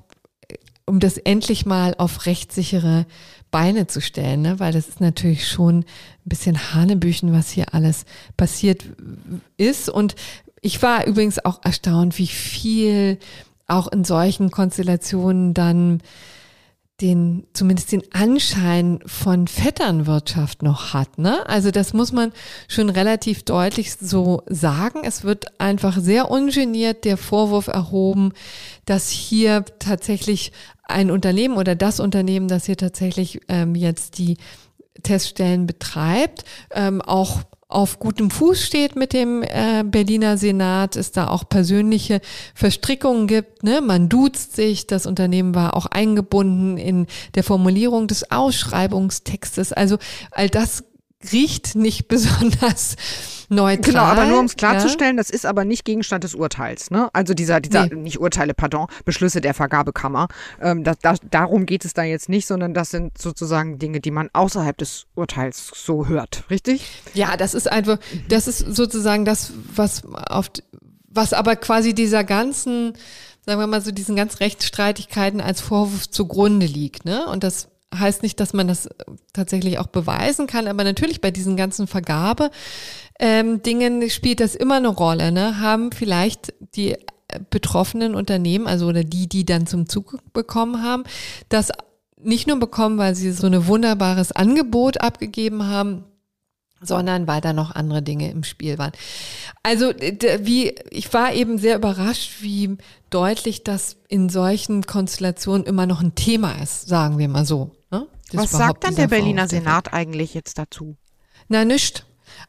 [0.86, 3.06] um das endlich mal auf rechtssichere
[3.50, 4.60] Beine zu stellen, ne?
[4.60, 5.84] weil das ist natürlich schon ein
[6.24, 8.04] bisschen Hanebüchen, was hier alles
[8.36, 8.84] passiert
[9.56, 9.88] ist.
[9.88, 10.16] Und
[10.64, 13.18] ich war übrigens auch erstaunt, wie viel
[13.66, 16.00] auch in solchen Konstellationen dann
[17.02, 21.18] den, zumindest den Anschein von Vetternwirtschaft noch hat.
[21.18, 21.46] Ne?
[21.46, 22.32] Also das muss man
[22.66, 25.00] schon relativ deutlich so sagen.
[25.04, 28.32] Es wird einfach sehr ungeniert der Vorwurf erhoben,
[28.86, 30.50] dass hier tatsächlich
[30.84, 34.38] ein Unternehmen oder das Unternehmen, das hier tatsächlich ähm, jetzt die
[35.02, 41.28] Teststellen betreibt, ähm, auch auf gutem Fuß steht mit dem äh, Berliner Senat, es da
[41.28, 42.20] auch persönliche
[42.54, 43.62] Verstrickungen gibt.
[43.62, 43.80] Ne?
[43.80, 49.72] Man duzt sich, das Unternehmen war auch eingebunden in der Formulierung des Ausschreibungstextes.
[49.72, 49.98] Also
[50.30, 50.84] all das
[51.32, 52.96] riecht nicht besonders
[53.54, 53.92] neutral.
[53.92, 55.20] Genau, aber nur um es klarzustellen, ja.
[55.20, 56.90] das ist aber nicht Gegenstand des Urteils.
[56.90, 57.08] Ne?
[57.12, 57.94] Also dieser, dieser nee.
[57.94, 60.28] nicht Urteile, pardon, Beschlüsse der Vergabekammer.
[60.60, 64.10] Ähm, das, das, darum geht es da jetzt nicht, sondern das sind sozusagen Dinge, die
[64.10, 67.02] man außerhalb des Urteils so hört, richtig?
[67.14, 67.98] Ja, das ist einfach,
[68.28, 70.50] das ist sozusagen das, was auf,
[71.08, 72.94] was aber quasi dieser ganzen,
[73.46, 77.04] sagen wir mal so, diesen ganzen Rechtsstreitigkeiten als Vorwurf zugrunde liegt.
[77.04, 77.26] Ne?
[77.26, 77.68] Und das
[77.98, 78.88] heißt nicht, dass man das
[79.32, 82.50] tatsächlich auch beweisen kann, aber natürlich bei diesen ganzen Vergabe
[83.18, 83.60] ähm,
[84.08, 85.32] spielt das immer eine Rolle.
[85.32, 85.60] Ne?
[85.60, 86.98] Haben vielleicht die äh,
[87.50, 91.04] betroffenen Unternehmen, also oder die, die dann zum Zug bekommen haben,
[91.48, 91.70] das
[92.20, 96.04] nicht nur bekommen, weil sie so ein wunderbares Angebot abgegeben haben,
[96.84, 98.92] sondern weil da noch andere Dinge im Spiel waren.
[99.62, 99.92] Also
[100.40, 102.76] wie ich war eben sehr überrascht, wie
[103.10, 107.72] deutlich das in solchen Konstellationen immer noch ein Thema ist, sagen wir mal so.
[107.90, 108.06] Ne?
[108.32, 110.96] Was sagt dann der Berliner Senat eigentlich jetzt dazu?
[111.48, 112.04] Na, nischt.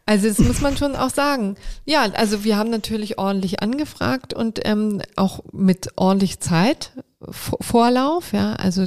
[0.06, 1.56] Also das muss man schon auch sagen.
[1.86, 6.92] Ja, also wir haben natürlich ordentlich angefragt und ähm, auch mit ordentlich Zeit
[7.30, 8.86] Vorlauf, ja, also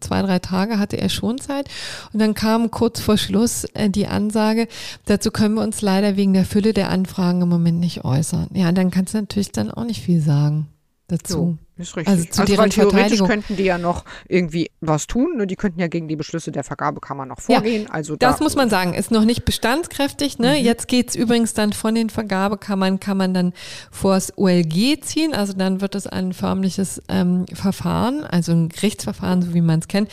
[0.00, 1.68] zwei, drei Tage hatte er schon Zeit.
[2.12, 4.68] Und dann kam kurz vor Schluss äh, die Ansage,
[5.04, 8.48] dazu können wir uns leider wegen der Fülle der Anfragen im Moment nicht äußern.
[8.54, 10.68] Ja, dann kannst du natürlich dann auch nicht viel sagen
[11.08, 11.32] dazu.
[11.32, 12.08] So, ist richtig.
[12.08, 15.36] Also, zu also deren theoretisch könnten die ja noch irgendwie was tun.
[15.36, 15.46] Ne?
[15.46, 17.84] Die könnten ja gegen die Beschlüsse der Vergabekammer noch vorgehen.
[17.84, 20.38] Ja, also das da muss man sagen, ist noch nicht bestandskräftig.
[20.38, 20.56] Ne?
[20.58, 20.64] Mhm.
[20.64, 23.52] Jetzt geht's übrigens dann von den Vergabekammern, kann man dann
[23.90, 25.34] vors OLG ziehen.
[25.34, 29.88] Also dann wird es ein förmliches ähm, Verfahren, also ein Gerichtsverfahren, so wie man es
[29.88, 30.10] kennt.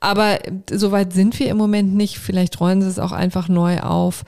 [0.00, 0.38] Aber
[0.70, 2.18] soweit sind wir im Moment nicht.
[2.18, 4.24] Vielleicht rollen sie es auch einfach neu auf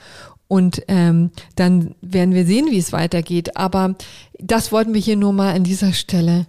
[0.47, 3.57] und ähm, dann werden wir sehen, wie es weitergeht.
[3.57, 3.95] Aber
[4.39, 6.47] das wollten wir hier nur mal an dieser Stelle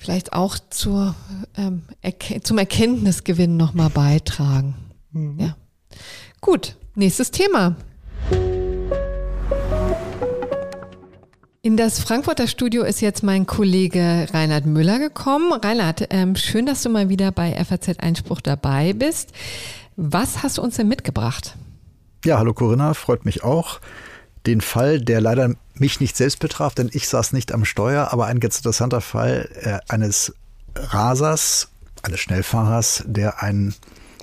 [0.00, 1.14] vielleicht auch zur,
[1.58, 4.74] ähm, erke zum Erkenntnisgewinn nochmal beitragen.
[5.12, 5.38] Mhm.
[5.38, 5.56] Ja.
[6.40, 7.76] Gut, nächstes Thema.
[11.62, 15.52] In das Frankfurter Studio ist jetzt mein Kollege Reinhard Müller gekommen.
[15.52, 19.32] Reinhard, ähm, schön, dass du mal wieder bei FAZ Einspruch dabei bist.
[19.96, 21.56] Was hast du uns denn mitgebracht?
[22.24, 23.80] Ja, hallo Corinna, freut mich auch.
[24.46, 28.26] Den Fall, der leider mich nicht selbst betraf, denn ich saß nicht am Steuer, aber
[28.26, 30.34] ein ganz interessanter Fall äh, eines
[30.74, 31.68] Rasers,
[32.02, 33.74] eines Schnellfahrers, der ein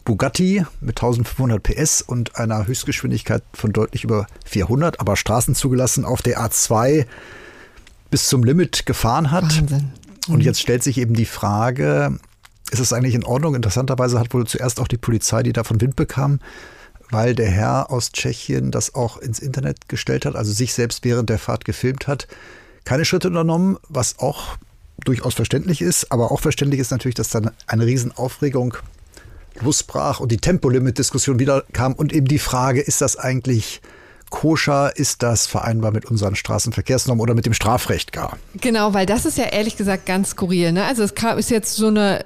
[0.05, 6.39] Bugatti mit 1500 PS und einer Höchstgeschwindigkeit von deutlich über 400, aber straßenzugelassen auf der
[6.39, 7.05] A2
[8.09, 9.43] bis zum Limit gefahren hat.
[9.43, 9.91] Wahnsinn.
[10.27, 10.33] Mhm.
[10.33, 12.19] Und jetzt stellt sich eben die Frage,
[12.71, 13.55] ist es eigentlich in Ordnung?
[13.55, 16.39] Interessanterweise hat wohl zuerst auch die Polizei, die davon Wind bekam,
[17.09, 21.29] weil der Herr aus Tschechien das auch ins Internet gestellt hat, also sich selbst während
[21.29, 22.27] der Fahrt gefilmt hat,
[22.83, 24.57] keine Schritte unternommen, was auch
[25.03, 28.75] durchaus verständlich ist, aber auch verständlich ist natürlich, dass dann eine Riesenaufregung
[29.61, 33.81] losbrach und die Tempolimit-Diskussion wieder kam und eben die Frage, ist das eigentlich
[34.29, 34.95] koscher?
[34.95, 38.37] Ist das vereinbar mit unseren Straßenverkehrsnormen oder mit dem Strafrecht gar?
[38.55, 40.73] Genau, weil das ist ja ehrlich gesagt ganz skurril.
[40.73, 40.83] Ne?
[40.85, 42.23] Also es ist jetzt so eine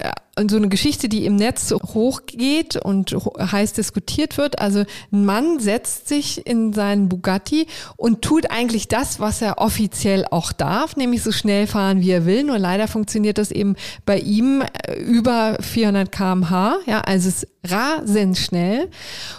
[0.50, 4.60] so eine Geschichte, die im Netz hochgeht und heiß diskutiert wird.
[4.60, 7.68] Also ein Mann setzt sich in seinen Bugatti
[7.98, 12.26] und tut eigentlich das, was er offiziell auch darf, nämlich so schnell fahren, wie er
[12.26, 12.44] will.
[12.44, 13.76] Nur leider funktioniert das eben
[14.06, 16.78] bei ihm äh, über 400 kmh.
[16.86, 18.90] Ja, also es rasend schnell.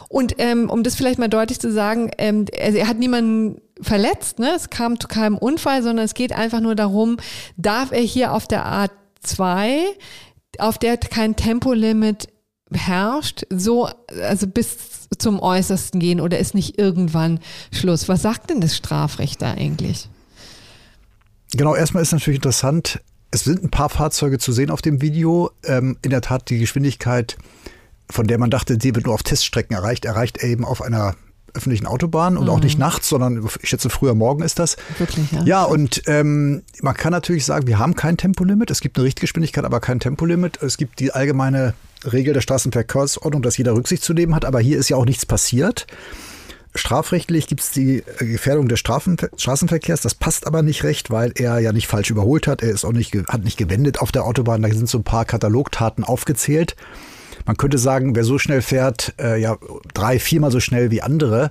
[0.09, 4.39] Und ähm, um das vielleicht mal deutlich zu sagen, ähm, also er hat niemanden verletzt,
[4.39, 4.52] ne?
[4.55, 7.16] Es kam zu keinem Unfall, sondern es geht einfach nur darum,
[7.56, 9.85] darf er hier auf der A2,
[10.59, 12.29] auf der kein Tempolimit
[12.73, 13.89] herrscht, so,
[14.23, 18.09] also bis zum Äußersten gehen oder ist nicht irgendwann Schluss?
[18.09, 20.09] Was sagt denn das Strafrecht da eigentlich?
[21.53, 23.01] Genau, erstmal ist natürlich interessant,
[23.31, 25.51] es sind ein paar Fahrzeuge zu sehen auf dem Video.
[25.65, 27.37] Ähm, in der Tat die Geschwindigkeit,
[28.11, 31.15] von der man dachte, die wird nur auf Teststrecken erreicht, erreicht er eben auf einer
[31.55, 32.51] öffentlichen Autobahn und mhm.
[32.51, 34.77] auch nicht nachts, sondern ich schätze früher morgen ist das.
[34.99, 35.43] Wirklich, ja.
[35.45, 38.70] Ja, und ähm, man kann natürlich sagen, wir haben kein Tempolimit.
[38.70, 40.62] Es gibt eine Richtgeschwindigkeit, aber kein Tempolimit.
[40.62, 41.74] Es gibt die allgemeine
[42.11, 45.27] Regel der Straßenverkehrsordnung, dass jeder Rücksicht zu nehmen hat, aber hier ist ja auch nichts
[45.27, 45.87] passiert.
[46.74, 50.01] Strafrechtlich gibt es die äh, Gefährdung des Straßenverkehrs.
[50.01, 52.62] Das passt aber nicht recht, weil er ja nicht falsch überholt hat.
[52.62, 54.62] Er ist auch nicht, hat nicht gewendet auf der Autobahn.
[54.62, 56.77] Da sind so ein paar Katalogtaten aufgezählt.
[57.47, 59.56] Man könnte sagen, wer so schnell fährt, äh, ja,
[59.94, 61.51] drei, viermal so schnell wie andere,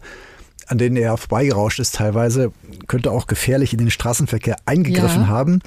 [0.67, 2.53] an denen er vorbeigerauscht ist teilweise,
[2.87, 5.27] könnte auch gefährlich in den Straßenverkehr eingegriffen ja.
[5.27, 5.59] haben.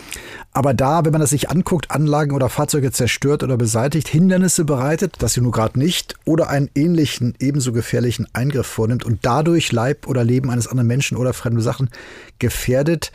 [0.53, 5.17] Aber da, wenn man das sich anguckt, Anlagen oder Fahrzeuge zerstört oder beseitigt, Hindernisse bereitet,
[5.19, 10.07] das sie nur gerade nicht, oder einen ähnlichen, ebenso gefährlichen Eingriff vornimmt und dadurch Leib
[10.07, 11.91] oder Leben eines anderen Menschen oder fremde Sachen
[12.39, 13.13] gefährdet,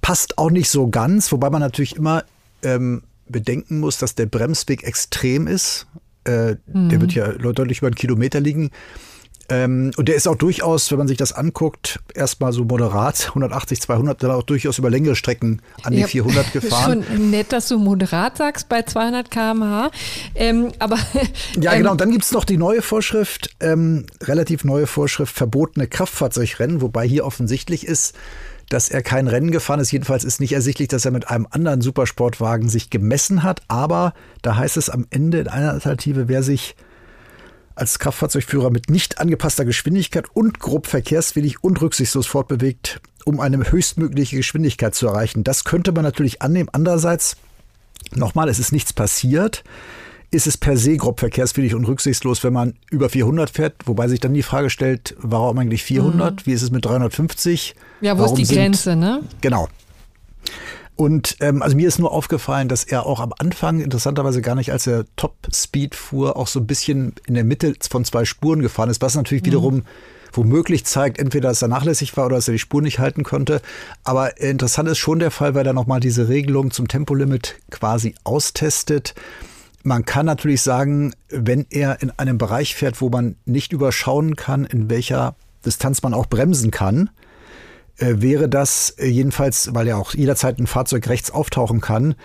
[0.00, 2.24] passt auch nicht so ganz, wobei man natürlich immer
[2.62, 5.86] ähm, bedenken muss, dass der Bremsweg extrem ist.
[6.24, 6.88] Äh, mhm.
[6.88, 8.70] Der wird ja deutlich über einen Kilometer liegen.
[9.48, 13.80] Ähm, und der ist auch durchaus, wenn man sich das anguckt, erstmal so moderat, 180,
[13.80, 17.04] 200, dann auch durchaus über längere Strecken an die ja, 400 gefahren.
[17.08, 19.90] Schon nett, dass du moderat sagst bei 200 km/h.
[20.34, 20.98] Ähm, aber
[21.60, 21.92] ja, genau.
[21.92, 27.06] Und dann gibt es noch die neue Vorschrift, ähm, relativ neue Vorschrift, verbotene Kraftfahrzeugrennen, wobei
[27.06, 28.16] hier offensichtlich ist,
[28.68, 29.92] dass er kein Rennen gefahren ist.
[29.92, 33.62] Jedenfalls ist nicht ersichtlich, dass er mit einem anderen Supersportwagen sich gemessen hat.
[33.68, 36.76] Aber da heißt es am Ende in einer Alternative, wer sich
[37.74, 44.36] als Kraftfahrzeugführer mit nicht angepasster Geschwindigkeit und grob verkehrswillig und rücksichtslos fortbewegt, um eine höchstmögliche
[44.36, 45.44] Geschwindigkeit zu erreichen.
[45.44, 46.70] Das könnte man natürlich annehmen.
[46.72, 47.36] Andererseits,
[48.14, 49.62] nochmal, es ist nichts passiert
[50.30, 54.20] ist es per se grob verkehrswillig und rücksichtslos, wenn man über 400 fährt, wobei sich
[54.20, 56.34] dann die Frage stellt, warum eigentlich 400?
[56.34, 56.46] Mhm.
[56.46, 57.74] Wie ist es mit 350?
[58.00, 59.22] Ja, wo warum ist die sind, Grenze, ne?
[59.40, 59.68] Genau.
[60.96, 64.72] Und ähm, also mir ist nur aufgefallen, dass er auch am Anfang interessanterweise gar nicht,
[64.72, 68.62] als er Top Speed fuhr, auch so ein bisschen in der Mitte von zwei Spuren
[68.62, 69.46] gefahren ist, was natürlich mhm.
[69.46, 69.82] wiederum
[70.32, 73.60] womöglich zeigt, entweder dass er nachlässig war oder dass er die Spur nicht halten konnte.
[74.04, 79.14] Aber interessant ist schon der Fall, weil er nochmal diese Regelung zum Tempolimit quasi austestet.
[79.86, 84.64] Man kann natürlich sagen, wenn er in einem Bereich fährt, wo man nicht überschauen kann,
[84.64, 87.08] in welcher Distanz man auch bremsen kann,
[87.98, 92.16] äh, wäre das äh, jedenfalls, weil ja auch jederzeit ein Fahrzeug rechts auftauchen kann,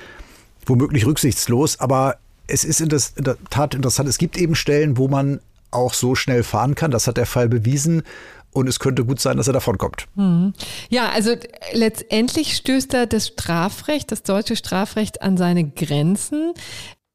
[0.65, 1.79] womöglich rücksichtslos.
[1.79, 2.15] Aber
[2.47, 4.09] es ist in, der Tat interessant.
[4.09, 5.39] Es gibt eben Stellen, wo man
[5.69, 6.89] auch so schnell fahren kann.
[6.89, 8.01] Das hat der Fall bewiesen.
[8.49, 10.07] Und es könnte gut sein, dass er davonkommt.
[10.15, 10.53] Mhm.
[10.89, 11.35] Ja, also
[11.73, 16.53] letztendlich stößt da das Strafrecht, das deutsche Strafrecht an seine Grenzen.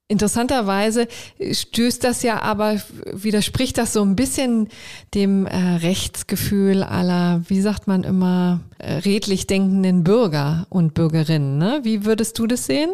[0.08, 1.08] Interessanterweise
[1.50, 2.80] stößt das ja aber,
[3.12, 4.68] widerspricht das so ein bisschen
[5.14, 11.58] dem äh, Rechtsgefühl aller, wie sagt man immer, äh, redlich denkenden Bürger und Bürgerinnen.
[11.58, 11.80] Ne?
[11.82, 12.90] Wie würdest du das sehen?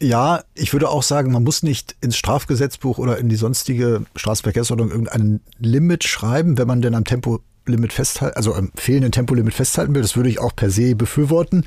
[0.00, 4.90] Ja, ich würde auch sagen, man muss nicht ins Strafgesetzbuch oder in die sonstige Straßenverkehrsordnung
[4.90, 10.02] irgendein Limit schreiben, wenn man denn am Tempolimit festhalten, also am fehlenden Tempolimit festhalten will.
[10.02, 11.66] Das würde ich auch per se befürworten.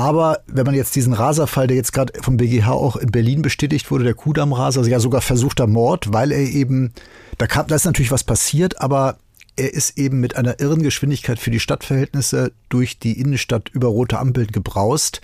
[0.00, 3.90] Aber wenn man jetzt diesen Raserfall, der jetzt gerade vom BGH auch in Berlin bestätigt
[3.90, 6.94] wurde, der Kudamm-Raser, ja sogar versuchter Mord, weil er eben,
[7.36, 9.18] da kam, da ist natürlich was passiert, aber
[9.56, 14.18] er ist eben mit einer irren Geschwindigkeit für die Stadtverhältnisse durch die Innenstadt über rote
[14.18, 15.20] Ampeln gebraust.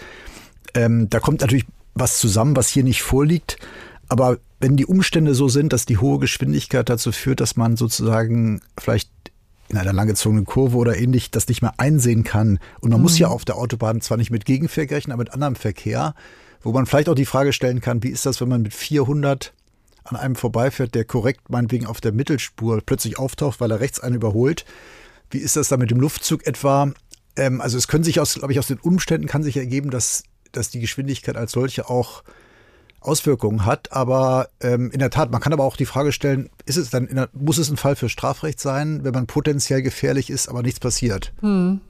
[0.74, 3.56] Ähm, da kommt natürlich was zusammen, was hier nicht vorliegt.
[4.08, 8.60] Aber wenn die Umstände so sind, dass die hohe Geschwindigkeit dazu führt, dass man sozusagen
[8.78, 9.08] vielleicht
[9.68, 12.58] in einer langgezogenen Kurve oder ähnlich das nicht mehr einsehen kann.
[12.80, 13.04] Und man mhm.
[13.04, 16.14] muss ja auf der Autobahn zwar nicht mit Gegenverkehr rechnen, aber mit anderem Verkehr,
[16.62, 19.52] wo man vielleicht auch die Frage stellen kann, wie ist das, wenn man mit 400
[20.04, 24.16] an einem vorbeifährt, der korrekt meinetwegen auf der Mittelspur plötzlich auftaucht, weil er rechts einen
[24.16, 24.64] überholt.
[25.30, 26.92] Wie ist das da mit dem Luftzug etwa?
[27.36, 30.22] Ähm, also es können sich aus, glaube ich, aus den Umständen kann sich ergeben, dass,
[30.52, 32.22] dass die Geschwindigkeit als solche auch
[33.00, 33.92] Auswirkungen hat.
[33.92, 37.06] Aber ähm, in der Tat, man kann aber auch die Frage stellen, ist es dann,
[37.06, 40.80] der, muss es ein Fall für Strafrecht sein, wenn man potenziell gefährlich ist, aber nichts
[40.80, 41.32] passiert?
[41.40, 41.80] Hm.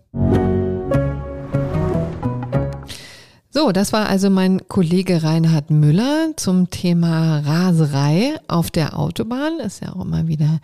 [3.49, 9.61] So, das war also mein Kollege Reinhard Müller zum Thema Raserei auf der Autobahn.
[9.61, 10.59] Ist ja auch immer wieder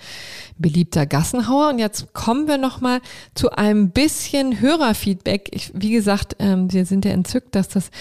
[0.58, 1.70] beliebter Gassenhauer.
[1.70, 3.00] Und jetzt kommen wir nochmal
[3.34, 5.50] zu einem bisschen Hörerfeedback.
[5.54, 7.92] Ich, wie gesagt, ähm, wir sind ja entzückt, dass das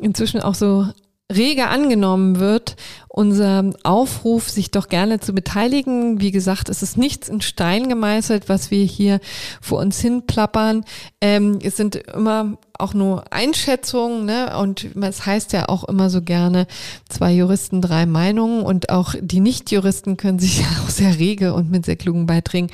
[0.00, 0.88] inzwischen auch so
[1.30, 2.76] rege angenommen wird,
[3.08, 6.20] unser Aufruf, sich doch gerne zu beteiligen.
[6.20, 9.20] Wie gesagt, es ist nichts in Stein gemeißelt, was wir hier
[9.60, 10.84] vor uns hin plappern.
[11.20, 14.56] Ähm, es sind immer auch nur Einschätzungen, ne?
[14.58, 16.66] Und es heißt ja auch immer so gerne,
[17.08, 21.70] zwei Juristen, drei Meinungen und auch die Nicht-Juristen können sich ja auch sehr rege und
[21.70, 22.70] mit sehr klugen Beiträgen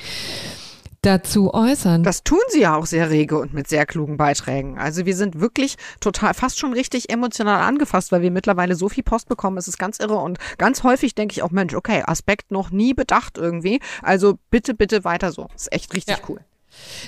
[1.07, 2.03] dazu äußern.
[2.03, 4.77] Das tun sie ja auch sehr rege und mit sehr klugen Beiträgen.
[4.77, 9.03] Also wir sind wirklich total, fast schon richtig emotional angefasst, weil wir mittlerweile so viel
[9.03, 9.57] Post bekommen.
[9.57, 12.93] Es ist ganz irre und ganz häufig denke ich auch, Mensch, okay, Aspekt noch nie
[12.93, 13.79] bedacht irgendwie.
[14.01, 15.47] Also bitte, bitte weiter so.
[15.55, 16.23] Ist echt richtig ja.
[16.27, 16.41] cool.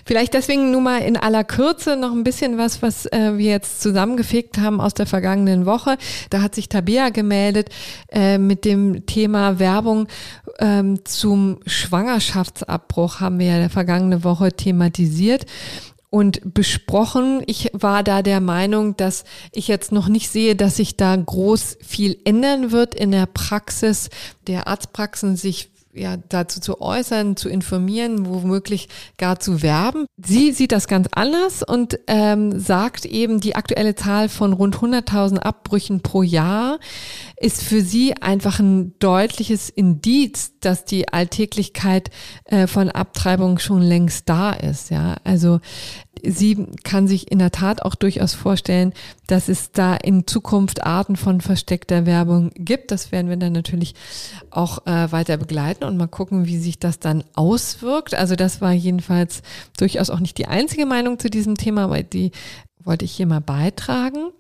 [0.06, 3.82] Vielleicht deswegen nur mal in aller Kürze noch ein bisschen was, was äh, wir jetzt
[3.82, 5.98] zusammengefegt haben aus der vergangenen Woche.
[6.30, 7.70] Da hat sich Tabea gemeldet
[8.12, 10.08] äh, mit dem Thema Werbung
[10.60, 15.46] ähm, zum Schwangerschaftsabbruch haben wir ja der vergangene Woche thematisiert
[16.10, 17.44] und besprochen.
[17.46, 21.78] Ich war da der Meinung, dass ich jetzt noch nicht sehe, dass sich da groß
[21.82, 24.10] viel ändern wird in der Praxis
[24.48, 30.06] der Arztpraxen, sich ja, dazu zu äußern, zu informieren, womöglich gar zu werben.
[30.18, 35.40] Sie sieht das ganz anders und ähm, sagt eben, die aktuelle Zahl von rund 100.000
[35.40, 36.80] Abbrüchen pro Jahr
[37.38, 42.12] ist für sie einfach ein deutliches Indiz, dass die Alltäglichkeit
[42.46, 44.92] äh, von Abtreibung schon längst da ist.
[44.92, 45.60] Ja, also
[46.26, 48.94] sie kann sich in der Tat auch durchaus vorstellen,
[49.28, 52.92] dass es da in Zukunft Arten von versteckter Werbung gibt.
[52.92, 53.96] Das werden wir dann natürlich
[54.50, 58.16] auch äh, weiter begleiten und mal gucken, wie sich das dann auswirkt.
[58.16, 59.42] Also das war jedenfalls
[59.78, 62.32] durchaus auch nicht die einzige Meinung zu diesem Thema, aber die
[62.84, 64.32] wollte ich hier mal beitragen.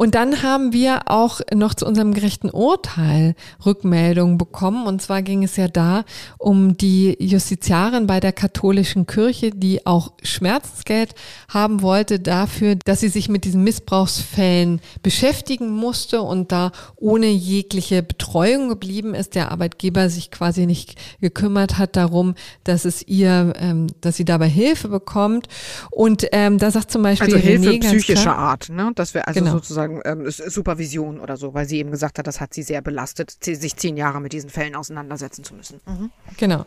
[0.00, 3.34] Und dann haben wir auch noch zu unserem gerechten Urteil
[3.66, 4.86] Rückmeldungen bekommen.
[4.86, 6.04] Und zwar ging es ja da
[6.38, 11.14] um die Justiziarin bei der katholischen Kirche, die auch Schmerzensgeld
[11.50, 18.02] haben wollte dafür, dass sie sich mit diesen Missbrauchsfällen beschäftigen musste und da ohne jegliche
[18.02, 19.34] Betreuung geblieben ist.
[19.34, 24.48] Der Arbeitgeber sich quasi nicht gekümmert hat darum, dass es ihr, ähm, dass sie dabei
[24.48, 25.48] Hilfe bekommt.
[25.90, 28.92] Und ähm, da sagt zum Beispiel also Hilfe René psychischer klar, Art, ne?
[28.94, 29.52] Das wäre also genau.
[29.52, 32.82] sozusagen sagen, ähm, Supervision oder so, weil sie eben gesagt hat, das hat sie sehr
[32.82, 35.80] belastet, sich zehn Jahre mit diesen Fällen auseinandersetzen zu müssen.
[35.86, 36.10] Mhm.
[36.36, 36.64] Genau.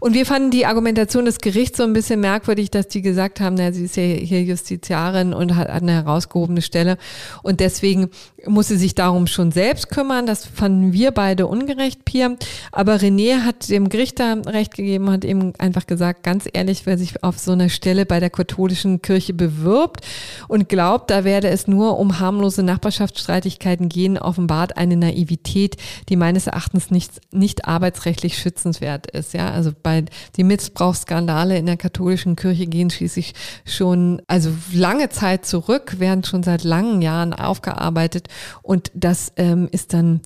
[0.00, 3.56] Und wir fanden die Argumentation des Gerichts so ein bisschen merkwürdig, dass die gesagt haben,
[3.56, 6.98] na, sie ist ja hier Justiziarin und hat eine herausgehobene Stelle
[7.42, 8.10] und deswegen
[8.46, 10.26] muss sie sich darum schon selbst kümmern.
[10.26, 12.36] Das fanden wir beide ungerecht, Pia.
[12.72, 16.98] Aber René hat dem Gericht da recht gegeben, hat eben einfach gesagt, ganz ehrlich, wer
[16.98, 20.04] sich auf so eine Stelle bei der katholischen Kirche bewirbt
[20.48, 25.76] und glaubt, da werde es nur um harmlose Nachbarschaftsstreitigkeiten gehen, offenbart eine Naivität,
[26.08, 29.34] die meines Erachtens nicht, nicht arbeitsrechtlich schützenswert ist.
[29.34, 30.04] Ja, also bei
[30.36, 33.34] die Missbrauchsskandale in der katholischen Kirche gehen schließlich
[33.64, 38.28] schon, also lange Zeit zurück, werden schon seit langen Jahren aufgearbeitet
[38.62, 40.20] und das ähm, ist dann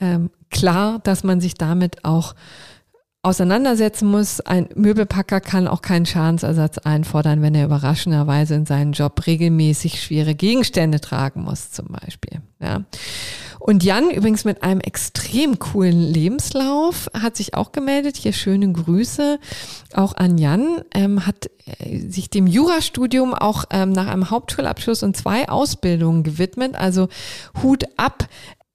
[0.00, 2.34] ähm, klar, dass man sich damit auch
[3.22, 4.40] auseinandersetzen muss.
[4.40, 10.34] Ein Möbelpacker kann auch keinen Schadensersatz einfordern, wenn er überraschenderweise in seinen Job regelmäßig schwere
[10.34, 12.40] Gegenstände tragen muss, zum Beispiel.
[12.60, 12.84] Ja.
[13.60, 18.16] Und Jan, übrigens mit einem extrem coolen Lebenslauf, hat sich auch gemeldet.
[18.16, 19.38] Hier schöne Grüße
[19.94, 20.82] auch an Jan.
[20.92, 26.74] Ähm, hat äh, sich dem Jurastudium auch ähm, nach einem Hauptschulabschluss und zwei Ausbildungen gewidmet.
[26.74, 27.08] Also
[27.62, 28.28] Hut ab.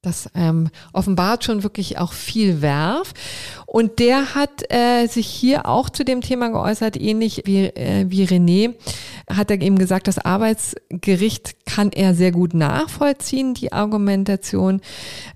[0.08, 3.14] Das ähm, offenbart schon wirklich auch viel Werf.
[3.66, 8.24] Und der hat äh, sich hier auch zu dem Thema geäußert, ähnlich wie, äh, wie
[8.24, 8.76] René,
[9.30, 14.80] hat er eben gesagt, das Arbeitsgericht kann er sehr gut nachvollziehen, die Argumentation,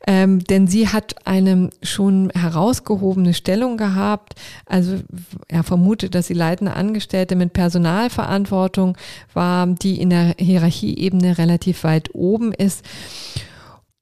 [0.08, 4.36] ähm, denn sie hat eine schon herausgehobene Stellung gehabt.
[4.66, 5.02] Also
[5.50, 8.98] er vermutet, dass sie leitende Angestellte mit Personalverantwortung
[9.34, 12.86] war, die in der Hierarchieebene relativ weit oben ist.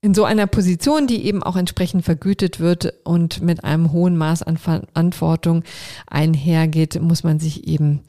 [0.02, 4.44] In so einer Position, die eben auch entsprechend vergütet wird und mit einem hohen Maß
[4.44, 5.64] an Verantwortung
[6.08, 8.02] einhergeht, muss man sich eben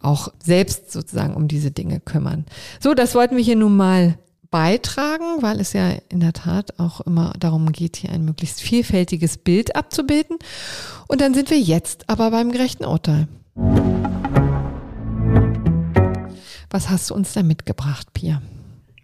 [0.00, 2.44] auch selbst sozusagen um diese Dinge kümmern.
[2.80, 4.18] So, das wollten wir hier nun mal
[4.50, 9.38] beitragen, weil es ja in der Tat auch immer darum geht, hier ein möglichst vielfältiges
[9.38, 10.38] Bild abzubilden.
[11.06, 13.28] Und dann sind wir jetzt aber beim gerechten Urteil.
[16.70, 18.42] Was hast du uns da mitgebracht, Pia?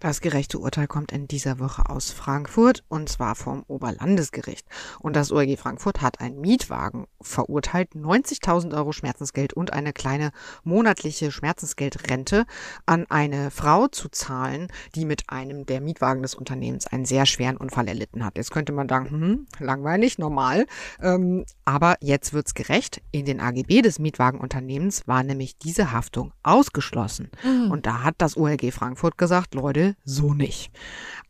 [0.04, 4.66] Das gerechte Urteil kommt in dieser Woche aus Frankfurt und zwar vom Oberlandesgericht.
[5.00, 10.32] Und das ORG Frankfurt hat einen Mietwagen verurteilt, 90.000 Euro Schmerzensgeld und eine kleine
[10.62, 12.44] monatliche Schmerzensgeldrente
[12.84, 17.56] an eine Frau zu zahlen, die mit einem der Mietwagen des Unternehmens einen sehr schweren
[17.56, 18.36] Unfall erlitten hat.
[18.36, 20.66] Jetzt könnte man sagen, hm, langweilig, normal.
[21.00, 23.00] Ähm, aber jetzt wird's gerecht.
[23.10, 27.30] In den AGB des Mietwagenunternehmens war nämlich diese Haftung ausgeschlossen.
[27.42, 27.70] Mhm.
[27.70, 30.70] Und da hat das ORG Frankfurt gesagt, Leute, so nicht.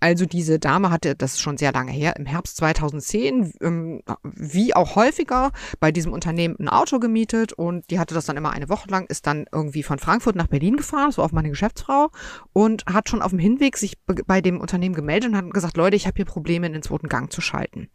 [0.05, 4.97] Also diese Dame hatte das schon sehr lange her, im Herbst 2010, ähm, wie auch
[4.97, 5.51] häufiger,
[5.81, 9.07] bei diesem Unternehmen ein Auto gemietet und die hatte das dann immer eine Woche lang,
[9.07, 12.11] ist dann irgendwie von Frankfurt nach Berlin gefahren, das war auch meine Geschäftsfrau
[12.53, 13.95] und hat schon auf dem Hinweg sich
[14.27, 17.09] bei dem Unternehmen gemeldet und hat gesagt, Leute, ich habe hier Probleme in den zweiten
[17.09, 17.89] Gang zu schalten.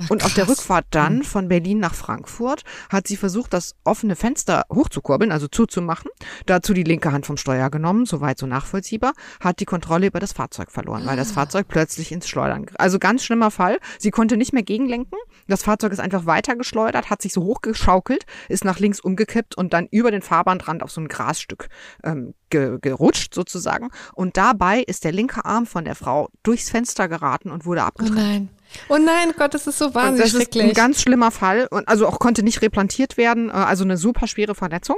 [0.00, 1.22] Ach, und auf der Rückfahrt dann hm.
[1.22, 6.10] von Berlin nach Frankfurt hat sie versucht, das offene Fenster hochzukurbeln, also zuzumachen,
[6.46, 10.32] dazu die linke Hand vom Steuer genommen, soweit so nachvollziehbar, hat die Kontrolle über das
[10.32, 11.34] Fahrzeug verloren, weil das ah.
[11.52, 12.66] Fahrzeug plötzlich ins Schleudern.
[12.76, 13.78] Also ganz schlimmer Fall.
[13.98, 15.18] Sie konnte nicht mehr gegenlenken.
[15.48, 19.74] Das Fahrzeug ist einfach weiter geschleudert, hat sich so hochgeschaukelt, ist nach links umgekippt und
[19.74, 21.68] dann über den Fahrbahnrand auf so ein Grasstück
[22.04, 23.90] ähm, ge gerutscht sozusagen.
[24.14, 28.18] Und dabei ist der linke Arm von der Frau durchs Fenster geraten und wurde abgetrennt.
[28.18, 28.48] Oh nein.
[28.88, 31.86] Oh nein, Gott, das ist so wahnsinnig und Das ist ein ganz schlimmer Fall und
[31.88, 34.96] also auch konnte nicht replantiert werden, äh, also eine super schwere Verletzung.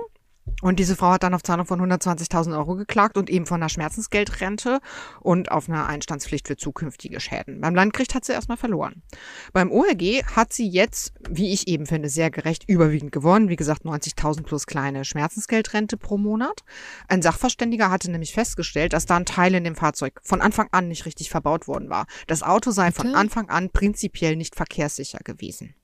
[0.63, 3.69] Und diese Frau hat dann auf Zahlung von 120.000 Euro geklagt und eben von einer
[3.69, 4.81] Schmerzensgeldrente
[5.21, 7.61] und auf einer Einstandspflicht für zukünftige Schäden.
[7.61, 9.03] Beim Landgericht hat sie erstmal verloren.
[9.53, 13.49] Beim ORG hat sie jetzt, wie ich eben finde, sehr gerecht überwiegend gewonnen.
[13.49, 16.61] Wie gesagt, 90.000 plus kleine Schmerzensgeldrente pro Monat.
[17.09, 20.89] Ein Sachverständiger hatte nämlich festgestellt, dass da ein Teil in dem Fahrzeug von Anfang an
[20.89, 22.07] nicht richtig verbaut worden war.
[22.27, 23.03] Das Auto sei Bitte?
[23.03, 25.75] von Anfang an prinzipiell nicht verkehrssicher gewesen.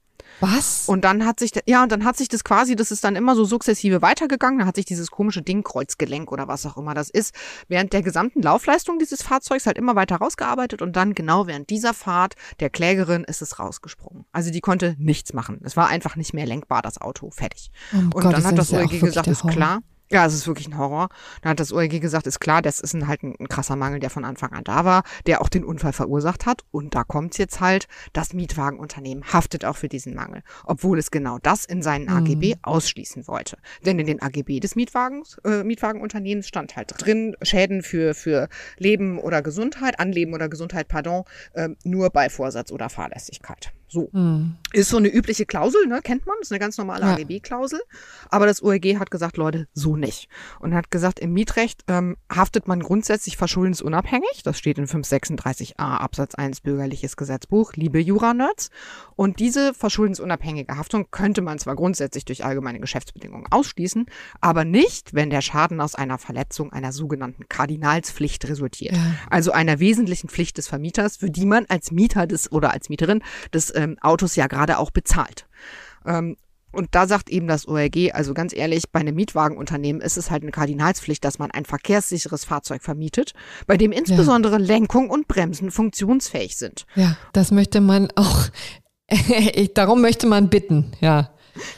[0.40, 0.88] Was?
[0.88, 3.36] Und dann hat sich, ja, und dann hat sich das quasi, das ist dann immer
[3.36, 4.58] so sukzessive weitergegangen.
[4.58, 7.34] Dann hat sich dieses komische Ding, Kreuzgelenk oder was auch immer das ist,
[7.68, 11.94] während der gesamten Laufleistung dieses Fahrzeugs halt immer weiter rausgearbeitet und dann genau während dieser
[11.94, 14.24] Fahrt der Klägerin ist es rausgesprungen.
[14.32, 15.60] Also die konnte nichts machen.
[15.62, 17.30] Es war einfach nicht mehr lenkbar, das Auto.
[17.30, 17.70] Fertig.
[17.92, 19.80] Oh und Gott, dann hat das OEG gesagt, ist klar.
[20.12, 21.08] Ja, es ist wirklich ein Horror.
[21.42, 24.00] Dann hat das OLG gesagt, ist klar, das ist ein, halt ein, ein, krasser Mangel,
[24.00, 26.62] der von Anfang an da war, der auch den Unfall verursacht hat.
[26.72, 31.38] Und da kommt's jetzt halt, das Mietwagenunternehmen haftet auch für diesen Mangel, obwohl es genau
[31.38, 32.16] das in seinen mhm.
[32.16, 33.58] AGB ausschließen wollte.
[33.86, 39.20] Denn in den AGB des Mietwagens, äh, Mietwagenunternehmens stand halt drin, Schäden für, für Leben
[39.20, 43.72] oder Gesundheit, Anleben oder Gesundheit, pardon, äh, nur bei Vorsatz oder Fahrlässigkeit.
[43.90, 44.08] So.
[44.12, 44.56] Hm.
[44.72, 46.00] Ist so eine übliche Klausel, ne?
[46.00, 47.14] kennt man, ist eine ganz normale ja.
[47.14, 47.80] AGB-Klausel.
[48.28, 50.28] Aber das OEG hat gesagt, Leute, so nicht.
[50.60, 54.42] Und hat gesagt, im Mietrecht ähm, haftet man grundsätzlich verschuldensunabhängig.
[54.44, 58.70] Das steht in 536a Absatz 1 Bürgerliches Gesetzbuch, liebe Jura-Nerds.
[59.16, 64.06] Und diese verschuldensunabhängige Haftung könnte man zwar grundsätzlich durch allgemeine Geschäftsbedingungen ausschließen,
[64.40, 68.94] aber nicht, wenn der Schaden aus einer Verletzung einer sogenannten Kardinalspflicht resultiert.
[68.94, 69.14] Ja.
[69.28, 73.22] Also einer wesentlichen Pflicht des Vermieters, für die man als Mieter des oder als Mieterin
[73.52, 75.46] des ähm, Autos ja gerade auch bezahlt.
[76.06, 76.36] Ähm,
[76.72, 80.42] und da sagt eben das ORG, also ganz ehrlich, bei einem Mietwagenunternehmen ist es halt
[80.42, 83.32] eine Kardinalspflicht, dass man ein verkehrssicheres Fahrzeug vermietet,
[83.66, 84.58] bei dem insbesondere ja.
[84.58, 86.86] Lenkung und Bremsen funktionsfähig sind.
[86.94, 88.46] Ja, das möchte man auch,
[89.74, 91.30] darum möchte man bitten, ja.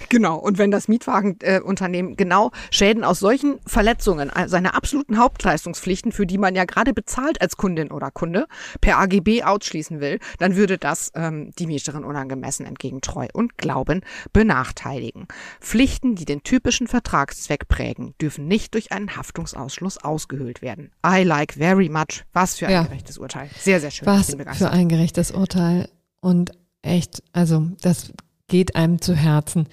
[0.09, 0.36] Genau.
[0.36, 6.27] Und wenn das Mietwagenunternehmen äh, genau Schäden aus solchen Verletzungen, also seine absoluten Hauptleistungspflichten, für
[6.27, 8.47] die man ja gerade bezahlt als Kundin oder Kunde,
[8.81, 14.03] per AGB ausschließen will, dann würde das ähm, die Mieterin unangemessen entgegen Treu und Glauben
[14.32, 15.27] benachteiligen.
[15.61, 20.90] Pflichten, die den typischen Vertragszweck prägen, dürfen nicht durch einen Haftungsausschluss ausgehöhlt werden.
[21.07, 22.24] I like very much.
[22.32, 22.82] Was für ein ja.
[22.82, 23.49] gerechtes Urteil.
[23.59, 24.07] Sehr, sehr schön.
[24.07, 25.89] Was für ein gerechtes Urteil.
[26.20, 28.12] Und echt, also das
[28.52, 29.66] geht einem zu Herzen.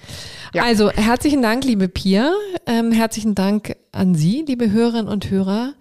[0.54, 0.62] Ja.
[0.62, 2.32] Also herzlichen Dank, liebe Pia.
[2.64, 5.74] Ähm, herzlichen Dank an Sie, liebe Hörerinnen und Hörer,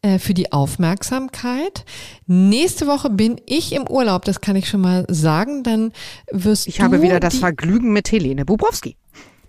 [0.00, 1.84] äh, für die Aufmerksamkeit.
[2.26, 5.64] Nächste Woche bin ich im Urlaub, das kann ich schon mal sagen.
[5.64, 5.92] Dann
[6.32, 6.80] wirst ich du.
[6.80, 8.96] Ich habe wieder das Vergnügen mit Helene Bubrowski.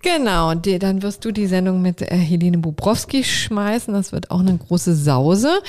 [0.02, 3.92] Genau, die, dann wirst du die Sendung mit äh, Helene Bubrowski schmeißen.
[3.92, 5.60] Das wird auch eine große Sause.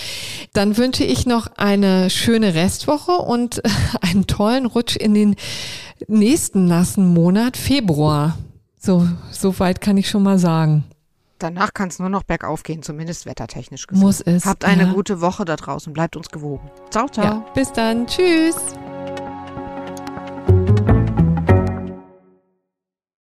[0.54, 3.62] Dann wünsche ich noch eine schöne Restwoche und
[4.02, 5.36] einen tollen Rutsch in den
[6.08, 8.38] nächsten nassen Monat, Februar.
[8.80, 10.86] So, so weit kann ich schon mal sagen.
[11.40, 14.04] Danach kann es nur noch bergauf gehen, zumindest wettertechnisch gesehen.
[14.04, 14.46] Muss es.
[14.46, 14.94] Habt eine ja.
[14.94, 15.94] gute Woche da draußen.
[15.94, 16.70] Bleibt uns gewogen.
[16.90, 17.26] Ciao, ciao.
[17.26, 18.08] Ja, bis dann.
[18.08, 18.58] Tschüss.